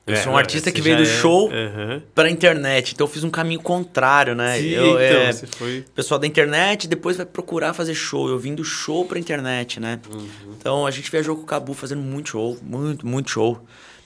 Eu 0.05 0.15
É, 0.15 0.17
sou 0.17 0.33
um 0.33 0.37
artista 0.37 0.69
você 0.69 0.73
que 0.73 0.81
veio 0.81 0.97
do 0.97 1.03
é- 1.03 1.05
show 1.05 1.49
Aham. 1.49 2.01
pra 2.13 2.29
internet. 2.29 2.93
Então 2.93 3.07
eu 3.07 3.11
fiz 3.11 3.23
um 3.23 3.29
caminho 3.29 3.61
contrário, 3.61 4.35
né? 4.35 4.57
Sim, 4.59 4.67
eu, 4.67 4.85
então, 4.87 4.99
é, 4.99 5.31
você 5.31 5.47
foi... 5.47 5.85
pessoal 5.95 6.19
da 6.19 6.27
internet 6.27 6.89
depois 6.89 7.15
vai 7.15 7.25
procurar 7.25 7.73
fazer 7.73 7.93
show. 7.95 8.27
Eu 8.27 8.37
vim 8.37 8.53
do 8.53 8.65
show 8.65 9.05
pra 9.05 9.17
internet, 9.17 9.79
né? 9.79 10.01
Uhum. 10.11 10.27
Então 10.59 10.85
a 10.85 10.91
gente 10.91 11.09
viajou 11.09 11.37
com 11.37 11.43
o 11.43 11.45
Cabu 11.45 11.73
fazendo 11.73 12.01
muito 12.01 12.31
show, 12.31 12.57
muito, 12.61 13.07
muito 13.07 13.31
show. 13.31 13.61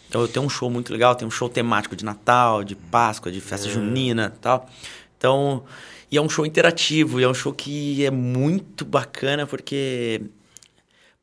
Então 0.07 0.21
eu 0.21 0.27
tenho 0.27 0.45
um 0.45 0.49
show 0.49 0.69
muito 0.69 0.93
legal, 0.93 1.15
tem 1.15 1.27
um 1.27 1.31
show 1.31 1.49
temático 1.49 1.95
de 1.95 2.05
Natal, 2.05 2.63
de 2.63 2.75
Páscoa, 2.75 3.31
de 3.31 3.39
É. 3.39 3.41
festa 3.41 3.67
junina 3.67 4.31
e 4.35 4.39
tal. 4.39 4.69
Então, 5.17 5.63
e 6.11 6.17
é 6.17 6.21
um 6.21 6.29
show 6.29 6.45
interativo, 6.45 7.19
e 7.19 7.23
é 7.23 7.27
um 7.27 7.33
show 7.33 7.53
que 7.53 8.05
é 8.05 8.11
muito 8.11 8.85
bacana 8.85 9.45
porque 9.45 10.21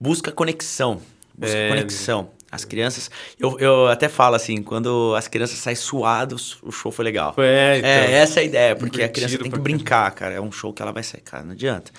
busca 0.01 0.31
conexão. 0.33 1.01
Busca 1.37 1.57
É. 1.57 1.69
conexão. 1.69 2.31
As 2.51 2.65
crianças. 2.65 3.11
Eu, 3.39 3.59
eu 3.59 3.89
até 3.89 4.09
falo 4.09 4.37
assim, 4.37 4.63
quando 4.63 5.13
as 5.17 5.27
crianças 5.27 5.59
saem 5.59 5.75
suadas, 5.75 6.57
o 6.63 6.71
show 6.71 6.93
foi 6.93 7.05
legal. 7.05 7.35
É, 7.39 7.79
então. 7.79 7.91
É, 7.91 8.13
essa 8.13 8.39
é 8.39 8.43
a 8.43 8.45
ideia, 8.47 8.77
porque 8.77 9.03
a 9.03 9.09
criança 9.09 9.37
tem 9.39 9.51
que 9.51 9.59
brincar, 9.59 10.09
cara. 10.13 10.35
É 10.35 10.41
um 10.41 10.53
show 10.53 10.73
que 10.73 10.81
ela 10.81 10.93
vai 10.93 11.03
sair, 11.03 11.21
cara, 11.23 11.43
não 11.43 11.51
adianta. 11.53 11.91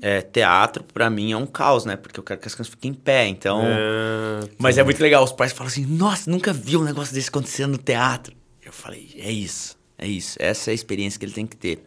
É, 0.00 0.20
teatro, 0.20 0.84
pra 0.84 1.08
mim, 1.10 1.32
é 1.32 1.36
um 1.36 1.46
caos, 1.46 1.84
né? 1.84 1.96
Porque 1.96 2.20
eu 2.20 2.22
quero 2.22 2.38
que 2.38 2.46
as 2.46 2.54
crianças 2.54 2.70
fiquem 2.70 2.92
em 2.92 2.94
pé, 2.94 3.26
então. 3.26 3.62
É, 3.64 4.48
Mas 4.58 4.78
é 4.78 4.84
muito 4.84 5.00
legal. 5.00 5.24
Os 5.24 5.32
pais 5.32 5.52
falam 5.52 5.68
assim: 5.68 5.84
nossa, 5.86 6.30
nunca 6.30 6.52
vi 6.52 6.76
um 6.76 6.84
negócio 6.84 7.12
desse 7.12 7.28
acontecendo 7.28 7.72
no 7.72 7.78
teatro. 7.78 8.36
Eu 8.64 8.72
falei: 8.72 9.10
é 9.18 9.32
isso, 9.32 9.76
é 9.98 10.06
isso. 10.06 10.36
Essa 10.38 10.70
é 10.70 10.72
a 10.72 10.74
experiência 10.74 11.18
que 11.18 11.24
ele 11.24 11.32
tem 11.32 11.46
que 11.46 11.56
ter. 11.56 11.82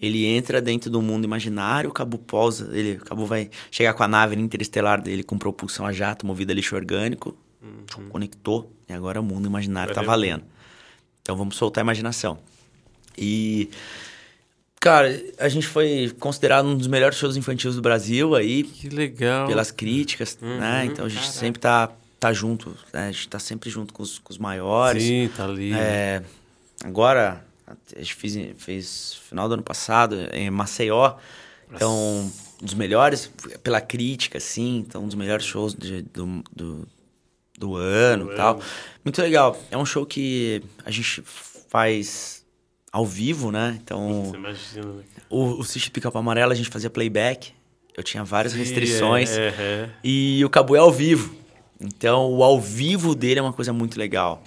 Ele 0.00 0.24
entra 0.26 0.60
dentro 0.62 0.88
do 0.90 1.02
mundo 1.02 1.24
imaginário, 1.24 1.90
o 1.90 1.92
Cabo 1.92 2.18
pousa, 2.18 2.70
ele, 2.72 2.98
o 2.98 3.04
Cabo 3.04 3.26
vai 3.26 3.50
chegar 3.70 3.94
com 3.94 4.02
a 4.04 4.08
nave 4.08 4.36
interestelar 4.36 5.02
dele 5.02 5.22
com 5.24 5.36
propulsão 5.36 5.84
a 5.84 5.92
jato, 5.92 6.24
movida 6.24 6.52
a 6.52 6.54
lixo 6.54 6.76
orgânico, 6.76 7.36
tchum, 7.86 8.08
conectou, 8.08 8.72
e 8.88 8.92
agora 8.92 9.20
o 9.20 9.24
mundo 9.24 9.46
imaginário 9.46 9.92
tá 9.92 10.00
Valeu. 10.00 10.10
valendo. 10.10 10.44
Então 11.22 11.36
vamos 11.36 11.56
soltar 11.56 11.82
a 11.82 11.84
imaginação. 11.84 12.38
E, 13.16 13.68
cara, 14.80 15.20
a 15.38 15.48
gente 15.48 15.66
foi 15.66 16.14
considerado 16.20 16.66
um 16.66 16.76
dos 16.76 16.86
melhores 16.86 17.18
shows 17.18 17.36
infantis 17.36 17.74
do 17.74 17.82
Brasil 17.82 18.36
aí, 18.36 18.62
Que 18.62 18.88
legal. 18.88 19.48
pelas 19.48 19.72
críticas, 19.72 20.38
né? 20.40 20.84
Então 20.86 21.04
a 21.06 21.08
gente 21.08 21.26
sempre 21.28 21.60
tá, 21.60 21.90
tá 22.20 22.32
junto, 22.32 22.76
né? 22.92 23.08
A 23.08 23.10
gente 23.10 23.28
tá 23.28 23.40
sempre 23.40 23.68
junto 23.68 23.92
com 23.92 24.02
os, 24.04 24.20
com 24.20 24.32
os 24.32 24.38
maiores. 24.38 25.02
Sim, 25.02 25.28
tá 25.36 25.44
ali. 25.44 25.72
É, 25.74 26.22
agora, 26.84 27.44
a 27.94 27.98
gente 27.98 28.14
fez, 28.14 28.36
fez 28.56 29.14
final 29.28 29.48
do 29.48 29.54
ano 29.54 29.62
passado 29.62 30.16
em 30.32 30.50
Maceió. 30.50 31.14
Então, 31.72 31.94
um 32.62 32.64
dos 32.64 32.74
melhores, 32.74 33.30
pela 33.62 33.80
crítica, 33.80 34.38
assim. 34.38 34.78
Então, 34.78 35.02
um 35.04 35.06
dos 35.06 35.14
melhores 35.14 35.44
shows 35.44 35.74
de- 35.74 36.02
do, 36.02 36.42
do, 36.54 36.88
do 37.58 37.76
ano 37.76 38.32
e 38.32 38.34
tal. 38.36 38.60
Muito 39.04 39.20
legal. 39.20 39.58
É 39.70 39.76
um 39.76 39.84
show 39.84 40.06
que 40.06 40.62
a 40.84 40.90
gente 40.90 41.22
faz 41.68 42.44
ao 42.90 43.04
vivo, 43.04 43.50
né? 43.52 43.78
Então, 43.82 44.24
Você 44.24 44.36
imagina, 44.36 44.86
né? 44.94 45.02
o, 45.28 45.60
o 45.60 45.64
Sítio 45.64 45.92
Pica-Pau 45.92 46.20
Amarelo 46.20 46.52
a 46.52 46.54
gente 46.54 46.70
fazia 46.70 46.88
playback. 46.88 47.52
Eu 47.96 48.02
tinha 48.02 48.24
várias 48.24 48.52
Sim, 48.54 48.60
restrições. 48.60 49.30
É, 49.30 49.48
é, 49.58 49.90
E 50.02 50.42
o 50.44 50.48
Cabu 50.48 50.74
é 50.74 50.78
ao 50.78 50.90
vivo. 50.90 51.34
Então, 51.80 52.32
o 52.32 52.42
ao 52.42 52.60
vivo 52.60 53.14
dele 53.14 53.40
é 53.40 53.42
uma 53.42 53.52
coisa 53.52 53.72
muito 53.72 53.98
legal. 53.98 54.42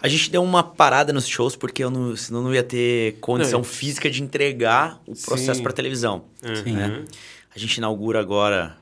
A 0.00 0.08
gente 0.08 0.30
deu 0.30 0.42
uma 0.42 0.62
parada 0.62 1.12
nos 1.12 1.26
shows 1.26 1.56
porque 1.56 1.82
eu 1.82 1.90
não, 1.90 2.16
senão 2.16 2.42
não 2.42 2.54
ia 2.54 2.62
ter 2.62 3.18
condição 3.20 3.60
Não, 3.60 3.64
física 3.64 4.10
de 4.10 4.22
entregar 4.22 5.00
o 5.06 5.14
processo 5.14 5.62
para 5.62 5.72
televisão. 5.72 6.24
Sim. 6.64 6.76
Uhum. 6.76 7.04
A 7.54 7.58
gente 7.58 7.76
inaugura 7.76 8.20
agora 8.20 8.76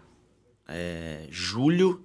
é, 0.68 1.26
julho, 1.30 2.04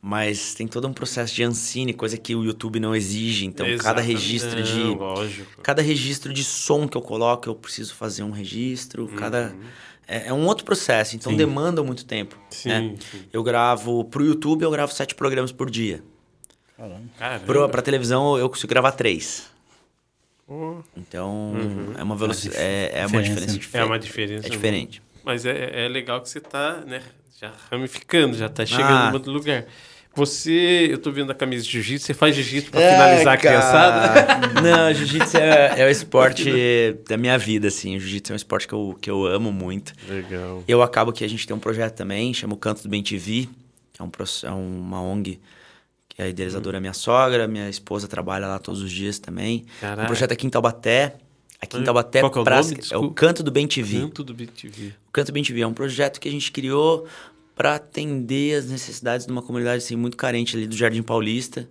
mas 0.00 0.54
tem 0.54 0.66
todo 0.66 0.88
um 0.88 0.92
processo 0.92 1.34
de 1.34 1.44
Ancine, 1.44 1.92
coisa 1.92 2.16
que 2.16 2.34
o 2.34 2.44
YouTube 2.44 2.80
não 2.80 2.94
exige. 2.94 3.46
Então, 3.46 3.66
cada 3.78 4.00
registro 4.00 4.62
de 4.62 4.78
Não, 4.78 4.94
Lógico. 4.94 5.62
cada 5.62 5.80
registro 5.80 6.32
de 6.32 6.42
som 6.42 6.88
que 6.88 6.96
eu 6.96 7.02
coloco, 7.02 7.48
eu 7.48 7.54
preciso 7.54 7.94
fazer 7.94 8.22
um 8.22 8.30
registro. 8.30 9.06
Cada 9.08 9.54
é, 10.06 10.28
é 10.28 10.32
um 10.32 10.46
outro 10.46 10.64
processo, 10.64 11.14
então 11.16 11.30
Sim. 11.32 11.38
demanda 11.38 11.82
muito 11.82 12.04
tempo. 12.04 12.36
Sim, 12.50 12.68
né? 12.68 12.94
sim. 13.10 13.22
Eu 13.32 13.42
gravo 13.42 14.04
pro 14.04 14.24
YouTube, 14.24 14.62
eu 14.62 14.70
gravo 14.70 14.92
sete 14.92 15.14
programas 15.14 15.52
por 15.52 15.70
dia. 15.70 16.02
Caramba. 17.18 17.44
Pro, 17.46 17.68
pra 17.68 17.82
televisão, 17.82 18.36
eu 18.38 18.48
consigo 18.48 18.68
gravar 18.68 18.92
três. 18.92 19.50
Oh, 20.48 20.76
Então, 20.96 21.54
é 21.98 22.02
uma 22.02 22.16
velocidade. 22.16 22.60
É, 22.60 22.90
é 23.00 23.06
diferença, 23.06 23.08
uma 23.16 23.22
diferença 23.22 23.58
diferente. 23.58 23.76
É 23.76 23.84
uma 23.84 23.98
diferença. 23.98 24.46
É 24.46 24.50
diferente. 24.50 25.02
Mas 25.24 25.46
é, 25.46 25.84
é 25.84 25.88
legal 25.88 26.20
que 26.20 26.28
você 26.28 26.40
tá, 26.40 26.82
né, 26.86 27.00
já 27.40 27.52
ramificando, 27.70 28.36
já 28.36 28.48
tá 28.48 28.66
chegando 28.66 28.90
Ah. 29.06 29.10
em 29.10 29.14
outro 29.14 29.30
lugar. 29.32 29.64
Você, 30.14 30.88
eu 30.90 30.98
tô 30.98 31.10
vendo 31.10 31.30
a 31.30 31.34
camisa 31.34 31.64
de 31.64 31.70
jiu-jitsu, 31.70 32.04
você 32.06 32.12
faz 32.12 32.34
jiu-jitsu 32.36 32.70
pra 32.70 32.82
É, 32.82 32.90
finalizar 32.92 33.32
a 33.32 33.36
criançada? 33.38 34.24
cara. 34.24 34.46
Não, 34.60 34.92
jiu-jitsu 34.92 35.38
é, 35.38 35.80
é 35.80 35.86
o 35.86 35.88
esporte 35.88 36.50
da 37.08 37.16
minha 37.16 37.38
vida, 37.38 37.68
assim. 37.68 37.96
O 37.96 38.00
jiu-jitsu 38.00 38.32
é 38.32 38.34
um 38.34 38.36
esporte 38.36 38.68
que 38.68 38.74
eu, 38.74 38.98
que 39.00 39.10
eu 39.10 39.24
amo 39.24 39.50
muito. 39.50 39.94
Legal. 40.06 40.62
Eu 40.68 40.82
acabo 40.82 41.12
que 41.14 41.24
a 41.24 41.28
gente 41.28 41.46
tem 41.46 41.56
um 41.56 41.60
projeto 41.60 41.94
também, 41.94 42.34
chama 42.34 42.52
o 42.52 42.58
Canto 42.58 42.82
do 42.82 42.90
Bem 42.90 43.02
TV, 43.02 43.48
que 43.92 44.02
é, 44.02 44.04
um, 44.04 44.10
é 44.44 44.50
uma 44.50 45.00
ONG 45.00 45.40
que 46.14 46.20
a 46.22 46.28
idealizadora 46.28 46.76
é 46.76 46.80
minha 46.80 46.92
sogra, 46.92 47.46
minha 47.48 47.68
esposa 47.68 48.06
trabalha 48.06 48.46
lá 48.46 48.58
todos 48.58 48.82
os 48.82 48.90
dias 48.90 49.18
também. 49.18 49.64
Caraca. 49.80 50.02
Um 50.02 50.06
projeto 50.06 50.32
aqui 50.32 50.46
em 50.46 50.50
Taubaté. 50.50 51.16
Aqui 51.60 51.76
em 51.76 51.78
Olha, 51.78 51.84
Taubaté, 51.86 52.20
qual 52.20 52.32
é 52.34 52.38
o 52.40 52.44
Praça- 52.44 52.74
é 52.90 52.96
o. 52.96 53.10
Canto 53.12 53.42
do 53.42 53.50
Bem 53.50 53.66
TV. 53.68 54.00
Canto 54.00 54.24
do 54.24 54.34
BTV. 54.34 54.94
O 55.08 55.12
Canto 55.12 55.32
Bem 55.32 55.42
TV 55.44 55.60
é 55.60 55.66
um 55.66 55.72
projeto 55.72 56.20
que 56.20 56.28
a 56.28 56.32
gente 56.32 56.50
criou 56.50 57.06
para 57.54 57.76
atender 57.76 58.56
as 58.58 58.66
necessidades 58.66 59.26
de 59.26 59.32
uma 59.32 59.42
comunidade 59.42 59.78
assim, 59.84 59.94
muito 59.94 60.16
carente 60.16 60.56
ali 60.56 60.66
do 60.66 60.76
Jardim 60.76 61.02
Paulista. 61.02 61.68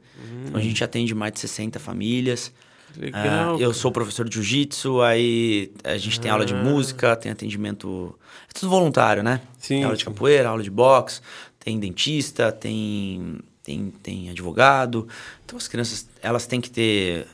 Então 0.47 0.57
a 0.59 0.63
gente 0.63 0.81
atende 0.83 1.13
mais 1.13 1.33
de 1.33 1.39
60 1.41 1.79
famílias. 1.79 2.53
Legal. 2.97 3.55
Ah, 3.55 3.59
eu 3.59 3.73
sou 3.73 3.91
professor 3.91 4.27
de 4.27 4.35
jiu-jitsu, 4.35 5.01
aí 5.01 5.71
a 5.83 5.97
gente 5.97 6.19
tem 6.19 6.29
aula 6.29 6.45
de 6.45 6.53
Ah. 6.53 6.57
música, 6.63 7.15
tem 7.15 7.31
atendimento. 7.31 8.13
É 8.49 8.53
tudo 8.59 8.69
voluntário, 8.69 9.23
né? 9.23 9.41
Sim, 9.57 9.75
Tem 9.75 9.83
aula 9.85 9.95
de 9.97 10.03
capoeira, 10.05 10.49
aula 10.49 10.61
de 10.61 10.69
boxe, 10.69 11.21
tem 11.59 11.79
dentista, 11.79 12.51
tem, 12.51 13.39
tem, 13.63 13.91
tem 14.03 14.29
advogado. 14.29 15.07
Então 15.45 15.57
as 15.57 15.67
crianças 15.67 16.07
elas 16.21 16.45
têm 16.47 16.61
que 16.61 16.69
ter 16.69 17.27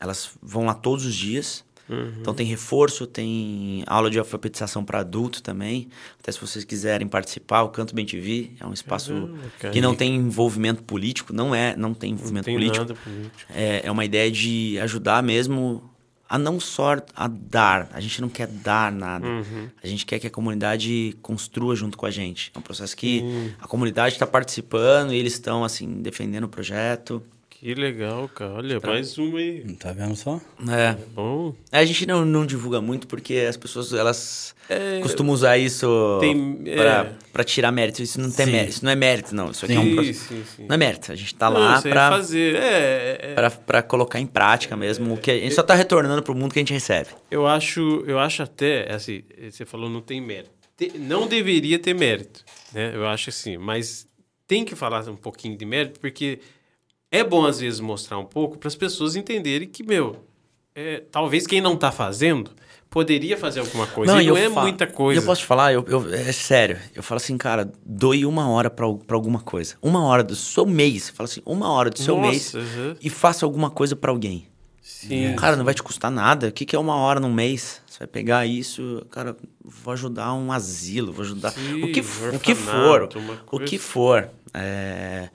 elas 0.00 0.30
vão 0.42 0.66
lá 0.66 0.74
todos 0.74 1.04
os 1.04 1.14
dias. 1.14 1.64
Uhum. 1.88 2.12
Então 2.20 2.34
tem 2.34 2.46
reforço, 2.46 3.06
tem 3.06 3.82
aula 3.86 4.10
de 4.10 4.18
alfabetização 4.18 4.84
para 4.84 5.00
adulto 5.00 5.42
também. 5.42 5.88
Até 6.20 6.30
se 6.30 6.38
vocês 6.38 6.62
quiserem 6.64 7.08
participar, 7.08 7.62
o 7.62 7.70
Canto 7.70 7.94
Bem 7.94 8.04
TV 8.04 8.50
é 8.60 8.66
um 8.66 8.74
espaço 8.74 9.12
Caramba, 9.12 9.38
cara. 9.58 9.72
que 9.72 9.80
não 9.80 9.94
tem 9.94 10.14
envolvimento 10.14 10.82
político, 10.82 11.32
não 11.32 11.54
é, 11.54 11.74
não 11.76 11.94
tem 11.94 12.10
Não 12.10 12.18
envolvimento 12.18 12.44
tem 12.44 12.54
político. 12.54 12.78
nada 12.84 12.94
político. 12.94 13.52
É, 13.54 13.86
é 13.86 13.90
uma 13.90 14.04
ideia 14.04 14.30
de 14.30 14.78
ajudar 14.80 15.22
mesmo 15.22 15.82
a 16.28 16.38
não 16.38 16.60
só 16.60 16.96
a 17.16 17.26
dar. 17.26 17.88
A 17.92 18.00
gente 18.00 18.20
não 18.20 18.28
quer 18.28 18.46
dar 18.46 18.92
nada. 18.92 19.26
Uhum. 19.26 19.68
A 19.82 19.86
gente 19.86 20.04
quer 20.04 20.18
que 20.18 20.26
a 20.26 20.30
comunidade 20.30 21.16
construa 21.22 21.74
junto 21.74 21.96
com 21.96 22.04
a 22.04 22.10
gente. 22.10 22.52
É 22.54 22.58
um 22.58 22.62
processo 22.62 22.96
que 22.96 23.24
a 23.60 23.66
comunidade 23.66 24.14
está 24.14 24.26
participando 24.26 25.12
e 25.12 25.16
eles 25.16 25.32
estão, 25.32 25.64
assim, 25.64 26.02
defendendo 26.02 26.44
o 26.44 26.48
projeto. 26.48 27.22
Que 27.60 27.74
legal, 27.74 28.28
cara. 28.28 28.52
Olha, 28.52 28.78
mais 28.80 29.18
uma 29.18 29.36
aí. 29.40 29.62
Tá 29.74 29.92
vendo 29.92 30.14
só? 30.14 30.40
É. 30.70 30.96
Bom. 31.12 31.52
A 31.72 31.84
gente 31.84 32.06
não, 32.06 32.24
não 32.24 32.46
divulga 32.46 32.80
muito 32.80 33.08
porque 33.08 33.34
as 33.48 33.56
pessoas 33.56 33.92
elas 33.92 34.54
costumam 35.02 35.34
usar 35.34 35.58
isso 35.58 36.18
Tem- 36.20 36.54
pra, 36.76 37.00
é. 37.06 37.12
pra 37.32 37.42
tirar 37.42 37.72
mérito. 37.72 38.00
Isso 38.00 38.20
não 38.20 38.30
tem 38.30 38.46
Sim. 38.46 38.52
mérito. 38.52 38.70
Isso 38.70 38.84
não 38.84 38.92
é 38.92 38.94
mérito, 38.94 39.34
não. 39.34 39.50
Isso 39.50 39.64
aqui 39.64 39.74
é 39.74 39.80
um 39.80 39.82
Sim, 39.82 39.94
processo. 39.96 40.20
sim, 40.28 40.44
sim. 40.56 40.66
Não 40.68 40.74
é 40.74 40.78
mérito. 40.78 41.10
A 41.10 41.16
gente 41.16 41.34
tá 41.34 41.50
Não, 41.50 41.58
lá 41.58 41.78
é 41.84 41.90
pra, 41.90 42.10
fazer. 42.10 42.54
É, 42.54 43.18
é, 43.22 43.34
pra, 43.34 43.50
pra 43.50 43.82
colocar 43.82 44.20
em 44.20 44.26
prática 44.26 44.76
mesmo. 44.76 45.14
O 45.14 45.18
que 45.18 45.28
a 45.28 45.34
gente 45.36 45.54
só 45.56 45.64
tá 45.64 45.74
retornando 45.74 46.22
pro 46.22 46.36
mundo 46.36 46.52
que 46.52 46.60
a 46.60 46.62
gente 46.62 46.72
recebe. 46.72 47.08
Eu 47.28 47.44
acho, 47.44 48.04
eu 48.06 48.20
acho 48.20 48.40
até, 48.40 48.92
assim, 48.94 49.24
você 49.50 49.64
falou 49.64 49.90
não 49.90 50.00
tem 50.00 50.20
mérito. 50.20 50.50
Não 50.96 51.26
deveria 51.26 51.76
ter 51.76 51.92
mérito, 51.92 52.44
né? 52.72 52.92
Eu 52.94 53.04
acho 53.08 53.30
assim, 53.30 53.56
mas 53.56 54.06
tem 54.46 54.64
que 54.64 54.76
falar 54.76 55.08
um 55.08 55.16
pouquinho 55.16 55.58
de 55.58 55.64
mérito, 55.64 55.98
porque 55.98 56.38
é 57.10 57.24
bom 57.24 57.44
às 57.46 57.60
vezes 57.60 57.80
mostrar 57.80 58.18
um 58.18 58.24
pouco 58.24 58.58
para 58.58 58.68
as 58.68 58.74
pessoas 58.74 59.16
entenderem 59.16 59.68
que, 59.68 59.82
meu, 59.82 60.24
é, 60.74 61.02
talvez 61.10 61.46
quem 61.46 61.60
não 61.60 61.76
tá 61.76 61.90
fazendo 61.90 62.50
poderia 62.90 63.36
fazer 63.36 63.60
alguma 63.60 63.86
coisa. 63.86 64.12
não 64.14 64.20
e 64.20 64.26
eu 64.26 64.36
é 64.36 64.48
muita 64.48 64.86
coisa. 64.86 65.20
Eu 65.20 65.24
posso 65.26 65.42
te 65.42 65.46
falar, 65.46 65.72
eu, 65.72 65.84
eu- 65.88 66.12
é 66.14 66.32
sério. 66.32 66.78
Eu 66.94 67.02
falo 67.02 67.16
assim, 67.18 67.36
cara, 67.36 67.70
doe 67.84 68.24
uma 68.24 68.48
hora 68.48 68.70
pra 68.70 68.86
alguma 68.86 69.40
coisa. 69.40 69.76
Uma 69.82 70.04
hora 70.04 70.24
do 70.24 70.34
seu 70.34 70.64
mês. 70.64 71.10
Fala 71.10 71.28
assim, 71.28 71.42
uma 71.44 71.70
hora 71.70 71.90
do 71.90 71.98
seu 71.98 72.16
Nossa, 72.16 72.28
mês 72.30 72.54
uhum. 72.54 72.96
e 73.00 73.10
faça 73.10 73.44
alguma 73.44 73.70
coisa 73.70 73.94
pra 73.94 74.10
alguém. 74.10 74.46
Sim. 74.80 75.34
Cara, 75.36 75.54
não 75.54 75.66
vai 75.66 75.74
te 75.74 75.82
custar 75.82 76.10
nada. 76.10 76.48
O 76.48 76.52
que, 76.52 76.64
que 76.64 76.74
é 76.74 76.78
uma 76.78 76.96
hora 76.96 77.20
num 77.20 77.32
mês? 77.32 77.82
Você 77.86 77.98
vai 77.98 78.08
pegar 78.08 78.46
isso, 78.46 79.04
cara, 79.10 79.36
vou 79.62 79.92
ajudar 79.92 80.32
um 80.32 80.50
asilo, 80.50 81.12
vou 81.12 81.24
ajudar. 81.24 81.50
Sim, 81.50 81.82
o, 81.84 81.92
que, 81.92 82.00
o 82.00 82.40
que 82.40 82.54
for. 82.54 83.08
O 83.52 83.60
que 83.60 83.76
for. 83.78 84.30
É, 84.54 85.28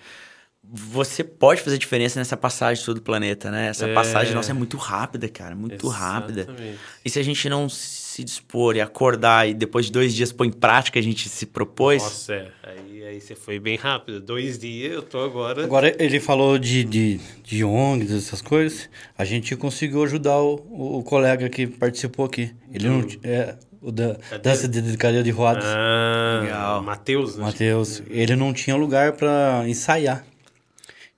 Você 0.75 1.23
pode 1.23 1.61
fazer 1.61 1.77
diferença 1.77 2.19
nessa 2.19 2.35
passagem 2.35 2.83
todo 2.83 2.97
o 2.97 3.01
planeta, 3.01 3.51
né? 3.51 3.67
Essa 3.67 3.85
É. 3.87 3.93
passagem 3.93 4.33
nossa 4.33 4.49
é 4.49 4.53
muito 4.55 4.75
rápida, 4.75 5.29
cara. 5.29 5.55
Muito 5.55 5.87
rápida. 5.87 6.41
Exatamente. 6.41 6.79
E 7.05 7.09
se 7.11 7.19
a 7.19 7.23
gente 7.23 7.47
não 7.47 7.69
se 7.69 8.23
dispor 8.23 8.75
e 8.75 8.81
acordar 8.81 9.47
e 9.47 9.53
depois 9.53 9.85
de 9.85 9.91
dois 9.91 10.15
dias 10.15 10.31
pôr 10.31 10.45
em 10.45 10.51
prática 10.51 10.97
a 10.99 11.01
gente 11.03 11.29
se 11.29 11.45
propôs. 11.45 12.01
Nossa, 12.01 12.33
é. 12.33 12.47
Aí, 12.63 13.03
aí 13.05 13.21
você 13.21 13.35
foi 13.35 13.59
bem 13.59 13.75
rápido. 13.77 14.19
Dois 14.19 14.57
dias, 14.57 14.93
eu 14.93 15.03
tô 15.03 15.19
agora. 15.19 15.63
Agora, 15.63 15.95
ele 16.03 16.19
falou 16.19 16.57
de, 16.57 16.83
de, 16.83 17.19
de 17.43 17.63
ONGs, 17.63 18.11
essas 18.11 18.41
coisas. 18.41 18.89
A 19.15 19.23
gente 19.23 19.55
conseguiu 19.55 20.01
ajudar 20.03 20.39
o, 20.39 20.55
o, 20.71 20.97
o 20.99 21.03
colega 21.03 21.49
que 21.49 21.67
participou 21.67 22.25
aqui. 22.25 22.51
Ele 22.71 22.89
não... 22.89 23.03
ti- 23.03 23.19
É, 23.23 23.55
o 23.79 23.91
da 23.91 24.15
dança 24.41 24.67
de, 24.67 24.81
de 24.81 24.97
cadeira 24.97 25.23
de 25.23 25.29
rodas. 25.29 25.65
Ah, 25.67 26.39
Legal. 26.41 26.81
Matheus, 26.81 27.35
né? 27.37 27.43
Matheus, 27.43 28.01
ele 28.09 28.35
não 28.35 28.51
tinha 28.53 28.75
lugar 28.75 29.11
para 29.11 29.63
ensaiar. 29.67 30.25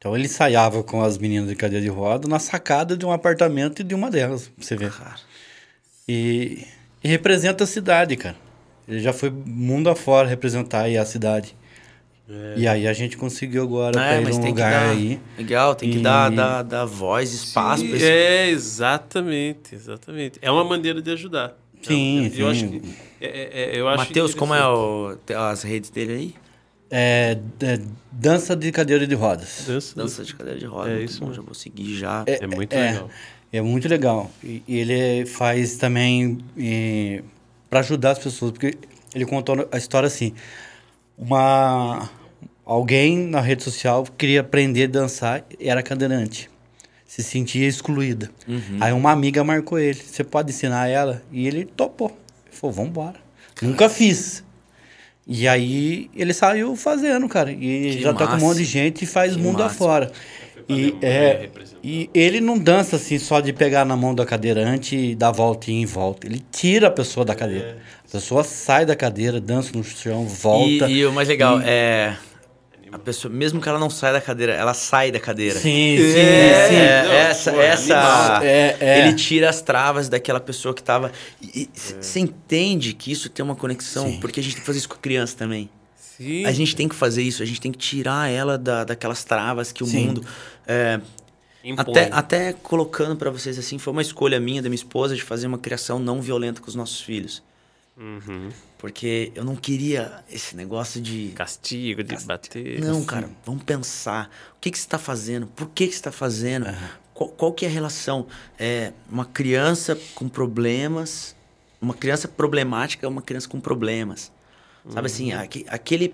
Então 0.05 0.15
ele 0.15 0.25
ensaiava 0.25 0.83
com 0.83 1.01
as 1.01 1.17
meninas 1.17 1.49
de 1.49 1.55
cadeira 1.55 1.81
de 1.83 1.89
roda 1.89 2.27
na 2.27 2.37
sacada 2.37 2.95
de 2.95 3.03
um 3.03 3.11
apartamento 3.11 3.79
e 3.79 3.83
de 3.83 3.95
uma 3.95 4.11
delas, 4.11 4.47
pra 4.49 4.63
você 4.63 4.75
ver. 4.75 4.91
Cara, 4.91 5.15
E, 6.07 6.63
e 7.03 7.07
representa 7.07 7.63
a 7.63 7.67
cidade, 7.67 8.15
cara. 8.15 8.35
Ele 8.87 8.99
já 8.99 9.11
foi 9.11 9.31
mundo 9.31 9.89
afora 9.89 10.27
representar 10.27 10.81
aí 10.83 10.95
a 10.95 11.03
cidade. 11.05 11.55
E 12.55 12.67
aí 12.67 12.87
a 12.87 12.93
gente 12.93 13.17
conseguiu 13.17 13.63
agora 13.63 13.99
É, 13.99 14.21
pra 14.21 14.29
ir 14.29 14.33
num 14.35 14.41
que 14.41 14.47
lugar 14.49 14.71
dar. 14.71 14.91
aí. 14.91 15.19
Legal, 15.39 15.73
tem 15.73 15.89
que 15.89 15.97
E- 15.97 16.01
dar, 16.01 16.29
dar, 16.29 16.61
dar 16.61 16.85
voz, 16.85 17.33
espaço 17.33 17.81
Sim, 17.81 17.87
pra 17.87 17.97
esse 17.97 18.05
É, 18.05 18.47
exatamente, 18.49 19.73
exatamente. 19.73 20.37
É 20.39 20.51
uma 20.51 20.63
maneira 20.63 21.01
de 21.01 21.09
ajudar. 21.09 21.57
Sim, 21.81 22.25
eu, 22.25 22.25
eu 22.25 22.29
sim. 22.29 22.51
acho 22.51 22.67
que. 22.67 22.81
É, 23.19 23.25
é, 23.25 23.75
é, 23.75 23.79
eu 23.79 23.87
acho 23.87 23.97
Matheus, 23.97 24.35
como 24.35 24.53
é 24.53 24.67
o, 24.67 25.17
as 25.35 25.63
redes 25.63 25.89
dele 25.89 26.13
aí? 26.13 26.44
É, 26.89 27.37
é 27.61 27.79
dança 28.11 28.55
de 28.55 28.71
cadeira 28.71 29.07
de 29.07 29.15
rodas. 29.15 29.63
Dança, 29.67 29.95
Dança 29.95 30.23
de 30.23 30.35
cadeira 30.35 30.59
de 30.59 30.65
roda. 30.65 30.89
É 30.89 30.95
muito 30.95 31.09
isso 31.09 31.25
bom, 31.25 31.33
já 31.33 31.41
vou 31.41 31.53
seguir 31.53 31.97
já. 31.97 32.23
É, 32.25 32.45
muito 32.47 32.73
é, 32.73 32.91
legal. 32.91 33.09
É 33.51 33.61
muito 33.61 33.87
legal. 33.87 34.31
E, 34.43 34.63
e 34.67 34.77
ele 34.77 35.25
faz 35.25 35.77
também 35.77 36.39
para 37.69 37.79
ajudar 37.79 38.11
as 38.11 38.19
pessoas, 38.19 38.51
porque 38.51 38.77
ele 39.13 39.25
contou 39.25 39.67
a 39.71 39.77
história 39.77 40.07
assim: 40.07 40.33
uma 41.17 42.09
alguém 42.65 43.17
na 43.27 43.39
rede 43.39 43.63
social 43.63 44.05
queria 44.17 44.41
aprender 44.41 44.83
a 44.83 44.87
dançar 44.87 45.45
e 45.59 45.69
era 45.69 45.81
cadeirante. 45.81 46.49
Se 47.05 47.23
sentia 47.23 47.67
excluída. 47.67 48.29
Uhum. 48.47 48.77
Aí 48.81 48.91
uma 48.91 49.11
amiga 49.11 49.43
marcou 49.43 49.79
ele. 49.79 49.99
Você 49.99 50.23
pode 50.23 50.51
ensinar 50.51 50.87
ela? 50.87 51.23
E 51.31 51.47
ele 51.47 51.63
topou. 51.63 52.09
Ele 52.45 52.55
falou, 52.55 52.75
vambora. 52.75 53.15
Nunca 53.61 53.87
fiz. 53.87 54.43
E 55.27 55.47
aí 55.47 56.09
ele 56.15 56.33
saiu 56.33 56.75
fazendo, 56.75 57.27
cara. 57.27 57.51
E 57.51 57.55
Que 57.57 58.01
já 58.01 58.13
tá 58.13 58.25
com 58.25 58.31
um 58.31 58.33
massa. 58.35 58.45
monte 58.45 58.57
de 58.57 58.63
gente 58.65 59.01
e 59.03 59.07
faz 59.07 59.33
Que 59.35 59.41
mundo 59.41 59.59
massa. 59.59 59.75
afora. 59.75 60.11
E, 60.69 60.95
é, 61.01 61.49
e 61.83 62.09
ele 62.13 62.41
não 62.41 62.57
dança 62.57 62.95
assim 62.95 63.19
só 63.19 63.39
de 63.39 63.53
pegar 63.53 63.85
na 63.85 63.95
mão 63.95 64.15
da 64.15 64.25
cadeirante 64.25 64.95
e 64.95 65.15
dar 65.15 65.31
voltinha 65.31 65.81
em 65.81 65.85
volta. 65.85 66.25
Ele 66.27 66.41
tira 66.51 66.87
a 66.87 66.91
pessoa 66.91 67.23
da 67.25 67.35
cadeira. 67.35 67.77
A 68.07 68.11
pessoa 68.11 68.43
sai 68.43 68.85
da 68.85 68.95
cadeira, 68.95 69.39
dança 69.39 69.71
no 69.75 69.83
chão, 69.83 70.25
volta. 70.27 70.87
E, 70.89 70.97
e 70.99 71.05
o 71.05 71.11
mais 71.11 71.27
legal 71.27 71.59
E- 71.61 71.63
é. 71.67 72.15
A 72.91 72.99
pessoa, 72.99 73.33
mesmo 73.33 73.59
que 73.59 73.67
ela 73.67 73.79
não 73.79 73.89
saia 73.89 74.13
da 74.13 74.21
cadeira, 74.21 74.53
ela 74.53 74.73
sai 74.73 75.11
da 75.11 75.19
cadeira. 75.19 75.59
Sim, 75.59 75.97
sim, 75.97 76.17
É, 76.19 76.67
sim. 76.69 76.75
é, 76.75 77.03
Não, 77.03 77.11
essa, 77.11 77.51
pô, 77.51 77.59
é 77.61 77.65
essa. 77.67 78.39
É, 78.43 78.77
é. 78.79 78.99
ele 78.99 79.15
tira 79.15 79.49
as 79.49 79.61
travas 79.61 80.07
daquela 80.07 80.39
pessoa 80.39 80.73
que 80.73 80.83
tava. 80.83 81.11
Você 81.73 82.19
entende 82.19 82.93
que 82.93 83.11
isso 83.11 83.29
tem 83.29 83.43
uma 83.43 83.55
conexão? 83.55 84.07
Sim. 84.07 84.19
Porque 84.19 84.39
a 84.39 84.43
gente 84.43 84.53
tem 84.53 84.61
que 84.61 84.65
fazer 84.67 84.79
isso 84.79 84.89
com 84.89 84.95
a 84.95 84.99
criança 84.99 85.35
também. 85.35 85.69
Sim. 85.97 86.45
A 86.45 86.51
gente 86.51 86.75
tem 86.75 86.87
que 86.87 86.95
fazer 86.95 87.23
isso, 87.23 87.43
a 87.43 87.45
gente 87.45 87.59
tem 87.59 87.71
que 87.71 87.77
tirar 87.77 88.29
ela 88.29 88.57
da, 88.57 88.83
daquelas 88.85 89.23
travas 89.23 89.71
que 89.71 89.83
o 89.83 89.87
Sim. 89.87 90.07
mundo. 90.07 90.25
é, 90.65 91.01
impõe. 91.63 91.91
até, 91.91 92.09
até 92.13 92.53
colocando 92.53 93.15
pra 93.17 93.29
vocês 93.29 93.59
assim, 93.59 93.77
foi 93.77 93.91
uma 93.91 94.01
escolha 94.01 94.39
minha, 94.39 94.61
da 94.61 94.69
minha 94.69 94.75
esposa, 94.75 95.15
de 95.15 95.21
fazer 95.23 95.47
uma 95.47 95.57
criação 95.57 95.99
não 95.99 96.21
violenta 96.21 96.61
com 96.61 96.67
os 96.67 96.75
nossos 96.75 97.01
filhos. 97.01 97.43
Uhum. 97.97 98.49
Porque 98.77 99.31
eu 99.35 99.43
não 99.45 99.55
queria 99.55 100.23
esse 100.29 100.55
negócio 100.55 101.01
de. 101.01 101.29
Castigo, 101.35 102.03
de 102.03 102.17
bater. 102.25 102.81
Não, 102.81 103.03
cara, 103.05 103.29
vamos 103.45 103.63
pensar. 103.63 104.29
O 104.57 104.59
que, 104.59 104.69
que 104.69 104.77
você 104.77 104.83
está 104.85 104.99
fazendo? 104.99 105.47
Por 105.47 105.69
que, 105.69 105.85
que 105.87 105.93
você 105.93 105.99
está 105.99 106.11
fazendo? 106.11 106.65
Qual, 107.13 107.29
qual 107.29 107.53
que 107.53 107.65
é 107.65 107.69
a 107.69 107.71
relação? 107.71 108.27
É 108.59 108.91
uma 109.09 109.23
criança 109.25 109.97
com 110.13 110.27
problemas, 110.27 111.35
uma 111.79 111.93
criança 111.93 112.27
problemática 112.27 113.05
é 113.05 113.09
uma 113.09 113.21
criança 113.21 113.47
com 113.47 113.59
problemas. 113.61 114.31
Sabe 114.89 115.07
assim, 115.07 115.31
aque- 115.31 115.65
aquele, 115.69 116.13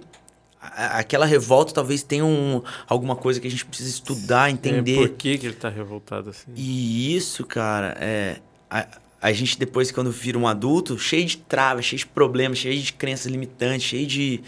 a- 0.62 1.00
aquela 1.00 1.26
revolta 1.26 1.74
talvez 1.74 2.04
tenha 2.04 2.24
um, 2.24 2.62
alguma 2.88 3.16
coisa 3.16 3.40
que 3.40 3.48
a 3.48 3.52
gente 3.52 3.66
precisa 3.66 3.90
estudar, 3.90 4.50
entender. 4.52 4.94
É, 4.94 5.08
por 5.08 5.10
que, 5.10 5.38
que 5.40 5.46
ele 5.48 5.56
tá 5.56 5.68
revoltado 5.68 6.30
assim? 6.30 6.52
E 6.56 7.16
isso, 7.16 7.44
cara, 7.46 7.98
é. 8.00 8.40
A, 8.70 8.88
a 9.22 9.32
gente, 9.32 9.58
depois, 9.60 9.92
quando 9.92 10.12
vira 10.12 10.38
um 10.38 10.48
adulto, 10.48 10.98
cheio 10.98 11.26
de 11.26 11.38
travas, 11.38 11.86
cheio 11.86 12.00
de 12.00 12.08
problemas, 12.08 12.58
cheio 12.58 12.82
de 12.82 12.92
crenças 12.94 13.28
limitantes, 13.32 13.88
cheio 13.88 14.08
de, 14.08 14.42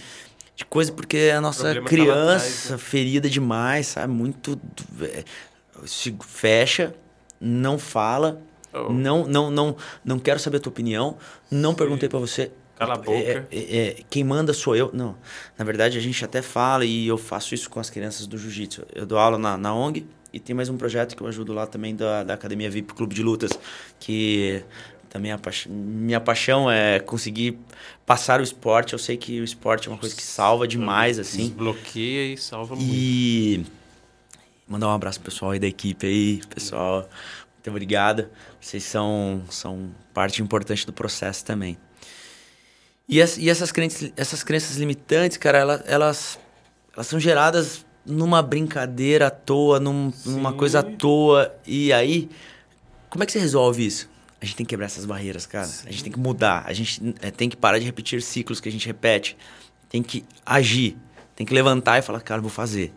de 0.55 0.65
coisa, 0.65 0.91
porque 0.91 1.31
a 1.35 1.39
nossa 1.39 1.61
problema 1.63 1.85
tá 1.85 1.89
criança 1.89 2.45
atrás, 2.45 2.69
né? 2.71 2.77
ferida 2.79 3.29
demais, 3.29 3.87
sabe? 3.87 4.11
Muito. 4.11 4.59
é, 5.01 5.23
se 5.85 6.15
fecha, 6.27 6.95
não 7.39 7.77
fala, 7.77 8.41
Oh. 8.75 8.91
não, 8.91 9.27
não, 9.27 9.51
não, 9.51 9.75
não 10.03 10.17
quero 10.17 10.39
saber 10.39 10.57
a 10.57 10.59
tua 10.59 10.71
opinião, 10.71 11.15
não 11.51 11.75
perguntei 11.75 12.09
pra 12.09 12.17
você. 12.17 12.51
Cala 12.75 12.95
a 12.95 12.97
boca. 12.97 13.11
É, 13.11 13.45
é, 13.51 13.77
é, 13.77 13.95
quem 14.09 14.23
manda 14.23 14.51
sou 14.51 14.75
eu. 14.75 14.89
Não. 14.91 15.15
Na 15.55 15.63
verdade, 15.63 15.95
a 15.95 16.01
gente 16.01 16.25
até 16.25 16.41
fala 16.41 16.83
e 16.83 17.07
eu 17.07 17.17
faço 17.17 17.53
isso 17.53 17.69
com 17.69 17.79
as 17.79 17.91
crianças 17.91 18.25
do 18.25 18.35
jiu-jitsu. 18.35 18.83
Eu 18.95 19.05
dou 19.05 19.19
aula 19.19 19.37
na, 19.37 19.55
na 19.57 19.75
ONG 19.75 20.07
e 20.33 20.39
tem 20.39 20.55
mais 20.55 20.67
um 20.67 20.75
projeto 20.77 21.15
que 21.15 21.21
eu 21.21 21.27
ajudo 21.27 21.53
lá 21.53 21.67
também 21.67 21.95
da, 21.95 22.23
da 22.23 22.33
Academia 22.33 22.69
VIP 22.69 22.93
Clube 22.93 23.13
de 23.13 23.21
Lutas, 23.21 23.51
que 23.99 24.63
também 25.09 25.31
a 25.31 25.39
minha 25.69 26.19
paixão 26.19 26.69
é 26.71 26.99
conseguir 26.99 27.57
passar 28.05 28.39
o 28.39 28.43
esporte. 28.43 28.93
Eu 28.93 28.99
sei 28.99 29.15
que 29.15 29.39
o 29.39 29.43
esporte 29.43 29.87
é 29.87 29.91
uma 29.91 29.97
coisa 29.97 30.15
que 30.15 30.23
salva 30.23 30.67
demais, 30.67 31.19
assim. 31.19 31.47
Desbloqueia 31.49 32.33
e 32.33 32.37
salva 32.37 32.75
muito. 32.75 32.91
E 32.91 33.63
mandar 34.67 34.87
um 34.87 34.91
abraço 34.91 35.19
pro 35.21 35.31
pessoal 35.31 35.51
aí 35.51 35.59
da 35.59 35.67
equipe 35.67 36.07
aí, 36.07 36.41
pessoal. 36.53 37.07
Muito 37.55 37.69
obrigado. 37.69 38.27
Vocês 38.59 38.83
são, 38.83 39.43
são 39.51 39.91
parte 40.15 40.41
importante 40.41 40.83
do 40.85 40.91
processo 40.91 41.45
também. 41.45 41.77
E, 43.07 43.21
as- 43.21 43.37
e 43.37 43.49
essas, 43.49 43.71
crenças, 43.71 44.11
essas 44.17 44.43
crenças 44.43 44.77
limitantes, 44.77 45.37
cara, 45.37 45.59
ela- 45.59 45.83
elas, 45.85 46.39
elas 46.95 47.05
são 47.05 47.19
geradas 47.19 47.85
numa 48.05 48.41
brincadeira 48.41 49.27
à 49.27 49.29
toa, 49.31 49.79
num- 49.79 50.11
numa 50.25 50.51
Sim. 50.51 50.57
coisa 50.57 50.79
à 50.79 50.83
toa. 50.83 51.53
E 51.65 51.91
aí, 51.93 52.29
Como 53.09 53.21
é 53.23 53.25
que 53.27 53.31
você 53.31 53.37
resolve 53.39 53.85
isso? 53.85 54.09
A 54.41 54.45
gente 54.45 54.55
tem 54.55 54.65
que 54.65 54.71
quebrar 54.71 54.87
essas 54.87 55.05
barreiras, 55.05 55.45
cara. 55.45 55.67
A 55.85 55.91
gente 55.91 56.03
tem 56.03 56.11
que 56.11 56.19
mudar. 56.19 56.63
A 56.65 56.73
gente 56.73 57.13
é, 57.21 57.29
tem 57.29 57.47
que 57.47 57.55
parar 57.55 57.77
de 57.77 57.85
repetir 57.85 58.21
ciclos 58.23 58.59
que 58.59 58.67
a 58.67 58.71
gente 58.71 58.87
repete. 58.87 59.37
Tem 59.87 60.01
que 60.01 60.25
agir. 60.43 60.97
Tem 61.35 61.45
que 61.45 61.53
levantar 61.53 61.99
e 61.99 62.01
falar, 62.01 62.19
cara, 62.21 62.41
vou 62.41 62.49
fazer. 62.49 62.91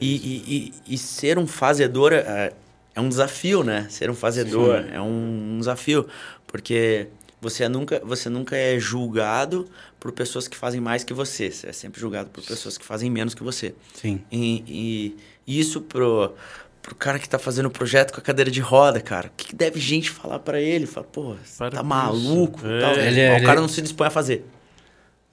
E, 0.00 0.14
e, 0.16 0.72
e, 0.88 0.94
e 0.94 0.98
ser 0.98 1.36
um 1.36 1.46
fazedor 1.48 2.12
é, 2.12 2.52
é, 2.94 3.00
um 3.00 3.08
desafio, 3.08 3.64
né? 3.64 3.86
Ser 3.90 4.08
um 4.08 4.14
fazedor 4.14 4.84
Sim. 4.84 4.90
é 4.92 5.00
um, 5.00 5.54
um 5.54 5.58
desafio. 5.58 6.06
Porque 6.46 7.08
você 7.40 7.68
nunca, 7.68 8.00
você 8.04 8.28
nunca 8.30 8.56
é 8.56 8.78
julgado 8.78 9.68
por 10.00 10.10
pessoas 10.12 10.48
que 10.48 10.56
fazem 10.56 10.80
mais 10.80 11.04
que 11.04 11.12
você. 11.12 11.50
Você 11.50 11.68
é 11.68 11.72
sempre 11.72 12.00
julgado 12.00 12.30
por 12.30 12.42
pessoas 12.42 12.78
que 12.78 12.84
fazem 12.84 13.10
menos 13.10 13.34
que 13.34 13.42
você. 13.42 13.74
Sim. 13.94 14.22
E, 14.32 15.14
e 15.46 15.60
isso 15.60 15.82
pro, 15.82 16.34
pro 16.80 16.94
cara 16.94 17.18
que 17.18 17.28
tá 17.28 17.38
fazendo 17.38 17.66
o 17.66 17.70
projeto 17.70 18.12
com 18.12 18.20
a 18.20 18.22
cadeira 18.22 18.50
de 18.50 18.60
roda, 18.60 19.00
cara. 19.00 19.28
O 19.28 19.30
que, 19.36 19.48
que 19.48 19.54
deve 19.54 19.78
gente 19.78 20.10
falar 20.10 20.38
para 20.38 20.58
ele? 20.58 20.86
Fala, 20.86 21.06
pô, 21.06 21.36
você 21.44 21.70
tá 21.70 21.82
maluco? 21.82 22.66
É. 22.66 22.80
Tal. 22.80 22.94
Ele, 22.94 23.20
é, 23.20 23.36
o 23.38 23.44
cara 23.44 23.58
é... 23.58 23.60
não 23.60 23.68
se 23.68 23.82
dispõe 23.82 24.08
a 24.08 24.10
fazer. 24.10 24.44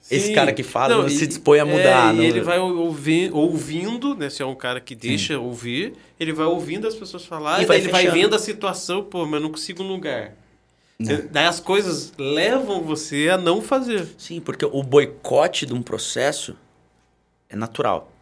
Sim. 0.00 0.14
Esse 0.14 0.32
cara 0.32 0.52
que 0.52 0.62
fala 0.62 0.94
não, 0.94 1.02
não 1.02 1.08
se 1.08 1.26
dispõe 1.26 1.58
a 1.58 1.64
mudar. 1.64 2.10
É, 2.10 2.16
não... 2.16 2.22
E 2.22 2.26
ele 2.26 2.40
vai 2.40 2.58
ouvir, 2.58 3.32
ouvindo, 3.32 4.14
né? 4.14 4.30
Se 4.30 4.42
é 4.42 4.46
um 4.46 4.54
cara 4.54 4.80
que 4.80 4.94
deixa 4.94 5.34
Sim. 5.34 5.40
ouvir, 5.40 5.94
ele 6.20 6.32
vai 6.32 6.46
ouvindo 6.46 6.86
as 6.86 6.94
pessoas 6.94 7.24
falarem, 7.24 7.64
e 7.64 7.66
vai 7.66 7.78
ele 7.78 7.88
vai 7.88 8.06
vendo 8.08 8.34
a 8.34 8.38
situação, 8.38 9.02
pô, 9.02 9.24
mas 9.24 9.34
eu 9.34 9.40
não 9.40 9.50
consigo 9.50 9.82
um 9.82 9.88
lugar. 9.88 10.34
Você, 11.00 11.22
daí 11.22 11.46
as 11.46 11.60
coisas 11.60 12.12
levam 12.18 12.82
você 12.82 13.28
a 13.28 13.38
não 13.38 13.62
fazer. 13.62 14.08
Sim, 14.18 14.40
porque 14.40 14.64
o 14.64 14.82
boicote 14.82 15.64
de 15.64 15.72
um 15.72 15.80
processo 15.80 16.56
é 17.48 17.54
natural. 17.54 18.12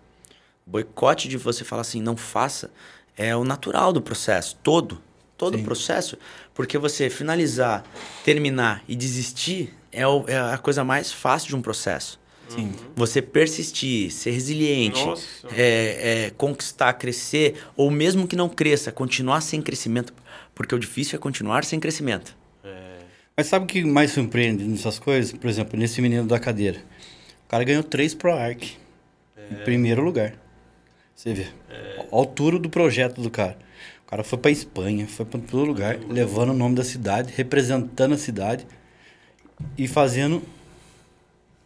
O 0.66 0.70
boicote 0.70 1.27
de 1.27 1.39
você 1.39 1.64
falar 1.64 1.83
assim, 1.83 2.03
não 2.03 2.16
faça, 2.16 2.70
é 3.16 3.35
o 3.35 3.45
natural 3.45 3.93
do 3.93 4.03
processo, 4.03 4.57
todo. 4.62 5.01
Todo 5.39 5.59
o 5.59 5.62
processo. 5.62 6.18
Porque 6.55 6.79
você 6.79 7.11
finalizar, 7.11 7.85
terminar 8.24 8.83
e 8.89 8.97
desistir 8.97 9.74
é, 9.93 10.07
o, 10.07 10.24
é, 10.27 10.39
a 10.39 10.59
coisa 10.59 10.83
mais 10.85 11.12
fácil 11.12 11.49
de 11.49 11.57
um 11.57 11.62
processo. 11.62 12.18
Sim. 12.49 12.72
Você 12.95 13.20
persistir, 13.20 14.11
ser 14.11 14.31
resiliente, 14.31 15.01
é, 15.53 16.27
é, 16.27 16.31
conquistar, 16.37 16.93
crescer, 16.95 17.57
ou 17.77 17.91
mesmo 17.91 18.27
que 18.27 18.37
não 18.37 18.49
cresça, 18.49 18.93
continuar 18.93 19.41
sem 19.41 19.61
crescimento. 19.61 20.12
Porque 20.55 20.74
o 20.74 20.79
difícil 20.79 21.16
é 21.16 21.18
continuar 21.18 21.64
sem 21.64 21.81
crescimento. 21.81 22.35
Mas 23.37 23.49
sabe 23.49 23.67
o 23.67 23.69
que 23.69 23.85
mais 23.85 24.12
surpreende 24.12 24.64
nessas 24.64 24.99
coisas? 24.99 25.33
Por 25.33 25.49
exemplo, 25.49 25.79
nesse 25.79 26.01
menino 26.01 26.27
da 26.27 26.39
cadeira. 26.39 26.79
O 27.47 27.49
cara 27.49 27.62
ganhou 27.64 27.83
três 27.83 28.14
ProArc. 28.14 28.77
É. 29.37 29.55
Em 29.55 29.64
primeiro 29.64 30.03
lugar. 30.03 30.35
Você 31.14 31.35
vê. 31.35 31.47
É. 31.71 32.01
A 32.01 32.17
altura 32.17 32.59
do 32.59 32.71
projeto 32.71 33.21
do 33.21 33.31
cara. 33.31 33.59
O 34.07 34.09
cara 34.09 34.25
foi 34.25 34.39
pra 34.39 34.51
Espanha, 34.51 35.07
foi 35.07 35.27
pra 35.27 35.41
todo 35.41 35.64
lugar, 35.64 35.99
levando 36.09 36.51
o 36.51 36.55
nome 36.55 36.77
da 36.77 36.85
cidade, 36.85 37.33
representando 37.37 38.14
a 38.14 38.19
cidade 38.19 38.64
e 39.77 39.89
fazendo 39.89 40.43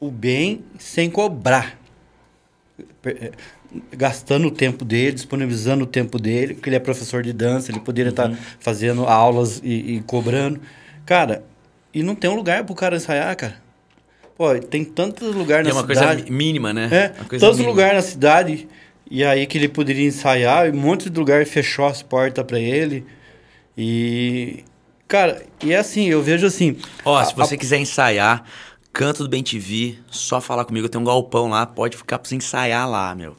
o 0.01 0.11
bem 0.11 0.65
sem 0.79 1.11
cobrar. 1.11 1.79
É, 3.05 3.33
gastando 3.93 4.49
o 4.49 4.51
tempo 4.51 4.85
dele, 4.85 5.13
disponibilizando 5.13 5.85
o 5.85 5.87
tempo 5.87 6.19
dele, 6.19 6.55
porque 6.55 6.69
ele 6.69 6.77
é 6.77 6.81
professor 6.81 7.23
de 7.23 7.33
dança, 7.33 7.71
ele 7.71 7.81
poderia 7.81 8.11
estar 8.11 8.31
uhum. 8.31 8.37
tá 8.37 8.43
fazendo 8.59 9.05
aulas 9.05 9.61
e, 9.63 9.97
e 9.97 10.01
cobrando. 10.01 10.61
Cara, 11.11 11.43
e 11.93 12.05
não 12.05 12.15
tem 12.15 12.31
um 12.31 12.37
lugar 12.37 12.63
pro 12.63 12.73
cara 12.73 12.95
ensaiar, 12.95 13.35
cara. 13.35 13.61
Pô, 14.37 14.57
tem 14.61 14.85
tantos 14.85 15.35
lugares 15.35 15.67
na 15.67 15.81
cidade. 15.81 15.99
É 15.99 16.05
uma 16.05 16.15
coisa 16.15 16.33
mínima, 16.33 16.73
né? 16.73 16.89
É, 16.93 17.09
tantos 17.37 17.59
lugares 17.59 17.97
na 17.97 18.03
cidade. 18.03 18.69
E 19.11 19.25
aí 19.25 19.45
que 19.45 19.59
ele 19.59 19.69
poderia 19.69 20.07
ensaiar, 20.07 20.69
e 20.69 20.71
um 20.71 20.77
monte 20.81 21.11
de 21.11 21.19
lugar 21.19 21.45
fechou 21.47 21.85
as 21.87 22.01
portas 22.01 22.45
para 22.45 22.61
ele. 22.61 23.05
E. 23.77 24.63
Cara, 25.09 25.43
e 25.65 25.73
é 25.73 25.79
assim, 25.79 26.07
eu 26.07 26.23
vejo 26.23 26.47
assim. 26.47 26.77
Ó, 27.05 27.17
a, 27.17 27.25
se 27.25 27.35
você 27.35 27.57
a... 27.57 27.59
quiser 27.59 27.79
ensaiar, 27.79 28.45
Canto 28.93 29.25
do 29.25 29.29
Bem 29.29 29.43
TV, 29.43 29.99
só 30.13 30.41
falar 30.41 30.65
comigo, 30.65 30.87
eu 30.87 30.89
tenho 30.89 31.03
um 31.03 31.07
galpão 31.07 31.49
lá, 31.49 31.67
pode 31.67 31.97
ficar 31.97 32.21
pra 32.21 32.29
você 32.29 32.37
ensaiar 32.37 32.89
lá, 32.89 33.13
meu. 33.17 33.37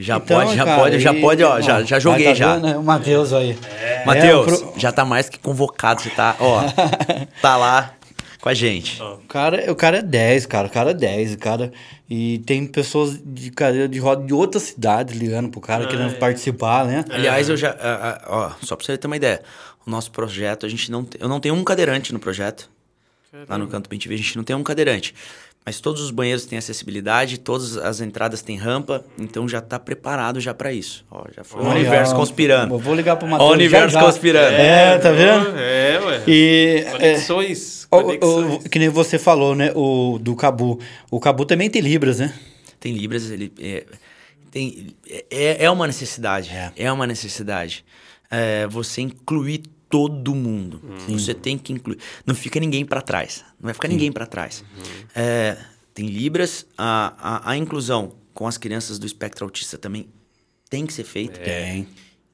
Já 0.00 0.16
então, 0.16 0.38
pode, 0.38 0.56
já 0.56 0.64
cara, 0.64 0.80
pode, 0.80 0.98
já 0.98 1.14
pode, 1.14 1.44
ó, 1.44 1.60
já, 1.60 1.82
já 1.82 1.98
joguei 1.98 2.24
tá 2.24 2.34
já. 2.34 2.54
Vendo, 2.54 2.66
né? 2.66 2.76
O 2.78 2.82
Matheus 2.82 3.32
aí. 3.32 3.56
É. 3.80 4.04
Matheus, 4.06 4.46
é, 4.46 4.56
pro... 4.56 4.72
já 4.76 4.90
tá 4.90 5.04
mais 5.04 5.28
que 5.28 5.38
convocado, 5.38 6.00
você 6.00 6.10
tá, 6.10 6.36
ó, 6.40 6.62
tá 7.42 7.56
lá 7.56 7.94
com 8.40 8.48
a 8.48 8.54
gente. 8.54 9.00
O 9.02 9.18
cara, 9.28 9.70
o 9.70 9.76
cara 9.76 9.98
é 9.98 10.02
10, 10.02 10.46
cara, 10.46 10.68
o 10.68 10.70
cara 10.70 10.90
é 10.92 10.94
10, 10.94 11.36
cara. 11.36 11.70
E 12.08 12.38
tem 12.46 12.66
pessoas 12.66 13.20
de 13.22 13.50
cadeira 13.50 13.86
de 13.86 13.98
roda 13.98 14.24
de 14.24 14.32
outra 14.32 14.58
cidade 14.58 15.16
ligando 15.16 15.50
pro 15.50 15.60
cara, 15.60 15.84
ah, 15.84 15.86
querendo 15.86 16.12
é. 16.12 16.18
participar, 16.18 16.86
né? 16.86 17.04
Aliás, 17.10 17.48
eu 17.48 17.56
já, 17.56 17.76
ó, 18.26 18.52
só 18.62 18.74
pra 18.76 18.86
você 18.86 18.96
ter 18.96 19.06
uma 19.06 19.16
ideia, 19.16 19.42
o 19.86 19.90
nosso 19.90 20.10
projeto, 20.10 20.64
a 20.64 20.68
gente 20.68 20.90
não, 20.90 21.06
eu 21.18 21.28
não 21.28 21.38
tenho 21.38 21.54
um 21.54 21.62
cadeirante 21.62 22.12
no 22.12 22.18
projeto. 22.18 22.70
Caramba. 23.30 23.52
Lá 23.52 23.58
no 23.58 23.68
Canto 23.68 23.88
Bem 23.88 23.98
TV, 23.98 24.14
a 24.14 24.18
gente 24.18 24.36
não 24.36 24.42
tem 24.42 24.56
um 24.56 24.62
cadeirante. 24.62 25.14
Mas 25.64 25.78
todos 25.78 26.00
os 26.00 26.10
banheiros 26.10 26.46
têm 26.46 26.58
acessibilidade, 26.58 27.38
todas 27.38 27.76
as 27.76 28.00
entradas 28.00 28.40
têm 28.40 28.56
rampa, 28.56 29.04
então 29.18 29.46
já 29.46 29.58
está 29.58 29.78
preparado 29.78 30.40
já 30.40 30.54
para 30.54 30.72
isso. 30.72 31.04
Ó, 31.10 31.24
já 31.36 31.44
foi 31.44 31.62
o 31.62 31.68
universo 31.68 32.14
conspirando. 32.16 32.78
vou 32.78 32.94
ligar 32.94 33.16
para 33.16 33.26
o 33.26 33.30
Matheus. 33.30 33.50
O 33.50 33.52
universo 33.52 33.90
já, 33.90 34.00
já. 34.00 34.06
conspirando. 34.06 34.54
É, 34.56 34.98
tá 34.98 35.12
vendo? 35.12 35.58
É, 35.58 36.00
ué. 36.02 36.22
E, 36.26 36.86
conexões. 36.90 37.84
É, 37.84 37.86
conexões. 37.88 38.22
O, 38.22 38.54
o, 38.54 38.70
que 38.70 38.78
nem 38.78 38.88
você 38.88 39.18
falou, 39.18 39.54
né? 39.54 39.70
O 39.74 40.18
do 40.18 40.34
Cabu. 40.34 40.80
O 41.10 41.20
Cabu 41.20 41.44
também 41.44 41.68
tem 41.68 41.82
Libras, 41.82 42.18
né? 42.18 42.32
Tem 42.80 42.94
Libras, 42.94 43.30
ele 43.30 43.52
é, 43.60 43.84
tem, 44.50 44.96
é, 45.30 45.66
é 45.66 45.70
uma 45.70 45.86
necessidade. 45.86 46.50
É, 46.50 46.72
é 46.76 46.90
uma 46.90 47.06
necessidade. 47.06 47.84
É, 48.30 48.66
você 48.66 49.02
incluir 49.02 49.62
todo 49.90 50.34
mundo. 50.34 50.80
Uhum. 50.82 51.18
Você 51.18 51.34
tem 51.34 51.58
que 51.58 51.72
incluir. 51.72 51.98
Não 52.24 52.34
fica 52.34 52.58
ninguém 52.60 52.86
para 52.86 53.02
trás. 53.02 53.44
Não 53.60 53.66
vai 53.66 53.74
ficar 53.74 53.88
Sim. 53.88 53.94
ninguém 53.94 54.12
para 54.12 54.24
trás. 54.24 54.64
Uhum. 54.76 54.84
É, 55.14 55.58
tem 55.92 56.06
Libras, 56.06 56.64
a, 56.78 57.14
a, 57.18 57.50
a, 57.50 57.56
inclusão 57.56 58.14
com 58.32 58.46
as 58.46 58.56
crianças 58.56 58.98
do 58.98 59.04
espectro 59.04 59.44
autista 59.44 59.76
também 59.76 60.08
tem 60.70 60.86
que 60.86 60.92
ser 60.92 61.04
feita. 61.04 61.40
Tem. 61.40 61.88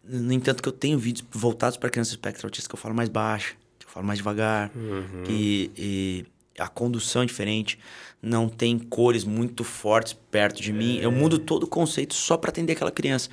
No 0.05 0.33
entanto, 0.33 0.63
que 0.63 0.69
eu 0.69 0.73
tenho 0.73 0.99
vídeos 0.99 1.27
voltados 1.33 1.77
para 1.79 1.91
crianças 1.91 2.13
do 2.13 2.17
espectro 2.17 2.47
autista 2.47 2.69
que 2.69 2.75
eu 2.75 2.79
falo 2.79 2.95
mais 2.95 3.09
baixo, 3.09 3.57
que 3.79 3.87
eu 3.87 3.91
falo 3.91 4.07
mais 4.07 4.19
devagar, 4.19 4.71
uhum. 4.77 5.25
e, 5.29 5.71
e 5.77 6.27
a 6.59 6.69
condução 6.69 7.23
é 7.23 7.27
diferente, 7.27 7.79
não 8.23 8.49
tem 8.49 8.79
cores 8.79 9.25
muito 9.25 9.65
fortes 9.65 10.13
perto 10.31 10.63
de 10.63 10.71
é. 10.71 10.75
mim. 10.75 10.99
Eu 10.99 11.11
mudo 11.11 11.39
todo 11.39 11.65
o 11.65 11.67
conceito 11.67 12.15
só 12.15 12.37
para 12.37 12.51
atender 12.51 12.75
aquela 12.75 12.93
criança. 12.93 13.31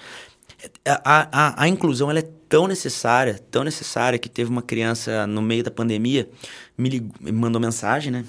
A, 0.86 1.28
a, 1.32 1.64
a 1.64 1.68
inclusão 1.68 2.10
ela 2.10 2.20
é 2.20 2.30
tão 2.48 2.68
necessária, 2.68 3.40
tão 3.50 3.64
necessária, 3.64 4.20
que 4.20 4.30
teve 4.30 4.50
uma 4.50 4.62
criança 4.62 5.26
no 5.28 5.42
meio 5.42 5.64
da 5.64 5.72
pandemia, 5.72 6.30
me, 6.78 6.90
ligou, 6.90 7.12
me 7.20 7.32
mandou 7.32 7.60
mensagem, 7.60 8.12
né? 8.12 8.26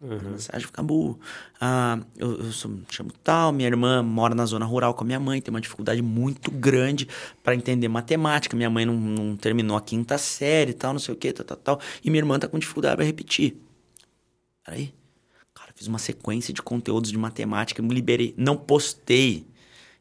Uhum. 0.00 0.32
Mensagem, 0.32 0.68
Cabu, 0.68 1.18
ah, 1.60 1.98
eu, 2.16 2.38
eu 2.38 2.52
sou, 2.52 2.70
chamo 2.90 3.10
tal, 3.24 3.50
minha 3.50 3.68
irmã 3.68 4.02
mora 4.02 4.34
na 4.34 4.44
zona 4.44 4.64
rural 4.64 4.94
com 4.94 5.04
a 5.04 5.06
minha 5.06 5.18
mãe, 5.18 5.40
tem 5.40 5.52
uma 5.52 5.60
dificuldade 5.60 6.02
muito 6.02 6.50
grande 6.50 7.08
para 7.42 7.54
entender 7.54 7.88
matemática. 7.88 8.56
Minha 8.56 8.70
mãe 8.70 8.84
não, 8.84 8.94
não, 8.94 9.36
terminou 9.36 9.76
a 9.76 9.80
quinta 9.80 10.18
série 10.18 10.74
tal, 10.74 10.92
não 10.92 11.00
sei 11.00 11.14
o 11.14 11.16
que, 11.16 11.32
tal, 11.32 11.46
tal, 11.46 11.56
tal. 11.56 11.80
E 12.04 12.10
minha 12.10 12.20
irmã 12.20 12.38
tá 12.38 12.46
com 12.46 12.58
dificuldade 12.58 12.96
para 12.96 13.04
repetir. 13.04 13.56
Peraí. 14.64 14.92
Cara, 15.54 15.72
fiz 15.74 15.86
uma 15.86 15.98
sequência 15.98 16.52
de 16.52 16.60
conteúdos 16.60 17.10
de 17.10 17.18
matemática, 17.18 17.82
me 17.82 17.94
liberei. 17.94 18.34
Não 18.36 18.56
postei 18.56 19.46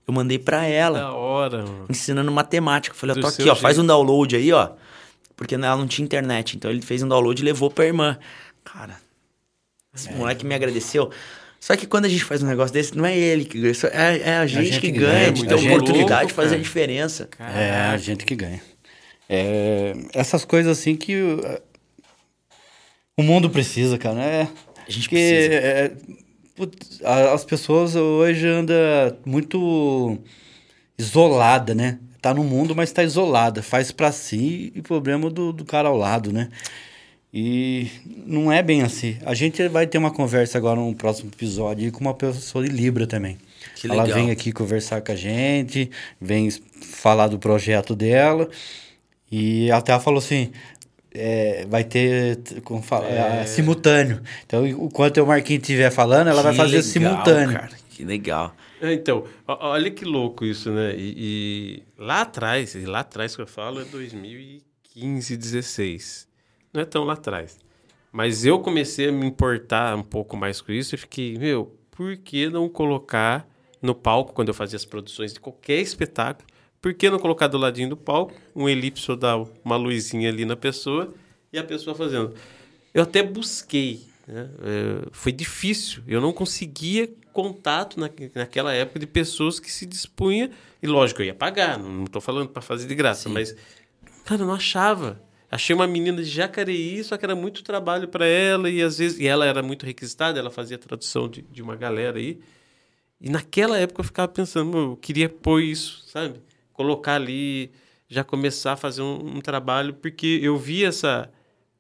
eu 0.08 0.14
mandei 0.14 0.38
para 0.38 0.66
ela. 0.66 0.99
Da 0.99 1.14
hora, 1.14 1.64
mano. 1.64 1.86
Ensinando 1.89 2.32
matemática. 2.32 2.95
Falei, 2.95 3.16
ó, 3.18 3.22
tô 3.22 3.28
aqui, 3.28 3.41
ó, 3.43 3.45
jeito. 3.45 3.62
faz 3.62 3.78
um 3.80 3.86
download 3.86 4.36
aí, 4.36 4.51
ó. 4.51 4.72
Porque 5.36 5.56
ela 5.56 5.76
não 5.76 5.88
tinha 5.88 6.06
internet. 6.06 6.56
Então 6.56 6.70
ele 6.70 6.82
fez 6.82 7.01
um 7.01 7.08
download 7.08 7.41
e 7.41 7.45
levou 7.45 7.70
pra 7.70 7.86
irmã. 7.86 8.18
Cara, 8.64 8.97
esse 9.93 10.10
é. 10.10 10.12
moleque 10.14 10.45
me 10.45 10.53
agradeceu. 10.53 11.12
Só 11.60 11.76
que 11.76 11.88
quando 11.88 12.06
a 12.06 12.10
gente 12.10 12.24
faz 12.24 12.43
um 12.43 12.47
negócio 12.47 12.72
desse, 12.72 12.95
não 12.95 13.06
é 13.06 13.18
ele 13.18 13.43
que 13.43 13.60
ganha, 13.60 13.74
é, 13.91 14.30
é 14.30 14.38
a, 14.38 14.45
gente 14.45 14.60
a 14.60 14.64
gente 14.64 14.80
que, 14.80 14.91
que 14.91 14.99
ganha, 14.99 15.14
ganha 15.14 15.32
de 15.32 15.47
ter 15.47 15.53
a 15.53 15.58
oportunidade 15.58 16.10
louco, 16.10 16.28
de 16.28 16.34
fazer 16.34 16.49
cara. 16.49 16.60
a 16.60 16.64
diferença. 16.64 17.30
É 17.39 17.72
a 17.91 17.97
gente 17.97 18.24
que 18.24 18.36
ganha. 18.36 18.62
É, 19.28 19.93
essas 20.14 20.45
coisas 20.45 20.78
assim 20.78 20.95
que 20.95 21.16
o, 21.20 21.41
o 23.18 23.24
mundo 23.24 23.49
precisa, 23.49 23.97
cara. 23.97 24.22
É, 24.22 24.47
a 24.88 24.91
gente 24.91 25.10
precisa. 25.10 25.53
É, 25.56 25.91
as 27.03 27.43
pessoas 27.43 27.95
hoje 27.95 28.47
andam 28.47 28.76
muito 29.26 30.18
isolada, 30.97 31.76
né? 31.76 31.99
Tá 32.22 32.34
no 32.34 32.43
mundo, 32.43 32.76
mas 32.76 32.91
tá 32.91 33.03
isolada. 33.03 33.62
Faz 33.62 33.91
para 33.91 34.12
si 34.12 34.72
e 34.76 34.82
problema 34.82 35.30
do, 35.30 35.51
do 35.51 35.66
cara 35.66 35.89
ao 35.89 35.97
lado, 35.97 36.32
né? 36.32 36.49
E 37.34 37.89
não 38.26 38.49
é 38.49 38.64
bem 38.64 38.82
assim. 38.82 39.18
A 39.26 39.34
gente 39.34 39.68
vai 39.68 39.86
ter 39.86 39.97
uma 39.97 40.10
conversa 40.10 40.58
agora 40.58 40.80
no 40.80 40.95
próximo 40.95 41.30
episódio 41.36 41.91
com 41.91 41.99
uma 41.99 42.14
pessoa 42.14 42.66
de 42.66 42.72
Libra 42.72 43.06
também. 43.06 43.38
Que 43.76 43.91
Ela 43.91 44.06
vem 44.06 44.32
aqui 44.32 44.53
conversar 44.53 45.01
com 45.01 45.12
a 45.12 45.16
gente, 45.16 45.91
vem 46.20 46.49
falar 46.82 47.28
do 47.28 47.38
projeto 47.38 47.93
dela. 47.93 48.49
E 49.30 49.70
até 49.70 49.91
ela 49.91 49.99
falou 49.99 50.20
assim: 50.20 50.51
é, 51.16 51.66
vai 51.68 51.84
ter 51.84 52.39
como 52.63 52.82
fala, 52.82 53.07
é. 53.07 53.45
simultâneo. 53.45 54.22
Então, 54.45 54.68
enquanto 54.68 55.18
o 55.18 55.28
Marquinhos 55.28 55.63
estiver 55.63 55.89
falando, 55.89 56.28
ela 56.28 56.38
que 56.38 56.43
vai 56.43 56.55
fazer 56.55 56.78
legal, 56.78 56.91
simultâneo. 56.91 57.53
Cara, 57.53 57.78
Que 57.89 58.03
legal. 58.03 58.55
É, 58.82 58.93
Então, 58.93 59.24
olha 59.47 59.89
que 59.89 60.03
louco 60.03 60.45
isso, 60.45 60.70
né? 60.72 60.93
E, 60.95 61.13
e 61.18 61.84
lá 61.97 62.22
atrás, 62.22 62.76
e 62.76 62.86
lá 62.86 62.99
atrás 62.99 63.36
que 63.36 63.41
eu 63.41 63.47
falo 63.47 63.82
é 63.82 63.86
2015, 63.86 65.38
16. 65.38 66.28
Não 66.74 66.82
é 66.82 66.86
tão 66.86 67.03
lá 67.05 67.13
atrás. 67.13 67.57
Mas 68.11 68.45
eu 68.45 68.59
comecei 68.59 69.09
a 69.09 69.11
me 69.11 69.26
importar 69.26 69.95
um 69.95 70.03
pouco 70.03 70.38
mais 70.38 70.61
com 70.61 70.72
isso 70.72 70.95
e 70.95 70.97
fiquei, 70.97 71.38
meu, 71.38 71.78
por 71.91 72.16
que 72.18 72.49
não 72.49 72.70
colocar 72.70 73.47
no 73.82 73.93
palco, 73.93 74.34
quando 74.34 74.49
eu 74.49 74.53
fazia 74.53 74.78
as 74.78 74.86
produções 74.86 75.34
de 75.34 75.39
qualquer 75.39 75.80
espetáculo, 75.80 76.47
por 76.86 76.93
que 76.93 77.09
não 77.09 77.17
colocar 77.17 77.47
do 77.47 77.57
ladinho 77.57 77.89
do 77.89 77.97
palco 77.97 78.31
um 78.55 78.69
elipse 78.69 79.09
ou 79.09 79.17
dar 79.17 79.43
uma 79.63 79.75
luzinha 79.75 80.29
ali 80.29 80.45
na 80.45 80.55
pessoa 80.55 81.11
e 81.51 81.57
a 81.57 81.63
pessoa 81.63 81.95
fazendo? 81.95 82.36
Eu 82.93 83.01
até 83.01 83.23
busquei, 83.23 84.03
né? 84.27 84.47
É, 84.61 85.07
foi 85.11 85.31
difícil. 85.31 86.03
Eu 86.07 86.21
não 86.21 86.31
conseguia 86.31 87.09
contato 87.33 87.99
na, 87.99 88.07
naquela 88.36 88.71
época 88.71 88.99
de 88.99 89.07
pessoas 89.07 89.59
que 89.59 89.71
se 89.71 89.83
dispunham. 89.88 90.51
E 90.79 90.86
lógico, 90.86 91.23
eu 91.23 91.25
ia 91.25 91.33
pagar, 91.33 91.79
não 91.79 92.03
estou 92.03 92.21
falando 92.21 92.49
para 92.49 92.61
fazer 92.61 92.86
de 92.86 92.93
graça, 92.93 93.29
mas, 93.29 93.55
cara, 94.23 94.43
eu 94.43 94.45
não 94.45 94.53
achava. 94.53 95.19
Achei 95.49 95.75
uma 95.75 95.88
menina 95.88 96.21
de 96.21 96.29
Jacareí, 96.29 97.03
só 97.03 97.17
que 97.17 97.25
era 97.25 97.36
muito 97.36 97.63
trabalho 97.63 98.09
para 98.09 98.27
ela, 98.27 98.69
e 98.69 98.83
às 98.83 98.99
vezes. 98.99 99.19
E 99.19 99.25
ela 99.25 99.43
era 99.47 99.63
muito 99.63 99.88
requisitada, 99.88 100.38
ela 100.38 100.51
fazia 100.51 100.77
tradução 100.77 101.27
de, 101.27 101.41
de 101.41 101.63
uma 101.63 101.75
galera 101.75 102.19
aí. 102.19 102.39
E 103.19 103.27
naquela 103.27 103.75
época 103.75 104.01
eu 104.01 104.05
ficava 104.05 104.27
pensando, 104.27 104.69
"Meu, 104.69 104.91
eu 104.91 104.97
queria 104.97 105.27
pôr 105.27 105.63
isso, 105.63 106.03
sabe? 106.05 106.39
Colocar 106.76 107.15
ali, 107.15 107.71
já 108.07 108.23
começar 108.23 108.73
a 108.73 108.76
fazer 108.78 109.01
um, 109.01 109.38
um 109.38 109.41
trabalho, 109.41 109.93
porque 109.93 110.39
eu 110.43 110.57
vi 110.57 110.84
essa, 110.86 111.32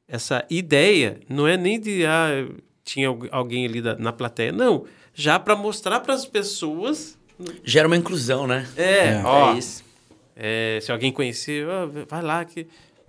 essa 0.07 0.43
ideia, 0.49 1.19
não 1.29 1.47
é 1.47 1.57
nem 1.57 1.79
de, 1.79 2.05
ah, 2.05 2.47
tinha 2.83 3.09
algu- 3.09 3.27
alguém 3.31 3.65
ali 3.65 3.81
da- 3.81 3.95
na 3.97 4.11
plateia, 4.13 4.51
não. 4.51 4.85
Já 5.13 5.37
para 5.37 5.55
mostrar 5.55 5.99
para 5.99 6.13
as 6.13 6.25
pessoas, 6.25 7.17
Gera 7.65 7.87
uma 7.87 7.97
inclusão, 7.97 8.47
né? 8.47 8.65
é, 8.77 9.21
ó, 9.25 9.53
É 9.53 9.57
isso. 9.57 9.83
é, 10.35 10.79
se 10.81 10.89
alguém 10.91 11.11
conhecer, 11.11 11.67
ó, 11.67 11.85
vai 12.07 12.21
lá 12.21 12.45
que. 12.45 12.65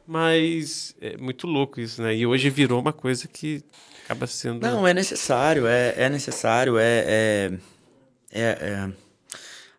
Mas 0.07 0.95
é 1.01 1.16
muito 1.16 1.47
louco 1.47 1.80
isso, 1.80 2.01
né? 2.03 2.14
E 2.14 2.26
hoje 2.26 2.49
virou 2.51 2.80
uma 2.80 2.93
coisa 2.93 3.26
que 3.28 3.62
acaba 4.05 4.26
sendo. 4.26 4.61
Não, 4.62 4.87
é 4.87 4.93
necessário, 4.95 5.66
é, 5.66 5.95
é 5.97 6.09
necessário, 6.09 6.76
é, 6.78 7.05
é, 7.07 7.53
é, 8.32 8.43
é- 8.43 8.91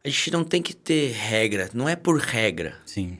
A 0.08 0.10
gente 0.10 0.32
não 0.32 0.45
tem 0.45 0.62
que 0.62 0.74
ter 0.74 1.12
regra, 1.12 1.70
não 1.74 1.89
é 1.89 1.93
por 1.93 2.18
regra. 2.18 2.78
Sim. 2.86 3.18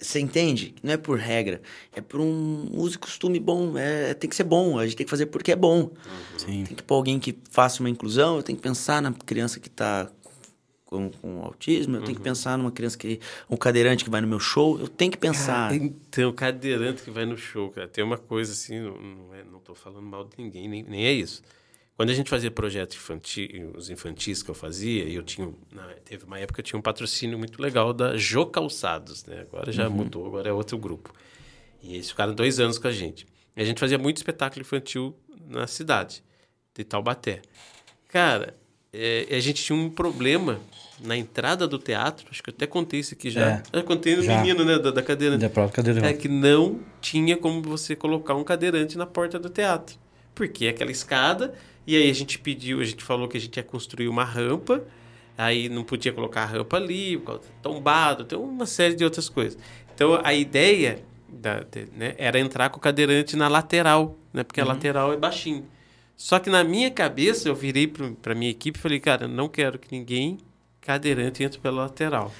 Você 0.00 0.20
entende? 0.20 0.72
Não 0.84 0.92
é 0.92 0.96
por 0.96 1.18
regra, 1.18 1.60
é 1.92 2.00
por 2.00 2.20
um 2.20 2.68
uso 2.74 2.94
e 2.94 2.98
costume 2.98 3.40
bom. 3.40 3.76
É, 3.76 4.14
tem 4.14 4.30
que 4.30 4.36
ser 4.36 4.44
bom, 4.44 4.78
a 4.78 4.84
gente 4.86 4.96
tem 4.96 5.04
que 5.04 5.10
fazer 5.10 5.26
porque 5.26 5.50
é 5.50 5.56
bom. 5.56 5.90
Sim. 6.36 6.62
Tem 6.62 6.76
que 6.76 6.82
pôr 6.84 6.94
alguém 6.94 7.18
que 7.18 7.36
faça 7.50 7.80
uma 7.80 7.90
inclusão, 7.90 8.36
eu 8.36 8.42
tenho 8.44 8.56
que 8.56 8.62
pensar 8.62 9.02
na 9.02 9.12
criança 9.12 9.58
que 9.58 9.66
está 9.66 10.08
com, 10.84 11.10
com 11.10 11.42
autismo, 11.42 11.96
eu 11.96 12.02
tenho 12.02 12.16
que 12.16 12.22
pensar 12.22 12.56
numa 12.56 12.70
criança 12.70 12.96
que. 12.96 13.18
um 13.50 13.56
cadeirante 13.56 14.04
que 14.04 14.10
vai 14.10 14.20
no 14.20 14.28
meu 14.28 14.38
show, 14.38 14.78
eu 14.78 14.86
tenho 14.86 15.10
que 15.10 15.18
pensar. 15.18 15.74
Então, 15.74 16.32
cadeirante 16.32 17.02
que 17.02 17.10
vai 17.10 17.26
no 17.26 17.36
show, 17.36 17.68
cara, 17.70 17.88
tem 17.88 18.04
uma 18.04 18.16
coisa 18.16 18.52
assim, 18.52 18.78
não, 18.78 18.96
não, 18.96 19.34
é, 19.34 19.42
não 19.42 19.58
tô 19.58 19.74
falando 19.74 20.06
mal 20.06 20.22
de 20.22 20.38
ninguém, 20.38 20.68
nem, 20.68 20.84
nem 20.84 21.04
é 21.04 21.12
isso. 21.12 21.42
Quando 21.98 22.10
a 22.10 22.14
gente 22.14 22.30
fazia 22.30 22.48
projeto 22.48 22.94
infantil, 22.94 23.72
os 23.76 23.90
infantis 23.90 24.40
que 24.40 24.48
eu 24.48 24.54
fazia, 24.54 25.02
e 25.02 25.16
eu 25.16 25.22
tinha, 25.24 25.52
na- 25.72 25.88
teve 26.04 26.24
uma 26.24 26.38
época 26.38 26.54
que 26.54 26.60
eu 26.60 26.64
tinha 26.64 26.78
um 26.78 26.82
patrocínio 26.82 27.36
muito 27.36 27.60
legal 27.60 27.92
da 27.92 28.16
Jô 28.16 28.46
Calçados, 28.46 29.24
né? 29.24 29.40
Agora 29.40 29.72
já 29.72 29.90
mudou, 29.90 30.24
agora 30.28 30.48
é 30.48 30.52
outro 30.52 30.78
grupo. 30.78 31.12
E 31.82 31.94
eles 31.94 32.08
ficaram 32.08 32.32
dois 32.32 32.60
anos 32.60 32.78
com 32.78 32.86
a 32.86 32.92
gente. 32.92 33.26
E 33.56 33.60
a 33.60 33.64
gente 33.64 33.80
fazia 33.80 33.98
muito 33.98 34.18
espetáculo 34.18 34.60
infantil 34.60 35.12
na 35.48 35.66
cidade 35.66 36.22
de 36.72 36.84
Taubaté. 36.84 37.42
Cara, 38.06 38.54
é, 38.92 39.26
a 39.32 39.40
gente 39.40 39.64
tinha 39.64 39.76
um 39.76 39.90
problema 39.90 40.60
na 41.00 41.16
entrada 41.16 41.66
do 41.66 41.80
teatro, 41.80 42.28
acho 42.30 42.40
que 42.40 42.50
eu 42.50 42.54
até 42.54 42.64
contei 42.68 43.00
isso 43.00 43.12
aqui 43.14 43.28
já. 43.28 43.54
É. 43.54 43.62
Eu 43.72 43.82
contei 43.82 44.14
no 44.14 44.22
Já. 44.22 44.36
menino, 44.40 44.64
né, 44.64 44.78
da, 44.78 44.92
da 44.92 45.02
cadeira. 45.02 45.36
Da 45.36 45.50
própria 45.50 45.74
cadeira. 45.82 46.06
É 46.08 46.12
que 46.12 46.28
não 46.28 46.78
tinha 47.00 47.36
como 47.36 47.60
você 47.60 47.96
colocar 47.96 48.36
um 48.36 48.44
cadeirante 48.44 48.96
na 48.96 49.04
porta 49.04 49.36
do 49.36 49.50
teatro. 49.50 49.96
Porque 50.32 50.68
aquela 50.68 50.92
escada, 50.92 51.52
e 51.88 51.96
aí 51.96 52.10
a 52.10 52.14
gente 52.14 52.38
pediu, 52.38 52.80
a 52.80 52.84
gente 52.84 53.02
falou 53.02 53.26
que 53.26 53.36
a 53.36 53.40
gente 53.40 53.56
ia 53.56 53.62
construir 53.62 54.08
uma 54.08 54.24
rampa, 54.24 54.84
aí 55.36 55.68
não 55.68 55.82
podia 55.84 56.12
colocar 56.12 56.42
a 56.42 56.46
rampa 56.46 56.76
ali, 56.76 57.20
tombado, 57.62 58.24
tem 58.24 58.38
uma 58.38 58.66
série 58.66 58.94
de 58.94 59.04
outras 59.04 59.28
coisas. 59.28 59.58
Então 59.94 60.20
a 60.22 60.34
ideia 60.34 61.02
da- 61.28 61.64
né, 61.96 62.14
era 62.18 62.38
entrar 62.38 62.68
com 62.70 62.78
o 62.78 62.80
cadeirante 62.80 63.36
na 63.36 63.48
lateral, 63.48 64.16
né, 64.32 64.42
porque 64.44 64.60
a 64.60 64.64
lateral 64.64 65.12
é 65.12 65.16
baixinho. 65.16 65.66
Só 66.16 66.38
que 66.38 66.50
na 66.50 66.64
minha 66.64 66.90
cabeça 66.90 67.48
eu 67.48 67.54
virei 67.54 67.86
para 67.86 68.34
minha 68.34 68.50
equipe 68.50 68.78
e 68.78 68.82
falei, 68.82 68.98
cara, 69.00 69.28
não 69.28 69.48
quero 69.48 69.78
que 69.78 69.88
ninguém 69.90 70.38
cadeirante 70.80 71.42
entre 71.42 71.58
pela 71.60 71.82
lateral. 71.82 72.32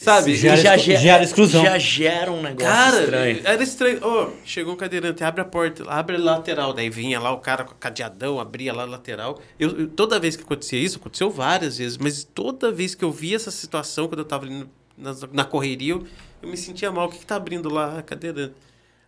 Sabe? 0.00 0.36
Já- 0.36 0.54
Gera 0.54 0.78
gera 0.78 1.22
exclusão. 1.24 1.64
Já 1.64 1.76
gera 1.76 2.30
um 2.30 2.40
negócio 2.40 2.70
Cara, 2.72 3.00
estranho. 3.00 3.40
era 3.44 3.62
estranho. 3.64 3.98
Ó, 4.00 4.30
chegou 4.44 4.74
um 4.74 4.76
cadeirante, 4.76 5.24
abre 5.24 5.40
a 5.40 5.44
porta, 5.44 5.82
abre 5.90 6.14
a 6.14 6.20
lateral. 6.20 6.72
Daí 6.72 6.88
vinha 6.88 7.18
lá 7.18 7.32
o 7.32 7.38
cara 7.38 7.64
com 7.64 7.74
cadeadão, 7.74 8.38
abria 8.38 8.72
lá 8.72 8.84
a 8.84 8.86
lateral. 8.86 9.40
Eu, 9.58 9.76
eu- 9.76 9.88
toda 9.88 10.20
vez 10.20 10.36
que 10.36 10.44
acontecia 10.44 10.78
isso, 10.78 10.98
aconteceu 10.98 11.28
várias 11.32 11.78
vezes, 11.78 11.98
mas 11.98 12.22
toda 12.22 12.70
vez 12.70 12.94
que 12.94 13.04
eu 13.04 13.10
via 13.10 13.34
essa 13.34 13.50
situação, 13.50 14.06
quando 14.06 14.20
eu 14.20 14.24
tava 14.24 14.44
ali 14.46 14.68
na, 14.96 15.14
na 15.32 15.44
correria, 15.44 15.94
eu, 15.94 16.06
eu 16.42 16.48
me 16.48 16.56
sentia 16.56 16.92
mal. 16.92 17.08
O 17.08 17.10
que, 17.10 17.18
que 17.18 17.26
tá 17.26 17.34
abrindo 17.34 17.68
lá 17.68 17.98
a 17.98 18.02
cadeirante? 18.02 18.54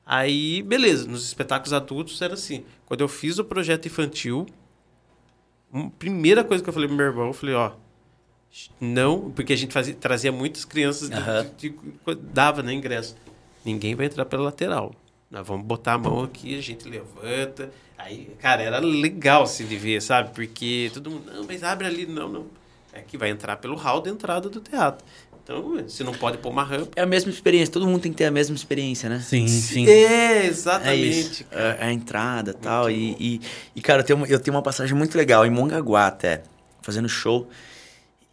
Aí, 0.05 0.61
beleza, 0.63 1.07
nos 1.07 1.25
espetáculos 1.25 1.73
adultos 1.73 2.21
era 2.21 2.35
assim. 2.35 2.65
Quando 2.85 3.01
eu 3.03 3.07
fiz 3.09 3.39
o 3.39 3.45
projeto 3.45 3.87
infantil, 3.87 4.45
a 5.73 5.89
primeira 6.01 6.43
coisa 6.43 6.65
que 6.65 6.69
eu 6.69 6.73
falei 6.75 6.89
pro 6.89 6.97
meu 6.97 7.07
irmão, 7.07 7.27
eu 7.29 7.33
falei, 7.33 7.55
ó, 7.55 7.71
não, 8.81 9.31
porque 9.31 9.53
a 9.53 9.57
gente 9.57 9.73
fazia, 9.73 9.95
trazia 9.95 10.33
muitas 10.33 10.65
crianças, 10.65 11.09
de, 11.09 11.17
Aham. 11.17 11.47
de- 11.57 11.69
de- 11.71 12.15
dava 12.33 12.63
né, 12.63 12.73
ingresso. 12.73 13.17
Ninguém 13.65 13.95
vai 13.95 14.07
entrar 14.07 14.25
pela 14.25 14.43
lateral. 14.45 14.95
Nós 15.31 15.47
vamos 15.47 15.65
botar 15.65 15.95
a 15.95 15.99
mão 15.99 16.25
aqui, 16.25 16.59
a 16.59 16.63
gente 16.63 16.89
levanta. 16.89 17.71
Aí, 17.97 18.35
cara, 18.41 18.63
era 18.63 18.79
legal 18.81 19.47
se 19.47 19.63
de 19.65 19.77
ver, 19.77 20.01
sabe? 20.03 20.31
Porque 20.35 20.91
todo 20.93 21.11
mundo, 21.11 21.31
não, 21.33 21.45
mas 21.47 21.63
abre 21.63 21.87
ali. 21.87 22.07
Não, 22.07 22.29
não. 22.29 22.47
É 22.93 23.01
que 23.01 23.17
vai 23.17 23.31
entrar 23.31 23.57
pelo 23.59 23.77
hall 23.77 24.01
de 24.01 24.11
entrada 24.11 24.49
do 24.49 24.61
teatro. 24.61 25.07
Então, 25.45 25.77
você 25.83 26.03
não 26.03 26.13
pode 26.13 26.39
pôr 26.39 26.49
uma 26.51 26.65
rampa. 26.65 26.91
É 26.97 27.03
a 27.03 27.07
mesma 27.07 27.31
experiência, 27.31 27.73
todo 27.73 27.87
mundo 27.87 28.01
tem 28.03 28.11
que 28.11 28.19
ter 28.19 28.25
a 28.25 28.31
mesma 28.31 28.57
experiência, 28.57 29.09
né? 29.09 29.21
Sim, 29.21 29.47
sim. 29.47 29.87
É, 29.89 30.43
É 30.43 30.47
exatamente. 30.47 31.43
isso. 31.43 31.45
É, 31.53 31.79
a 31.85 31.93
entrada 31.93 32.51
e 32.51 32.55
tal. 32.55 32.91
E, 32.91 33.17
e, 33.21 33.41
e, 33.77 33.81
cara, 33.81 34.01
eu 34.03 34.07
tenho, 34.07 34.17
uma- 34.19 34.27
eu 34.27 34.41
tenho 34.41 34.57
uma 34.57 34.63
passagem 34.63 34.97
muito 34.97 35.17
legal 35.17 35.47
em 35.47 35.51
Mongaguá 35.51 36.07
até, 36.09 36.43
fazendo 36.83 37.09
show. 37.09 37.49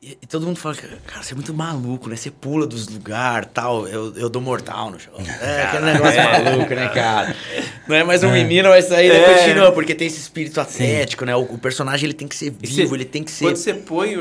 E, 0.08 0.18
e 0.22 0.26
todo 0.26 0.45
mundo 0.45 0.58
fala, 0.58 0.74
cara, 1.05 1.22
você 1.22 1.34
é 1.34 1.36
muito 1.36 1.53
maluco, 1.53 2.08
né? 2.08 2.16
Você 2.16 2.32
pula 2.32 2.66
dos 2.66 2.88
lugares 2.88 3.49
tal. 3.53 3.86
Eu, 3.89 4.14
eu 4.16 4.30
dou 4.30 4.41
mortal 4.41 4.89
no 4.91 4.97
show. 4.97 5.14
É, 5.41 5.64
aquele 5.64 5.84
negócio 5.86 6.24
maluco, 6.24 6.74
né, 6.74 6.88
cara? 6.88 7.36
Não 7.88 7.95
é 7.95 8.03
mais 8.05 8.24
um 8.24 8.32
menino, 8.32 8.70
vai 8.70 8.82
sair, 8.82 9.10
né? 9.10 9.18
É. 9.22 9.34
Continua, 9.39 9.72
porque 9.74 9.93
tem 9.93 10.08
esse 10.08 10.20
espírito 10.20 10.62
atlético, 10.62 11.26
né? 11.26 11.36
O, 11.36 11.41
o 11.41 11.58
personagem 11.58 12.05
ele 12.08 12.14
tem 12.14 12.28
que 12.28 12.36
ser 12.38 12.51
vivo, 12.51 12.88
você- 12.88 12.95
ele 12.95 13.03
tem 13.05 13.22
que 13.24 13.32
ser. 13.32 13.43
Quando 13.45 13.58
você 13.58 13.74
põe. 13.74 14.16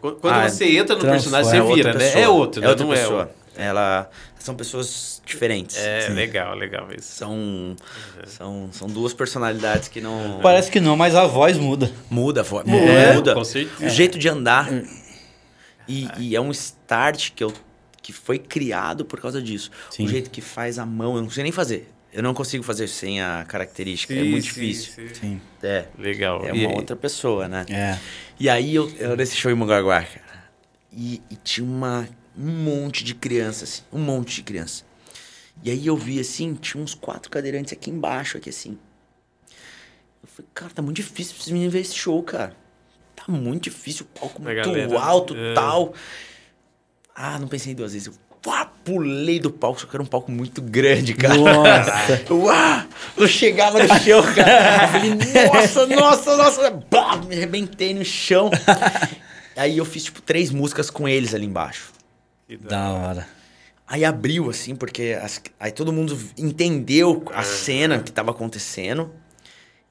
Quando 0.00 0.34
Ah, 0.34 0.48
você 0.48 0.76
entra 0.76 0.94
no 0.96 1.02
personagem, 1.02 1.50
é 1.50 1.54
você 1.54 1.60
outra 1.60 1.74
vira, 1.76 1.92
né? 1.94 1.98
pessoa. 1.98 2.22
É 2.24 2.28
outro, 2.28 2.60
é 2.60 2.64
né? 2.64 2.68
outra 2.70 2.84
não 2.86 2.92
é 2.92 2.96
pessoa. 2.96 3.18
outro. 3.20 3.34
Ela 3.56 4.10
são 4.38 4.54
pessoas 4.54 5.20
diferentes. 5.26 5.76
É, 5.78 6.08
legal, 6.10 6.54
legal 6.54 6.88
isso. 6.96 7.12
São, 7.12 7.76
são, 8.26 8.68
são 8.72 8.88
duas 8.88 9.12
personalidades 9.12 9.88
que 9.88 10.00
não. 10.00 10.40
Parece 10.42 10.70
que 10.70 10.80
não, 10.80 10.96
mas 10.96 11.14
a 11.14 11.26
voz 11.26 11.56
muda. 11.58 11.90
Muda 12.10 12.40
a 12.40 12.44
voz. 12.44 12.66
É, 12.68 13.14
muda. 13.14 13.34
com 13.34 13.44
certeza. 13.44 13.86
O 13.86 13.88
jeito 13.88 14.18
de 14.18 14.28
andar. 14.28 14.68
E, 15.90 16.08
e 16.18 16.36
é 16.36 16.40
um 16.40 16.50
start 16.50 17.32
que, 17.32 17.42
eu, 17.42 17.52
que 18.02 18.12
foi 18.12 18.38
criado 18.38 19.04
por 19.04 19.20
causa 19.20 19.40
disso. 19.42 19.70
Sim. 19.90 20.04
O 20.04 20.08
jeito 20.08 20.30
que 20.30 20.40
faz 20.40 20.78
a 20.78 20.86
mão, 20.86 21.16
eu 21.16 21.22
não 21.22 21.30
sei 21.30 21.42
nem 21.42 21.52
fazer. 21.52 21.90
Eu 22.12 22.22
não 22.22 22.34
consigo 22.34 22.64
fazer 22.64 22.88
sem 22.88 23.20
a 23.22 23.44
característica. 23.46 24.12
é 24.14 24.22
Sim, 24.22 24.30
muito 24.30 24.42
sim, 24.44 24.48
difícil. 24.48 24.92
sim. 24.94 25.14
Sim. 25.14 25.40
É. 25.62 25.86
Legal. 25.98 26.44
É 26.46 26.54
E- 26.54 26.66
uma 26.66 26.74
outra 26.76 26.96
pessoa, 26.96 27.46
né? 27.48 27.64
É. 27.68 27.98
E 28.38 28.48
aí 28.48 28.74
eu, 28.74 28.90
eu 28.98 29.16
nesse 29.16 29.36
show 29.36 29.50
em 29.50 29.54
Mongaguá, 29.54 30.02
cara. 30.02 30.44
E, 30.92 31.22
e 31.30 31.36
tinha 31.36 31.64
uma, 31.64 32.08
um 32.36 32.50
monte 32.64 33.04
de 33.04 33.14
criança, 33.14 33.62
assim. 33.64 33.82
Um 33.92 34.00
monte 34.00 34.34
de 34.36 34.42
criança. 34.42 34.84
E 35.62 35.70
aí 35.70 35.86
eu 35.86 35.96
vi 35.96 36.18
assim, 36.18 36.54
tinha 36.54 36.82
uns 36.82 36.94
quatro 36.94 37.30
cadeirantes 37.30 37.72
aqui 37.72 37.90
embaixo, 37.90 38.38
aqui 38.38 38.48
assim. 38.50 38.76
Eu 40.22 40.28
falei, 40.28 40.48
cara, 40.52 40.72
tá 40.72 40.82
muito 40.82 40.96
difícil 40.96 41.34
pra 41.34 41.40
esses 41.42 41.52
meninos 41.52 41.72
ver 41.72 41.80
esse 41.80 41.94
show, 41.94 42.20
cara. 42.22 42.56
Tá 43.26 43.32
muito 43.32 43.64
difícil, 43.64 44.06
o 44.16 44.18
palco 44.20 44.42
muito 44.42 44.56
galera, 44.56 45.00
alto 45.00 45.36
é. 45.36 45.54
tal. 45.54 45.92
Ah, 47.14 47.38
não 47.38 47.48
pensei 47.48 47.74
duas 47.74 47.92
vezes. 47.92 48.08
Eu 48.08 48.14
pá, 48.42 48.64
pulei 48.84 49.38
do 49.38 49.50
palco, 49.50 49.80
só 49.80 49.86
que 49.86 49.94
era 49.94 50.02
um 50.02 50.06
palco 50.06 50.32
muito 50.32 50.62
grande, 50.62 51.12
cara. 51.14 51.34
Nossa. 51.36 52.22
Eu 53.16 53.28
chegava 53.28 53.82
no 53.82 53.88
chão, 54.00 54.22
cara. 54.34 54.82
Eu 54.84 54.88
falei, 54.88 55.46
nossa, 55.46 55.86
nossa, 55.86 56.36
nossa. 56.36 56.70
Bah, 56.90 57.16
me 57.16 57.36
arrebentei 57.36 57.92
no 57.92 58.04
chão. 58.04 58.50
Aí 59.56 59.76
eu 59.76 59.84
fiz, 59.84 60.04
tipo, 60.04 60.22
três 60.22 60.50
músicas 60.50 60.88
com 60.88 61.06
eles 61.08 61.34
ali 61.34 61.44
embaixo. 61.44 61.90
que 62.48 62.56
da- 62.56 62.68
Da 62.68 62.88
hora. 62.90 63.28
Aí 63.86 64.04
abriu, 64.04 64.48
assim, 64.48 64.74
porque 64.74 65.18
as- 65.20 65.42
aí 65.58 65.72
todo 65.72 65.92
mundo 65.92 66.18
entendeu 66.38 67.22
a 67.34 67.42
cena 67.42 67.98
que 67.98 68.10
tava 68.10 68.30
acontecendo. 68.30 69.12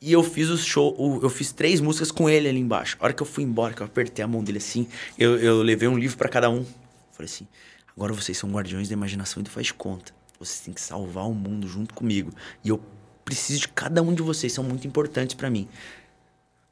E 0.01 0.13
eu 0.13 0.23
fiz 0.23 0.47
o 0.49 0.57
show, 0.57 0.95
o- 0.97 1.19
eu 1.21 1.29
fiz 1.29 1.51
três 1.51 1.81
músicas 1.81 2.09
com 2.11 2.29
ele 2.29 2.47
ali 2.47 2.59
embaixo. 2.59 2.95
A 2.99 3.05
hora 3.05 3.13
que 3.13 3.21
eu 3.21 3.25
fui 3.27 3.43
embora, 3.43 3.73
que 3.73 3.81
eu 3.81 3.85
apertei 3.85 4.23
a 4.23 4.27
mão 4.27 4.43
dele 4.43 4.57
assim, 4.59 4.87
eu, 5.17 5.37
eu 5.37 5.61
levei 5.61 5.87
um 5.89 5.97
livro 5.97 6.17
pra 6.17 6.29
cada 6.29 6.49
um. 6.49 6.65
Falei 7.11 7.25
assim: 7.31 7.45
agora 7.95 8.13
vocês 8.13 8.37
são 8.37 8.49
guardiões 8.49 8.87
da 8.87 8.93
imaginação 8.93 9.41
e 9.41 9.43
do 9.43 9.49
faz 9.49 9.67
de 9.67 9.73
conta. 9.73 10.13
Vocês 10.39 10.61
têm 10.61 10.73
que 10.73 10.79
salvar 10.79 11.27
o 11.27 11.33
mundo 11.33 11.67
junto 11.67 11.93
comigo. 11.93 12.31
E 12.63 12.69
eu 12.69 12.79
preciso 13.25 13.59
de 13.59 13.67
cada 13.67 14.01
um 14.01 14.13
de 14.13 14.21
vocês, 14.21 14.53
são 14.53 14.63
muito 14.63 14.87
importantes 14.87 15.35
pra 15.35 15.49
mim. 15.49 15.67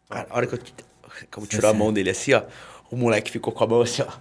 Cara, 0.09 0.28
a 0.30 0.38
hora 0.38 0.47
que 0.47 0.53
eu, 0.55 0.59
que 0.59 1.38
eu 1.38 1.45
tirou 1.45 1.69
a 1.69 1.73
mão 1.73 1.91
dele 1.91 2.09
assim, 2.09 2.32
ó, 2.34 2.43
o 2.89 2.95
moleque 2.95 3.30
ficou 3.30 3.51
com 3.51 3.63
a 3.63 3.67
mão 3.67 3.82
assim, 3.82 4.03
ó. 4.03 4.11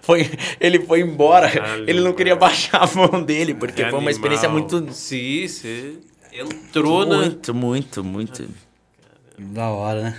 Foi, 0.00 0.30
ele 0.58 0.78
foi 0.86 1.00
embora. 1.00 1.50
Caralho, 1.50 1.84
ele 1.90 2.00
não 2.00 2.12
queria 2.14 2.34
cara. 2.36 2.46
baixar 2.48 2.82
a 2.82 2.94
mão 2.94 3.22
dele, 3.22 3.52
porque 3.54 3.82
É 3.82 3.90
foi 3.90 3.98
uma 3.98 4.10
experiência 4.10 4.48
muito. 4.48 4.90
Sim, 4.92 5.46
você 5.48 5.98
entrou 6.38 7.06
na. 7.06 7.16
Muito, 7.18 7.54
muito, 7.54 8.04
muito. 8.04 8.48
Da 9.38 9.68
hora, 9.68 10.02
né? 10.02 10.16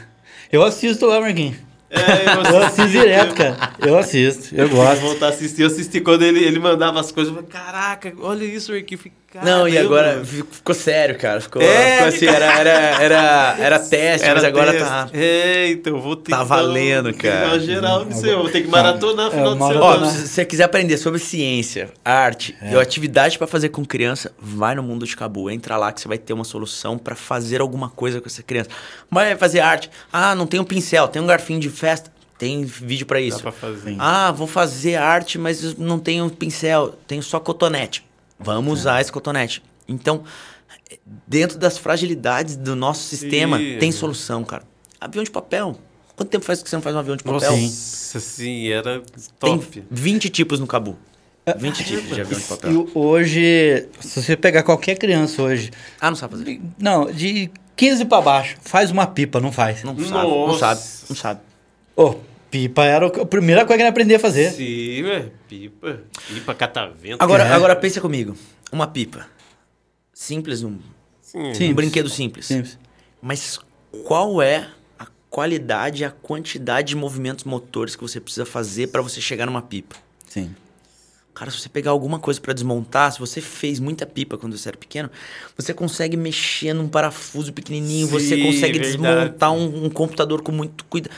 Eu 0.51 0.63
assisto 0.63 1.05
lá, 1.05 1.19
Marquinhos. 1.19 1.57
É, 1.89 2.51
Eu 2.53 2.61
assisto 2.63 2.89
direto, 2.89 3.33
cara. 3.33 3.73
Eu 3.79 3.97
assisto, 3.97 4.53
eu 4.55 4.67
Vou 4.67 4.83
gosto. 4.83 5.01
voltar 5.01 5.27
a 5.27 5.29
assistir. 5.29 5.61
Eu 5.61 5.67
assisti 5.67 6.01
quando 6.01 6.21
ele, 6.23 6.43
ele 6.43 6.59
mandava 6.59 6.99
as 6.99 7.11
coisas. 7.11 7.33
Eu 7.33 7.41
falei, 7.41 7.49
caraca, 7.49 8.13
olha 8.19 8.43
isso, 8.43 8.73
Rick. 8.73 9.11
Não, 9.43 9.67
e 9.67 9.77
agora 9.77 10.23
fi- 10.23 10.43
ficou 10.49 10.73
sério, 10.75 11.17
cara. 11.17 11.39
Ficou, 11.41 11.61
É, 11.61 11.93
ficou 11.93 12.07
assim, 12.07 12.25
era, 12.27 12.45
era, 12.59 12.69
era, 13.03 13.55
era 13.59 13.79
teste, 13.79 14.27
mas 14.27 14.43
agora 14.43 14.73
tá. 14.77 15.09
É, 15.13 15.69
então 15.69 15.95
eu 15.95 16.01
vou 16.01 16.15
ter 16.15 16.31
tá 16.31 16.39
que 16.39 16.45
valendo, 16.45 17.11
dar 17.11 17.17
cara. 17.17 17.59
geral 17.59 18.05
nisso 18.05 18.25
aí. 18.25 18.31
Eu 18.31 18.39
vou 18.41 18.49
ter 18.49 18.61
que 18.61 18.67
maratonar 18.67 19.27
É, 19.27 19.31
final 19.31 19.53
de 19.53 19.59
maratona. 19.59 19.85
Ó, 19.85 19.93
semana. 19.95 20.11
se 20.11 20.27
você 20.27 20.45
quiser 20.45 20.63
aprender 20.63 20.97
sobre 20.97 21.19
ciência, 21.19 21.89
arte 22.03 22.55
e 22.61 22.75
atividade 22.75 23.37
pra 23.37 23.47
fazer 23.47 23.69
com 23.69 23.83
criança, 23.85 24.31
vai 24.39 24.75
no 24.75 24.83
Mundo 24.83 25.05
de 25.05 25.15
Cabu. 25.15 25.49
Entra 25.49 25.77
lá 25.77 25.91
que 25.91 26.01
você 26.01 26.07
vai 26.07 26.17
ter 26.17 26.33
uma 26.33 26.43
solução 26.43 26.97
pra 26.97 27.15
fazer 27.15 27.61
alguma 27.61 27.89
coisa 27.89 28.19
com 28.21 28.27
essa 28.27 28.41
criança. 28.43 28.69
Vai 29.09 29.35
fazer 29.35 29.59
arte. 29.59 29.89
Ah, 30.11 30.33
não 30.35 30.45
tem 30.47 30.59
um 30.59 30.63
pincel, 30.63 31.07
tem 31.07 31.21
um 31.21 31.27
garfinho 31.27 31.59
de 31.59 31.69
festa. 31.69 32.11
Tem 32.37 32.63
vídeo 32.63 33.07
pra 33.07 33.19
isso. 33.19 33.41
pra 33.41 33.51
fazer. 33.51 33.95
Ah, 33.97 34.31
vou 34.31 34.45
fazer 34.45 34.95
arte, 34.95 35.39
mas 35.39 35.75
não 35.75 35.97
tenho 35.97 36.29
pincel, 36.29 36.93
tenho 37.07 37.23
só 37.23 37.39
cotonete. 37.39 38.05
Vamos 38.39 38.79
usar 38.79 39.01
esse 39.01 39.11
cotonete. 39.11 39.63
Então, 39.87 40.23
dentro 41.25 41.57
das 41.57 41.77
fragilidades 41.77 42.55
do 42.55 42.75
nosso 42.75 43.03
sistema, 43.03 43.57
Sim. 43.57 43.77
tem 43.79 43.91
solução, 43.91 44.43
cara. 44.43 44.63
Avião 44.99 45.23
de 45.23 45.31
papel. 45.31 45.77
Quanto 46.15 46.29
tempo 46.29 46.43
faz 46.45 46.61
que 46.63 46.69
você 46.69 46.75
não 46.75 46.81
faz 46.83 46.95
um 46.95 46.99
avião 46.99 47.15
de 47.15 47.23
papel? 47.23 47.51
Nossa, 47.51 48.19
sim, 48.19 48.67
era 48.69 49.01
Tem 49.39 49.57
top. 49.59 49.83
20 49.89 50.29
tipos 50.29 50.59
no 50.59 50.65
Cabu. 50.67 50.97
20 51.57 51.83
tipos 51.85 52.15
de 52.15 52.21
avião 52.21 52.39
de 52.39 52.45
papel. 52.45 52.71
E 52.71 52.91
hoje, 52.97 53.87
se 53.99 54.21
você 54.21 54.35
pegar 54.35 54.63
qualquer 54.63 54.97
criança 54.97 55.41
hoje, 55.41 55.71
Ah, 56.01 56.09
não 56.09 56.17
sabe 56.17 56.35
fazer. 56.37 56.61
não, 56.79 57.09
de 57.11 57.49
15 57.75 58.05
pra 58.05 58.19
baixo, 58.19 58.57
faz 58.61 58.89
uma 58.91 59.05
pipa, 59.07 59.39
não 59.39 59.51
faz. 59.51 59.83
Não 59.83 59.95
sabe, 59.99 60.11
não 60.11 60.47
Nossa. 60.47 60.59
sabe, 60.59 60.81
não 61.09 61.15
sabe. 61.15 61.39
Ô, 61.95 62.15
pipa 62.49 62.83
era 62.85 63.07
o- 63.07 63.21
a 63.21 63.25
primeira 63.25 63.65
coisa 63.65 63.77
que 63.77 63.81
ele 63.83 63.89
aprender 63.89 64.15
a 64.15 64.19
fazer. 64.19 64.51
Sim, 64.51 65.03
velho. 65.03 65.31
Pipa. 65.47 65.99
Pipa, 66.27 66.53
catavento. 66.55 67.23
Agora, 67.23 67.43
É. 67.43 67.51
agora 67.53 67.75
pensa 67.75 67.99
comigo. 68.01 68.35
Uma 68.71 68.87
pipa. 68.87 69.25
Simples, 70.13 70.63
um, 70.63 70.77
Sim. 71.21 71.53
Sim. 71.53 71.71
um 71.71 71.75
brinquedo 71.75 72.09
simples. 72.09 72.45
Simples. 72.47 72.77
Mas 73.21 73.59
qual 74.05 74.41
é 74.41 74.67
a 74.97 75.05
qualidade, 75.29 76.03
a 76.03 76.09
quantidade 76.11 76.89
de 76.89 76.95
movimentos 76.95 77.43
motores 77.43 77.95
que 77.95 78.01
você 78.01 78.19
precisa 78.19 78.45
fazer 78.45 78.87
para 78.87 79.01
você 79.01 79.21
chegar 79.21 79.45
numa 79.45 79.61
pipa? 79.61 79.95
Sim. 80.27 80.55
Cara, 81.33 81.51
se 81.51 81.59
você 81.59 81.69
pegar 81.69 81.91
alguma 81.91 82.17
coisa 82.17 82.41
para 82.41 82.51
desmontar, 82.51 83.11
se 83.11 83.19
você 83.19 83.39
fez 83.39 83.79
muita 83.79 84.07
pipa 84.07 84.39
quando 84.39 84.57
você 84.57 84.69
era 84.69 84.77
pequeno, 84.77 85.07
você 85.55 85.71
consegue 85.71 86.17
mexer 86.17 86.73
num 86.73 86.87
parafuso 86.87 87.53
pequenininho, 87.53 88.07
você 88.07 88.35
Sim, 88.35 88.43
consegue 88.43 88.79
verdade. 88.79 88.97
desmontar 88.97 89.51
um, 89.53 89.85
um 89.85 89.89
computador 89.89 90.41
com 90.41 90.51
muito 90.51 90.83
cuidado. 90.85 91.13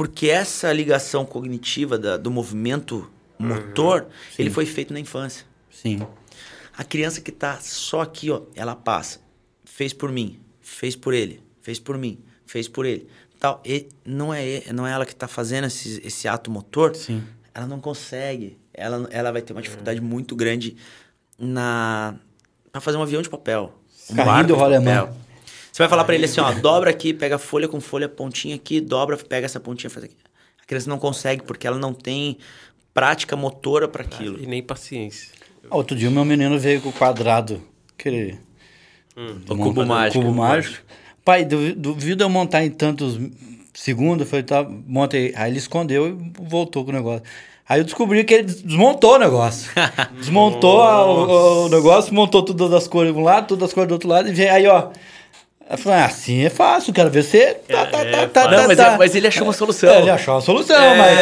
Porque 0.00 0.28
essa 0.30 0.72
ligação 0.72 1.26
cognitiva 1.26 1.98
da- 1.98 2.16
do 2.16 2.30
movimento 2.30 3.10
motor, 3.38 4.06
ele 4.38 4.48
foi 4.48 4.64
feito 4.64 4.94
na 4.94 4.98
infância. 5.00 5.44
Sim. 5.70 6.00
A 6.74 6.82
criança 6.82 7.20
que 7.20 7.30
tá 7.30 7.58
só 7.60 8.00
aqui, 8.00 8.30
ó, 8.30 8.40
ela 8.54 8.74
passa. 8.74 9.20
Fez 9.62 9.92
por 9.92 10.10
mim, 10.10 10.40
fez 10.62 10.96
por 10.96 11.12
ele, 11.12 11.42
fez 11.60 11.78
por 11.78 11.98
mim, 11.98 12.18
fez 12.46 12.66
por 12.66 12.86
ele. 12.86 13.08
Tal. 13.38 13.60
E 13.62 13.88
não 14.02 14.32
é, 14.32 14.62
não 14.72 14.86
é 14.86 14.92
ela 14.92 15.04
que 15.04 15.14
tá 15.14 15.28
fazendo 15.28 15.66
esse, 15.66 16.00
esse 16.02 16.26
ato 16.26 16.50
motor. 16.50 16.96
Sim. 16.96 17.22
Ela 17.54 17.66
não 17.66 17.78
consegue. 17.78 18.56
Ela, 18.72 19.06
ela 19.10 19.30
vai 19.30 19.42
ter 19.42 19.52
uma 19.52 19.60
dificuldade 19.60 20.00
muito 20.00 20.34
grande 20.34 20.76
na 21.38 22.14
para 22.72 22.80
fazer 22.80 22.96
um 22.96 23.02
avião 23.02 23.20
de 23.20 23.28
papel. 23.28 23.74
Um 24.08 24.16
Carrinho 24.16 24.46
do 24.48 24.54
rolemã. 24.54 25.12
Você 25.72 25.82
vai 25.82 25.88
falar 25.88 26.04
pra 26.04 26.14
ele 26.14 26.24
assim, 26.24 26.40
ó, 26.40 26.52
dobra 26.52 26.90
aqui, 26.90 27.12
pega 27.14 27.38
folha 27.38 27.68
com 27.68 27.80
folha, 27.80 28.08
pontinha 28.08 28.54
aqui, 28.56 28.80
dobra, 28.80 29.16
pega 29.16 29.46
essa 29.46 29.60
pontinha, 29.60 29.88
faz 29.90 30.04
aqui. 30.04 30.16
A 30.62 30.66
criança 30.66 30.88
não 30.90 30.98
consegue 30.98 31.42
porque 31.42 31.66
ela 31.66 31.78
não 31.78 31.92
tem 31.92 32.36
prática 32.92 33.36
motora 33.36 33.88
para 33.88 34.02
aquilo. 34.02 34.42
E 34.42 34.46
nem 34.46 34.62
paciência. 34.62 35.28
Outro 35.70 35.96
dia 35.96 36.08
o 36.08 36.12
meu 36.12 36.24
menino 36.24 36.58
veio 36.58 36.80
com 36.80 36.88
o 36.88 36.92
quadrado. 36.92 37.62
Aquele. 37.98 38.38
O 39.48 39.56
cubo 39.56 39.86
mágico. 39.86 40.20
Cubo 40.24 40.34
mágico. 40.34 40.84
Pai, 41.24 41.44
duvi- 41.44 41.72
duvido 41.72 42.24
eu 42.24 42.28
montar 42.30 42.64
em 42.64 42.70
tantos 42.70 43.18
segundos. 43.74 44.22
Eu 44.26 44.30
falei, 44.30 44.42
tá, 44.44 44.64
montei. 44.86 45.32
Aí 45.36 45.50
ele 45.50 45.58
escondeu 45.58 46.08
e 46.08 46.32
voltou 46.42 46.84
com 46.84 46.90
o 46.90 46.94
negócio. 46.94 47.22
Aí 47.68 47.80
eu 47.80 47.84
descobri 47.84 48.24
que 48.24 48.34
ele 48.34 48.42
des- 48.44 48.62
desmontou 48.62 49.14
o 49.14 49.18
negócio. 49.18 49.70
Desmontou 50.18 50.80
o, 50.80 51.66
o 51.66 51.68
negócio, 51.68 52.12
montou 52.12 52.42
todas 52.42 52.72
as 52.72 52.88
cores 52.88 53.12
de 53.12 53.18
um 53.18 53.22
lado, 53.22 53.46
todas 53.48 53.68
as 53.68 53.72
cores 53.74 53.88
do 53.88 53.92
outro 53.92 54.08
lado. 54.08 54.28
E 54.28 54.32
veio, 54.32 54.52
aí, 54.52 54.66
ó. 54.66 54.90
Eu 55.70 55.78
falei, 55.78 56.00
ah, 56.00 56.06
assim 56.06 56.44
é 56.44 56.50
fácil, 56.50 56.92
quero 56.92 57.08
ver 57.10 57.22
você. 57.22 57.54
Tá, 57.68 57.86
tá, 57.86 57.98
É, 58.00 58.26
tá, 58.26 58.26
tá, 58.26 58.50
Não, 58.50 58.56
tá, 58.62 58.66
mas, 58.66 58.76
tá. 58.76 58.86
é- 58.92 58.98
mas 58.98 59.14
ele 59.14 59.28
achou 59.28 59.44
uma 59.46 59.52
solução. 59.52 59.88
É, 59.88 59.98
ele 60.00 60.10
achou 60.10 60.36
a 60.36 60.40
solução, 60.40 60.76
mas 60.96 61.18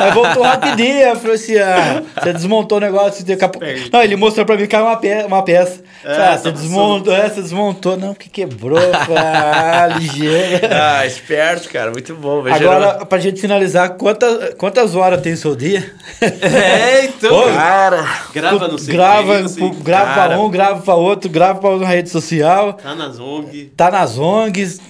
aí 0.00 0.10
voltou 0.12 0.42
rapidinho. 0.42 0.98
Eu 0.98 1.16
falei 1.16 1.36
assim: 1.36 1.56
ah, 1.58 2.02
você 2.20 2.32
desmontou 2.32 2.78
o 2.78 2.80
negócio. 2.80 3.24
Você 3.24 3.36
capo... 3.36 3.60
Não, 3.92 4.02
ele 4.02 4.16
mostrou 4.16 4.44
pra 4.44 4.56
mim 4.56 4.62
que 4.62 4.68
caiu 4.68 4.84
uma, 4.86 4.96
pe 4.96 5.22
uma 5.24 5.44
peça. 5.44 5.80
Falei, 6.02 6.18
ah, 6.20 6.36
você 6.36 6.44
tava 6.44 6.56
desmontou, 6.56 7.14
é, 7.14 7.28
você 7.28 7.40
desmontou. 7.42 7.96
Não, 7.96 8.14
que 8.14 8.28
quebrou. 8.28 8.80
Falei, 8.80 9.16
ah, 9.22 9.86
ligeiro. 9.96 10.68
Ah, 10.72 11.06
esperto, 11.06 11.68
cara. 11.68 11.92
Muito 11.92 12.14
bom. 12.16 12.42
Agora, 12.48 13.04
pra 13.06 13.18
gente 13.18 13.40
finalizar, 13.40 13.90
quantas, 13.90 14.54
quantas 14.54 14.96
horas 14.96 15.20
tem 15.20 15.36
seu 15.36 15.54
dia? 15.54 15.88
É, 16.20 17.04
então. 17.04 17.32
Ô, 17.32 17.44
cara, 17.54 18.04
grava 18.34 18.66
no 18.68 18.78
sei 18.78 18.92
grava, 18.94 19.44
pro- 19.56 19.70
grava 19.70 20.28
pra 20.28 20.40
um, 20.40 20.50
grava 20.50 20.80
pra 20.82 20.94
outro, 20.94 21.30
grava 21.30 21.60
pra 21.60 21.70
uma 21.70 21.86
rede 21.86 22.10
social. 22.10 22.72
Tá 22.72 22.94
nas 22.94 23.18
ONG. 23.20 23.67
Tá 23.76 23.90
nas 23.90 24.18
ONGs, 24.18 24.80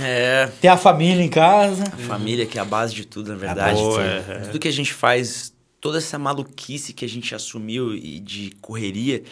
É. 0.00 0.50
tem 0.60 0.70
a 0.70 0.76
família 0.76 1.22
em 1.22 1.28
casa. 1.28 1.84
A 1.84 1.96
família 2.06 2.46
que 2.46 2.58
é 2.58 2.60
a 2.60 2.64
base 2.64 2.94
de 2.94 3.04
tudo, 3.06 3.30
na 3.32 3.36
verdade. 3.36 3.78
boa, 3.80 4.00
Sim. 4.02 4.30
é. 4.32 4.38
Tudo 4.46 4.58
que 4.58 4.68
a 4.68 4.72
gente 4.72 4.92
faz, 4.92 5.52
toda 5.80 5.98
essa 5.98 6.18
maluquice 6.18 6.92
que 6.92 7.04
a 7.04 7.08
gente 7.08 7.34
assumiu 7.34 7.94
e 7.94 8.18
de 8.20 8.50
correria 8.60 9.22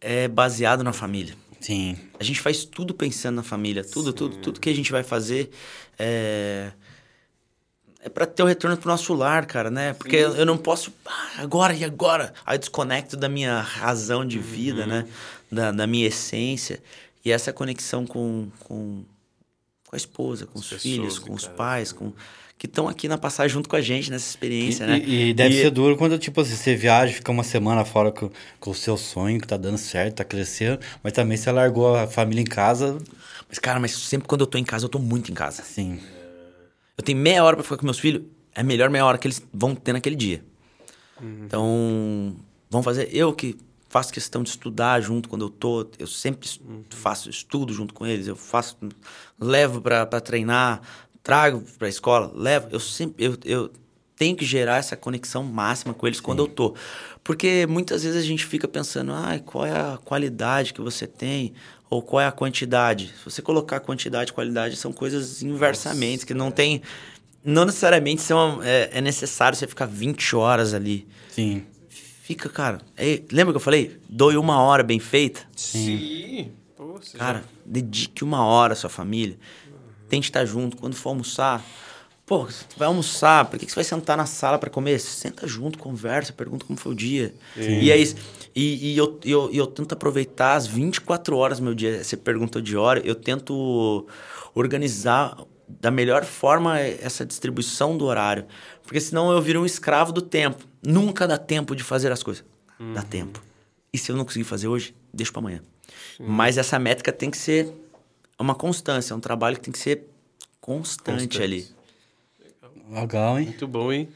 é 0.00 0.26
baseado 0.28 0.82
na 0.82 0.92
família. 0.92 1.34
Sim. 1.60 1.96
A 2.18 2.24
gente 2.24 2.40
faz 2.40 2.64
tudo 2.64 2.94
pensando 2.94 3.36
na 3.36 3.42
família. 3.42 3.84
Tudo, 3.84 4.12
tudo, 4.12 4.36
tudo 4.36 4.60
que 4.60 4.70
a 4.70 4.74
gente 4.74 4.90
vai 4.90 5.02
fazer 5.02 5.50
é. 5.98 6.70
É 8.02 8.08
pra 8.08 8.24
ter 8.24 8.42
o 8.42 8.46
retorno 8.46 8.78
pro 8.78 8.88
nosso 8.88 9.12
lar, 9.12 9.44
cara, 9.44 9.70
né? 9.70 9.92
Porque 9.92 10.16
eu 10.16 10.34
eu 10.34 10.46
não 10.46 10.56
posso. 10.56 10.90
ah, 11.04 11.28
agora 11.36 11.74
e 11.74 11.84
agora. 11.84 12.32
Aí 12.46 12.54
eu 12.54 12.58
desconecto 12.58 13.14
da 13.14 13.28
minha 13.28 13.60
razão 13.60 14.24
de 14.24 14.38
vida, 14.38 14.86
né? 14.86 15.06
Da, 15.52 15.70
da 15.70 15.86
minha 15.86 16.06
essência. 16.06 16.82
E 17.24 17.30
essa 17.30 17.52
conexão 17.52 18.06
com, 18.06 18.48
com, 18.60 19.04
com 19.86 19.94
a 19.94 19.96
esposa, 19.96 20.46
com 20.46 20.58
os 20.58 20.66
pessoas, 20.68 20.82
filhos, 20.82 21.18
com 21.18 21.34
os 21.34 21.44
cara. 21.44 21.54
pais, 21.56 21.92
com 21.92 22.12
que 22.56 22.66
estão 22.66 22.86
aqui 22.88 23.08
na 23.08 23.16
passagem 23.16 23.54
junto 23.54 23.68
com 23.70 23.76
a 23.76 23.80
gente 23.80 24.10
nessa 24.10 24.28
experiência, 24.28 24.86
E, 24.86 24.90
né? 24.90 24.98
e- 24.98 25.30
e 25.30 25.34
deve 25.34 25.54
ser 25.54 25.70
duro 25.70 25.96
quando, 25.96 26.18
tipo 26.18 26.40
assim, 26.42 26.54
você 26.54 26.74
viaja, 26.76 27.10
fica 27.14 27.32
uma 27.32 27.42
semana 27.42 27.86
fora 27.86 28.12
com, 28.12 28.30
com 28.58 28.70
o 28.70 28.74
seu 28.74 28.98
sonho, 28.98 29.40
que 29.40 29.46
tá 29.46 29.56
dando 29.56 29.78
certo, 29.78 30.16
tá 30.16 30.24
crescendo, 30.24 30.78
mas 31.02 31.14
também 31.14 31.38
você 31.38 31.50
largou 31.50 31.96
a 31.96 32.06
família 32.06 32.42
em 32.42 32.44
casa, 32.46 32.98
Mas, 33.48 33.58
cara, 33.58 33.80
mas 33.80 33.92
sempre 33.92 34.28
quando 34.28 34.42
eu 34.42 34.46
tô 34.46 34.58
em 34.58 34.64
casa, 34.64 34.84
eu 34.84 34.90
tô 34.90 34.98
muito 34.98 35.30
em 35.30 35.34
casa. 35.34 35.62
assim. 35.62 35.98
Eu 36.98 37.02
tenho 37.02 37.16
meia 37.18 37.42
hora 37.42 37.56
pra 37.56 37.62
ficar 37.64 37.78
com 37.78 37.84
meus 37.86 37.98
filhos, 37.98 38.24
é 38.54 38.62
melhor 38.62 38.90
meia 38.90 39.06
hora 39.06 39.16
que 39.16 39.26
eles 39.26 39.42
vão 39.54 39.74
ter 39.74 39.94
naquele 39.94 40.14
dia. 40.16 40.44
Então, 41.46 42.36
vamos 42.70 42.84
fazer. 42.84 43.08
Eu 43.14 43.32
que 43.32 43.56
faço 43.90 44.10
questão 44.12 44.42
de 44.42 44.48
estudar 44.48 45.00
junto 45.02 45.28
quando 45.28 45.44
eu 45.44 45.50
tô, 45.50 45.86
eu 45.98 46.06
sempre 46.06 46.48
es- 46.48 46.58
faço 46.90 47.28
estudo 47.28 47.74
junto 47.74 47.92
com 47.92 48.06
eles, 48.06 48.26
eu 48.26 48.36
faço, 48.36 48.78
levo 49.38 49.82
pra 49.82 50.06
treinar, 50.20 50.80
trago 51.22 51.62
pra 51.78 51.88
escola, 51.88 52.32
levo. 52.34 52.68
Eu 52.70 52.80
sempre, 52.80 53.22
eu, 53.24 53.36
eu 53.44 53.70
tenho 54.16 54.36
que 54.36 54.44
gerar 54.44 54.76
essa 54.78 54.96
conexão 54.96 55.42
máxima 55.42 55.92
com 55.92 56.06
eles 56.06 56.20
quando 56.20 56.38
eu 56.38 56.46
tô. 56.48 56.74
Porque 57.24 57.66
muitas 57.68 58.02
vezes 58.04 58.22
a 58.22 58.26
gente 58.26 58.46
fica 58.46 58.66
pensando, 58.68 59.12
ai, 59.12 59.40
qual 59.40 59.66
é 59.66 59.72
a 59.72 59.98
qualidade 60.04 60.72
que 60.72 60.80
você 60.80 61.06
tem? 61.06 61.52
Ou 61.90 62.00
qual 62.00 62.20
é 62.20 62.26
a 62.26 62.32
quantidade? 62.32 63.08
Se 63.18 63.24
você 63.24 63.42
colocar 63.42 63.80
quantidade 63.80 64.30
e 64.30 64.34
qualidade, 64.34 64.76
são 64.76 64.92
coisas 64.92 65.42
inversamente, 65.42 66.24
que 66.24 66.32
não 66.32 66.50
tem. 66.52 66.80
Não 67.42 67.64
necessariamente 67.64 68.22
são, 68.22 68.62
é, 68.62 68.90
é 68.92 69.00
necessário 69.00 69.56
você 69.58 69.66
ficar 69.66 69.86
20 69.86 70.36
horas 70.36 70.72
ali. 70.74 71.08
Sim. 71.30 71.64
Fica, 72.30 72.48
cara. 72.48 72.80
é- 72.96 73.22
lembra 73.32 73.52
que 73.52 73.56
eu 73.56 73.60
falei? 73.60 73.98
Doe 74.08 74.36
uma 74.36 74.60
hora 74.62 74.84
bem 74.84 75.00
feita? 75.00 75.40
Sim. 75.56 76.52
Você 76.78 77.18
Cara, 77.18 77.42
dedique 77.66 78.22
uma 78.22 78.44
hora 78.44 78.72
à 78.72 78.76
sua 78.76 78.88
família. 78.88 79.36
Tente 80.08 80.28
estar 80.28 80.44
junto. 80.44 80.76
Quando 80.76 80.94
for 80.94 81.08
almoçar, 81.08 81.60
pô, 82.24 82.44
você 82.44 82.64
vai 82.76 82.86
almoçar, 82.86 83.46
por 83.46 83.58
que 83.58 83.66
que 83.66 83.72
você 83.72 83.76
vai 83.76 83.84
sentar 83.84 84.16
na 84.16 84.26
sala 84.26 84.60
para 84.60 84.70
comer? 84.70 85.00
Senta 85.00 85.44
junto, 85.48 85.76
conversa, 85.76 86.32
pergunta 86.32 86.64
como 86.64 86.78
foi 86.78 86.92
o 86.92 86.94
dia. 86.94 87.34
E 87.56 87.90
é 87.90 87.96
isso. 87.96 88.14
E, 88.54 88.92
e 88.92 88.96
eu, 88.96 89.18
eu, 89.24 89.50
eu 89.52 89.66
tento 89.66 89.92
aproveitar 89.92 90.54
as 90.54 90.68
24 90.68 91.36
horas 91.36 91.58
do 91.58 91.64
meu 91.64 91.74
dia. 91.74 92.04
Você 92.04 92.16
perguntou 92.16 92.62
de 92.62 92.76
hora, 92.76 93.00
eu 93.04 93.16
tento 93.16 94.06
organizar 94.54 95.36
da 95.80 95.90
melhor 95.90 96.24
forma 96.24 96.78
essa 96.78 97.24
distribuição 97.24 97.96
do 97.96 98.04
horário. 98.04 98.44
Porque 98.90 99.00
senão 99.00 99.30
eu 99.30 99.40
viro 99.40 99.62
um 99.62 99.64
escravo 99.64 100.10
do 100.12 100.20
tempo. 100.20 100.64
Nunca 100.84 101.24
dá 101.24 101.38
tempo 101.38 101.76
de 101.76 101.84
fazer 101.84 102.10
as 102.10 102.24
coisas. 102.24 102.42
Dá 102.92 103.02
tempo. 103.02 103.40
E 103.92 103.96
se 103.96 104.10
eu 104.10 104.16
não 104.16 104.24
conseguir 104.24 104.42
fazer 104.42 104.66
hoje, 104.66 104.92
deixa 105.14 105.30
para 105.30 105.38
amanhã. 105.42 105.60
Mas 106.18 106.58
essa 106.58 106.76
métrica 106.76 107.12
tem 107.12 107.30
que 107.30 107.36
ser 107.38 107.72
uma 108.36 108.52
constância, 108.52 109.12
é 109.14 109.16
um 109.16 109.20
trabalho 109.20 109.54
que 109.54 109.62
tem 109.62 109.70
que 109.70 109.78
ser 109.78 110.08
constante, 110.60 111.28
Constante. 111.28 111.40
ali. 111.40 111.68
Legal, 112.90 113.38
hein? 113.38 113.44
Muito 113.46 113.68
bom, 113.68 113.92
hein? 113.92 114.08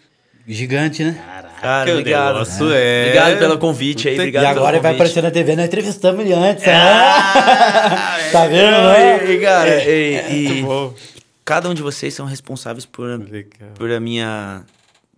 Gigante, 0.45 1.05
né? 1.05 1.22
Cara, 1.61 1.91
o 1.91 1.99
obrigado. 1.99 2.33
negócio 2.33 2.72
é- 2.72 3.03
Obrigado 3.07 3.39
pelo 3.39 3.59
convite 3.59 4.09
aí, 4.09 4.14
obrigado 4.16 4.43
e 4.43 4.47
agora 4.47 4.81
vai 4.81 4.95
aparecer 4.95 5.22
na 5.22 5.31
TV, 5.31 5.55
nós 5.55 5.66
entrevistamos 5.66 6.20
ele 6.25 6.35
antes. 6.35 6.64
Ah, 6.66 8.16
né? 8.18 8.29
tá 8.33 8.47
vendo, 8.49 8.89
né? 8.89 9.33
E, 9.33 9.41
cara, 9.41 9.85
e, 9.85 10.33
e 10.33 10.49
Muito 10.49 10.66
bom. 10.66 11.14
Cada 11.45 11.69
um 11.69 11.75
de 11.75 11.83
vocês 11.83 12.15
são 12.15 12.27
responsáveis 12.27 12.87
por, 12.87 13.07
Legal. 13.31 13.71
por 13.75 13.91
a 13.91 14.01
minha 14.01 14.65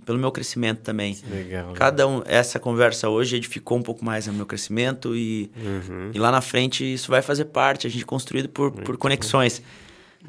pelo 0.04 0.18
meu 0.18 0.30
crescimento 0.30 0.82
também. 0.82 1.18
Legal. 1.28 1.72
Cada 1.72 2.06
um, 2.06 2.22
essa 2.26 2.60
conversa 2.60 3.08
hoje 3.08 3.36
edificou 3.36 3.76
um 3.76 3.82
pouco 3.82 4.04
mais 4.04 4.28
o 4.28 4.32
meu 4.32 4.46
crescimento 4.46 5.16
e, 5.16 5.50
Uhum. 5.56 6.10
e 6.14 6.18
lá 6.18 6.30
na 6.30 6.40
frente 6.40 6.84
isso 6.84 7.10
vai 7.10 7.22
fazer 7.22 7.46
parte. 7.46 7.88
A 7.88 7.90
gente 7.90 8.02
é 8.02 8.06
construído 8.06 8.48
por, 8.48 8.70
por 8.70 8.96
conexões. 8.96 9.60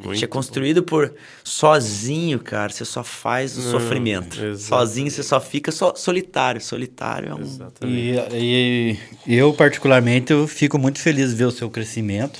a 0.03 0.13
gente 0.13 0.23
é 0.25 0.27
construído 0.27 0.81
por 0.81 1.13
sozinho, 1.43 2.39
cara. 2.39 2.71
Você 2.71 2.85
só 2.85 3.03
faz 3.03 3.55
o 3.55 3.61
Não, 3.61 3.71
sofrimento. 3.71 4.33
exatamente. 4.43 4.63
Sozinho 4.63 5.11
você 5.11 5.21
só 5.21 5.39
fica 5.39 5.71
só, 5.71 5.93
solitário. 5.93 6.59
Solitário 6.59 7.29
é 7.29 7.35
um. 7.35 7.41
Exatamente. 7.41 8.35
E, 8.35 8.97
e 9.27 9.35
eu, 9.35 9.53
particularmente, 9.53 10.33
eu 10.33 10.47
fico 10.47 10.79
muito 10.79 10.99
feliz 10.99 11.29
de 11.29 11.35
ver 11.35 11.45
o 11.45 11.51
seu 11.51 11.69
crescimento 11.69 12.39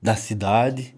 da 0.00 0.14
cidade. 0.16 0.94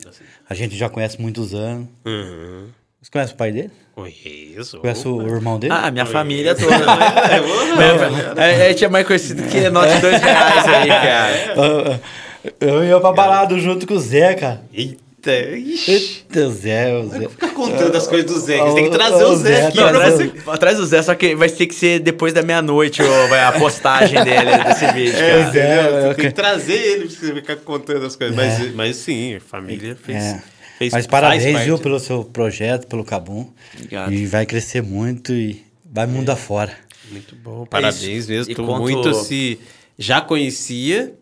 A 0.51 0.55
gente 0.55 0.77
já 0.77 0.89
conhece 0.89 1.23
muitos 1.23 1.55
anos. 1.55 1.87
Uhum. 2.05 2.67
Você 3.01 3.09
conhece 3.09 3.33
o 3.33 3.37
pai 3.37 3.53
dele? 3.53 3.71
Conheço. 3.95 4.79
Conhece 4.81 5.07
o 5.07 5.23
irmão 5.23 5.61
dele? 5.61 5.73
Ah, 5.73 5.93
minha 5.93 6.05
família 6.05 6.57
toda. 6.57 6.75
é, 8.37 8.67
é, 8.67 8.71
é, 8.71 8.75
tinha 8.75 8.91
mais 8.91 9.07
conhecido 9.07 9.45
que 9.45 9.61
de 9.61 9.71
dois 9.71 10.21
reais 10.21 10.67
aí, 10.67 10.89
cara. 10.89 12.01
Eu 12.59 12.83
ia 12.83 12.99
pra 12.99 13.13
balada 13.13 13.57
junto 13.61 13.87
com 13.87 13.95
o 13.95 14.01
Zé, 14.01 14.35
cara. 14.35 14.63
Eita. 14.73 15.10
Eita, 15.29 16.41
o 16.47 16.53
Zé, 16.53 16.95
o 16.97 17.09
Zé. 17.09 17.29
Fica 17.29 17.49
contando 17.49 17.97
as 17.97 18.07
coisas 18.07 18.31
do 18.31 18.39
Zé. 18.41 18.59
que 18.59 18.65
Você 18.65 18.75
tem 18.75 18.85
que 18.85 18.97
trazer 18.97 19.25
o 19.25 19.37
Zé 19.37 19.67
aqui. 19.67 19.77
Não, 19.77 19.89
pra 19.91 19.99
traz- 20.01 20.15
você- 20.15 20.51
atrás, 20.51 20.77
do 20.79 20.87
Zé, 20.87 21.03
só 21.03 21.15
que 21.15 21.35
vai 21.35 21.49
ter 21.49 21.67
que 21.67 21.75
ser 21.75 21.99
depois 22.01 22.33
da 22.33 22.43
meia-noite 22.43 23.03
a 23.03 23.53
postagem 23.53 24.23
dele, 24.25 24.65
desse 24.65 24.87
vídeo, 24.93 25.17
É, 25.17 25.31
cara. 25.43 25.51
Zé, 25.53 25.91
Você 26.09 26.15
tem 26.15 26.25
que 26.27 26.33
trazer 26.35 26.75
ele 26.75 27.07
pra 27.09 27.17
você 27.17 27.35
ficar 27.35 27.57
contando 27.57 28.07
as 28.07 28.17
coisas. 28.17 28.35
Mas, 28.37 28.75
mas 28.75 28.97
sim, 28.97 29.35
a 29.37 29.41
família 29.41 29.97
fez. 30.03 30.19
É. 30.19 30.43
fez 30.79 30.93
Mas 30.93 31.07
parabéns, 31.07 31.61
viu, 31.61 31.79
pelo 31.79 31.99
seu 32.01 32.25
projeto, 32.25 32.87
pelo 32.87 33.05
Cabum. 33.05 33.47
Obrigado. 33.75 34.13
E 34.13 34.27
vai 34.27 34.47
crescer 34.47 34.83
muito 34.83 35.33
e 35.33 35.63
vai 35.85 36.07
mundo 36.07 36.31
afora. 36.31 36.73
Muito 37.11 37.35
bom, 37.37 37.67
parabéns 37.67 38.29
mesmo. 38.29 38.53
E 38.53 38.55
Tô 38.55 38.65
quanto- 38.65 38.81
muito 38.83 39.15
se. 39.15 39.59
Já 39.99 40.21
conhecia, 40.21 41.13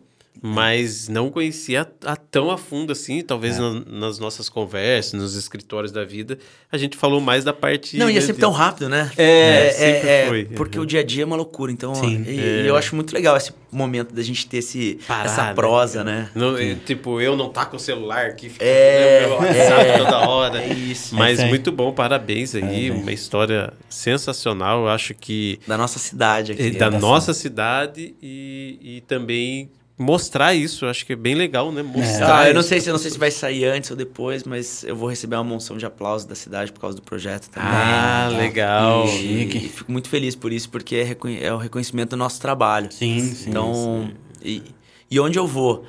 mas 0.41 1.07
não 1.07 1.29
conhecia 1.29 1.87
a, 2.05 2.13
a 2.13 2.15
tão 2.15 2.49
a 2.51 2.57
fundo 2.57 2.91
assim. 2.91 3.21
Talvez 3.21 3.57
É. 3.57 3.59
na- 3.61 3.81
nas 3.87 4.19
nossas 4.19 4.49
conversas, 4.49 5.13
nos 5.19 5.35
escritórios 5.35 5.91
da 5.91 6.03
vida, 6.05 6.37
a 6.71 6.77
gente 6.77 6.95
falou 6.97 7.19
mais 7.19 7.43
da 7.43 7.53
parte. 7.53 7.97
Não, 7.97 8.07
e 8.09 8.13
é 8.13 8.15
né, 8.15 8.21
sempre 8.21 8.35
de- 8.35 8.41
tão 8.41 8.51
rápido, 8.51 8.89
né? 8.89 9.11
É, 9.17 9.69
sempre 9.71 10.27
foi. 10.27 10.45
Porque 10.45 10.77
Uhum. 10.77 10.83
o 10.83 10.87
dia 10.87 10.99
a 10.99 11.03
dia 11.03 11.23
é 11.23 11.25
uma 11.25 11.35
loucura. 11.35 11.71
Então, 11.71 11.93
Sim. 11.95 12.23
e, 12.27 12.39
É. 12.39 12.63
e 12.63 12.67
eu 12.67 12.75
acho 12.75 12.95
muito 12.95 13.13
legal 13.13 13.35
esse 13.37 13.51
momento 13.71 14.13
da 14.13 14.21
gente 14.23 14.47
ter 14.47 14.57
esse, 14.57 14.99
Parar, 15.07 15.25
essa 15.25 15.53
prosa, 15.53 16.03
né? 16.03 16.29
Não, 16.33 16.57
é, 16.57 16.75
tipo, 16.75 17.19
eu 17.21 17.35
não 17.35 17.49
tá 17.49 17.65
com 17.65 17.77
o 17.77 17.79
celular 17.79 18.27
aqui, 18.27 18.49
fica 18.49 18.65
É, 18.65 19.21
né, 19.21 19.27
meu 19.27 19.35
WhatsApp 19.37 19.85
é. 19.89 19.97
toda 19.99 20.19
hora. 20.29 20.61
É 20.63 20.73
isso. 20.73 21.15
Mas 21.15 21.39
É 21.39 21.45
muito 21.47 21.71
bom, 21.71 21.91
parabéns 21.93 22.55
aí. 22.55 22.89
Uma 22.91 23.11
história 23.11 23.71
sensacional. 23.89 24.81
Eu 24.83 24.89
acho 24.89 25.13
que 25.13 25.59
Da 25.67 25.77
nossa 25.77 25.99
cidade 25.99 26.51
aqui. 26.53 26.63
e 26.63 26.71
da 26.71 26.89
da 26.89 26.99
nossa 26.99 27.33
cidade 27.33 28.15
e, 28.21 28.77
e 28.81 29.01
também 29.01 29.69
mostrar 29.99 30.55
isso. 30.55 30.85
Eu 30.85 30.89
acho 30.89 31.05
que 31.05 31.13
é 31.13 31.15
bem 31.15 31.35
legal, 31.35 31.71
né? 31.71 31.83
Mostrar. 31.83 32.39
Ah, 32.39 32.47
eu 32.47 32.53
não 32.53 32.63
sei, 32.63 32.79
se, 32.79 32.89
eu 32.89 32.93
não 32.93 32.99
sei 32.99 33.11
se 33.11 33.19
vai 33.19 33.29
sair 33.29 33.65
antes 33.65 33.91
ou 33.91 33.97
depois, 33.97 34.43
mas 34.45 34.83
eu 34.83 34.95
vou 34.95 35.09
receber 35.09 35.35
uma 35.35 35.43
monção 35.43 35.77
de 35.77 35.85
aplausos 35.85 36.25
da 36.25 36.33
cidade 36.35 36.71
por 36.71 36.79
causa 36.79 36.95
do 36.95 37.01
projeto 37.01 37.49
também. 37.49 37.69
Ah, 37.69 38.29
legal. 38.31 39.05
E, 39.05 39.65
e 39.65 39.69
fico 39.69 39.91
muito 39.91 40.09
feliz 40.09 40.35
por 40.35 40.51
isso, 40.53 40.69
porque 40.69 40.95
é, 40.95 41.03
reconhe- 41.03 41.43
é 41.43 41.53
o 41.53 41.57
reconhecimento 41.57 42.11
do 42.11 42.17
nosso 42.17 42.39
trabalho. 42.41 42.91
Sim, 42.91 43.19
sim. 43.19 43.49
Então, 43.49 44.09
E, 44.41 44.63
e 45.11 45.19
onde 45.19 45.37
eu 45.37 45.45
vou? 45.45 45.85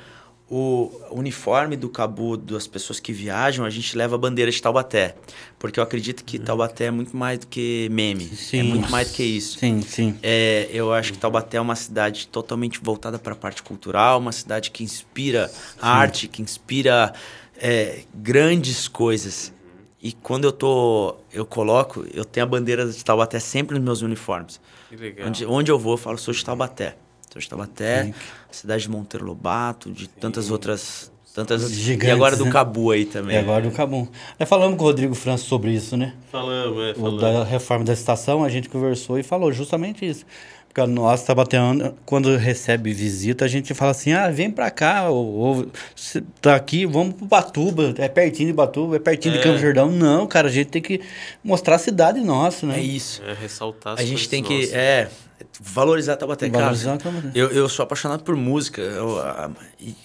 O 0.53 0.91
uniforme 1.11 1.77
do 1.77 1.87
Cabu, 1.87 2.35
das 2.35 2.67
pessoas 2.67 2.99
que 2.99 3.13
viajam, 3.13 3.63
a 3.63 3.69
gente 3.69 3.95
leva 3.95 4.15
a 4.15 4.17
bandeira 4.17 4.51
de 4.51 4.61
Taubaté. 4.61 5.15
Porque 5.57 5.79
eu 5.79 5.83
acredito 5.83 6.25
que 6.25 6.37
Taubaté 6.37 6.87
é 6.87 6.91
muito 6.91 7.15
mais 7.15 7.39
do 7.39 7.47
que 7.47 7.87
meme. 7.89 8.29
É 8.29 8.35
Sim. 8.35 8.63
muito 8.63 8.91
mais 8.91 9.09
do 9.09 9.13
que 9.13 9.23
isso. 9.23 9.57
Sim, 9.59 9.81
sim. 9.81 10.19
É, 10.21 10.67
eu 10.73 10.91
acho 10.91 11.13
que 11.13 11.19
Taubaté 11.19 11.55
é 11.55 11.61
uma 11.61 11.77
cidade 11.77 12.27
totalmente 12.27 12.81
voltada 12.83 13.17
para 13.17 13.31
a 13.31 13.35
parte 13.35 13.63
cultural, 13.63 14.19
uma 14.19 14.33
cidade 14.33 14.71
que 14.71 14.83
inspira 14.83 15.49
arte, 15.81 16.27
que 16.27 16.41
inspira 16.41 17.13
é, 17.57 18.01
grandes 18.13 18.89
coisas. 18.89 19.53
E 20.03 20.11
quando 20.11 20.43
eu 20.43 20.51
tô, 20.51 21.15
eu 21.31 21.45
coloco, 21.45 22.05
eu 22.13 22.25
tenho 22.25 22.45
a 22.45 22.49
bandeira 22.49 22.85
de 22.85 23.05
Taubaté 23.05 23.39
sempre 23.39 23.77
nos 23.77 23.85
meus 23.85 24.01
uniformes. 24.01 24.59
Que 24.89 24.97
legal. 24.97 25.29
Onde, 25.29 25.45
onde 25.45 25.71
eu 25.71 25.79
vou, 25.79 25.93
eu 25.93 25.97
falo, 25.97 26.17
sou 26.17 26.33
de 26.33 26.43
Taubaté. 26.43 26.97
Sou 27.31 27.41
de 27.41 27.47
Taubaté, 27.49 28.13
cidade 28.51 28.83
de 28.83 28.89
Monteiro 28.89 29.25
Lobato, 29.25 29.91
de 29.91 30.07
tantas 30.09 30.49
outras. 30.51 31.11
Tantas, 31.33 31.71
e 31.71 31.75
Gigantes, 31.75 32.13
agora 32.13 32.35
do 32.35 32.43
né? 32.43 32.51
Cabu 32.51 32.91
aí 32.91 33.05
também. 33.05 33.37
E 33.37 33.39
agora 33.39 33.63
do 33.63 33.71
Cabum. 33.71 34.05
Nós 34.37 34.49
falamos 34.49 34.77
com 34.77 34.83
o 34.83 34.87
Rodrigo 34.87 35.15
França 35.15 35.45
sobre 35.45 35.71
isso, 35.71 35.95
né? 35.95 36.13
Falamos, 36.29 36.83
é, 36.83 36.91
O 36.91 36.95
falamos. 36.95 37.21
da 37.21 37.43
reforma 37.45 37.85
da 37.85 37.93
estação, 37.93 38.43
a 38.43 38.49
gente 38.49 38.67
conversou 38.67 39.17
e 39.17 39.23
falou 39.23 39.49
justamente 39.53 40.05
isso. 40.05 40.25
Porque 40.67 40.85
nós, 40.91 41.23
Tabateano, 41.23 41.95
quando 42.05 42.35
recebe 42.35 42.91
visita, 42.93 43.45
a 43.45 43.47
gente 43.47 43.73
fala 43.73 43.91
assim, 43.91 44.11
ah, 44.11 44.29
vem 44.29 44.51
pra 44.51 44.69
cá, 44.69 45.09
ou, 45.09 45.25
ou 45.33 45.67
tá 46.41 46.53
aqui, 46.55 46.85
vamos 46.85 47.13
pro 47.15 47.25
Batuba, 47.25 47.93
é 47.97 48.09
pertinho 48.09 48.47
de 48.49 48.53
Batuba, 48.53 48.97
é 48.97 48.99
pertinho 48.99 49.33
de 49.35 49.39
É. 49.39 49.43
Campo 49.43 49.57
Jordão. 49.57 49.89
Não, 49.89 50.27
cara, 50.27 50.49
a 50.49 50.51
gente 50.51 50.67
tem 50.67 50.81
que 50.81 50.99
mostrar 51.41 51.75
a 51.75 51.79
cidade 51.79 52.19
nossa, 52.19 52.65
né? 52.67 52.77
É 52.77 52.81
isso. 52.81 53.21
É, 53.23 53.33
ressaltar 53.33 53.93
as 53.93 53.99
A 54.01 54.03
gente 54.03 54.27
tem 54.27 54.43
que 54.43 54.53
nossas. 54.53 54.73
é, 54.73 55.09
valorizar 55.59 56.15
Taubaté. 56.17 56.49
Valorizar 56.49 56.97
Cara, 56.97 57.11
Taubaté. 57.11 57.31
eu, 57.33 57.49
eu 57.49 57.67
sou 57.69 57.83
apaixonado 57.83 58.23
por 58.23 58.35
música. 58.35 58.81
eu, 58.81 59.19
ah, 59.19 59.51
e, 59.79 59.95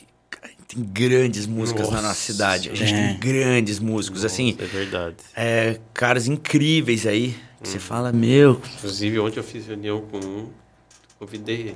tem 0.68 0.82
grandes 0.82 1.46
músicas 1.46 1.86
na 1.86 1.94
Nossa. 1.96 2.08
nossa 2.08 2.20
cidade. 2.20 2.70
A 2.70 2.74
gente 2.74 2.92
É. 2.92 3.08
tem 3.08 3.18
grandes 3.18 3.78
músicos, 3.78 4.24
assim. 4.24 4.56
É 4.58 4.64
verdade. 4.64 5.16
É, 5.34 5.78
caras 5.94 6.26
incríveis 6.26 7.06
aí. 7.06 7.28
que 7.62 7.68
Uhum. 7.68 7.72
Você 7.72 7.78
fala, 7.78 8.12
meu... 8.12 8.60
Inclusive, 8.76 9.18
ontem 9.20 9.38
eu 9.38 9.44
fiz 9.44 9.66
reunião 9.66 10.02
com 10.02 10.18
um, 10.18 10.50
convidei 11.18 11.74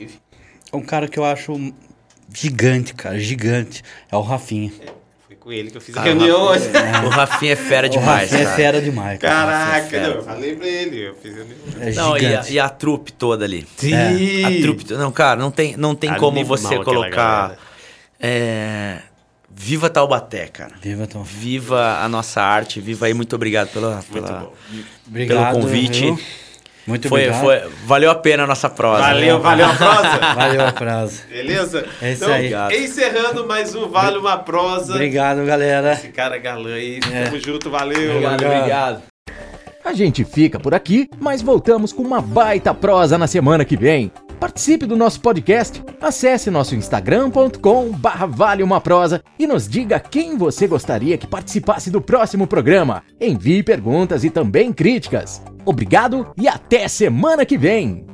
ele. 0.00 0.10
Um 0.72 0.80
cara 0.80 1.06
que 1.06 1.18
eu 1.18 1.24
acho 1.24 1.54
gigante, 2.34 2.94
cara, 2.94 3.18
gigante, 3.18 3.82
é 4.10 4.16
o 4.16 4.22
Rafinha. 4.22 4.70
Foi 4.70 4.86
com 5.42 5.52
ele 5.52 5.70
que 5.70 5.76
eu 5.76 5.80
fiz 5.80 5.96
a 5.96 6.00
Cara, 6.02 6.10
reunião 6.14 6.40
o 6.40 6.44
hoje. 6.50 6.68
Rafinha- 6.70 7.02
O 7.04 7.08
Rafinha 7.08 7.52
é 7.52 7.56
fera 7.56 7.88
demais, 7.88 8.30
o 8.30 8.32
Rafinha 8.34 8.38
cara. 8.44 8.52
é 8.52 8.56
fera 8.56 8.80
demais, 8.80 9.18
cara. 9.18 9.34
Caraca, 9.34 9.86
fera. 9.88 10.08
não, 10.08 10.14
eu 10.14 10.22
falei 10.22 10.56
pra 10.56 10.66
ele. 10.66 11.08
Eu 11.08 11.14
fiz 11.14 11.34
reunião. 11.34 11.56
É 11.80 11.90
Não, 11.92 12.16
e 12.16 12.26
a, 12.36 12.44
e 12.50 12.58
a 12.60 12.68
trupe 12.68 13.12
toda 13.12 13.44
ali. 13.44 13.66
Sim. 13.76 13.94
A 14.44 14.60
trupe... 14.62 14.92
Não, 14.94 15.10
cara, 15.10 15.40
não 15.40 15.50
tem, 15.50 15.76
não 15.76 15.94
tem 15.94 16.14
como 16.14 16.44
você 16.44 16.78
colocar... 16.78 17.56
É, 18.20 18.98
viva 19.50 19.90
Taubaté, 19.90 20.46
cara. 20.46 20.74
Viva, 20.80 21.06
Tom. 21.08 21.22
Viva 21.24 21.98
a 22.00 22.08
nossa 22.08 22.40
arte, 22.40 22.80
viva 22.80 23.06
aí, 23.06 23.14
muito 23.14 23.34
obrigado 23.34 23.68
pela, 23.72 24.00
pela-. 24.12 24.48
Obrigado, 25.06 25.54
convite. 25.54 26.02
viu? 26.02 26.20
Muito 26.86 27.08
Foi, 27.08 27.28
obrigado. 27.28 27.40
foi, 27.40 27.70
valeu 27.84 28.10
a 28.10 28.14
pena 28.14 28.42
a 28.42 28.46
nossa 28.46 28.68
prosa. 28.68 29.02
Valeu, 29.02 29.40
valeu 29.40 29.66
a 29.66 29.74
prosa. 29.74 30.18
Valeu 30.34 30.66
a 30.66 30.72
frase. 30.72 31.22
Beleza? 31.28 31.86
É 32.00 32.12
isso 32.12 32.24
então, 32.24 32.66
aí. 32.68 32.84
encerrando 32.84 33.46
mais 33.46 33.74
um 33.74 33.88
Vale 33.88 34.18
Uma 34.18 34.38
Prosa. 34.38 34.92
Obrigado, 34.94 35.44
galera. 35.44 35.92
Esse 35.92 36.08
cara 36.08 36.38
galã 36.38 36.74
aí. 36.74 36.98
É. 37.12 37.24
Tamo 37.24 37.38
junto, 37.38 37.70
valeu. 37.70 38.16
Obrigado, 38.16 38.44
obrigado. 38.44 39.02
A 39.84 39.92
gente 39.92 40.24
fica 40.24 40.58
por 40.58 40.74
aqui, 40.74 41.08
mas 41.20 41.42
voltamos 41.42 41.92
com 41.92 42.02
uma 42.02 42.20
baita 42.20 42.72
prosa 42.74 43.16
na 43.18 43.26
semana 43.26 43.64
que 43.64 43.76
vem. 43.76 44.10
Participe 44.42 44.86
do 44.86 44.96
nosso 44.96 45.20
podcast, 45.20 45.80
acesse 46.00 46.50
nosso 46.50 46.74
instagram.com 46.74 47.92
prosa 48.82 49.22
e 49.38 49.46
nos 49.46 49.68
diga 49.68 50.00
quem 50.00 50.36
você 50.36 50.66
gostaria 50.66 51.16
que 51.16 51.28
participasse 51.28 51.92
do 51.92 52.02
próximo 52.02 52.44
programa. 52.44 53.04
Envie 53.20 53.62
perguntas 53.62 54.24
e 54.24 54.30
também 54.30 54.72
críticas. 54.72 55.40
Obrigado 55.64 56.32
e 56.36 56.48
até 56.48 56.88
semana 56.88 57.46
que 57.46 57.56
vem! 57.56 58.11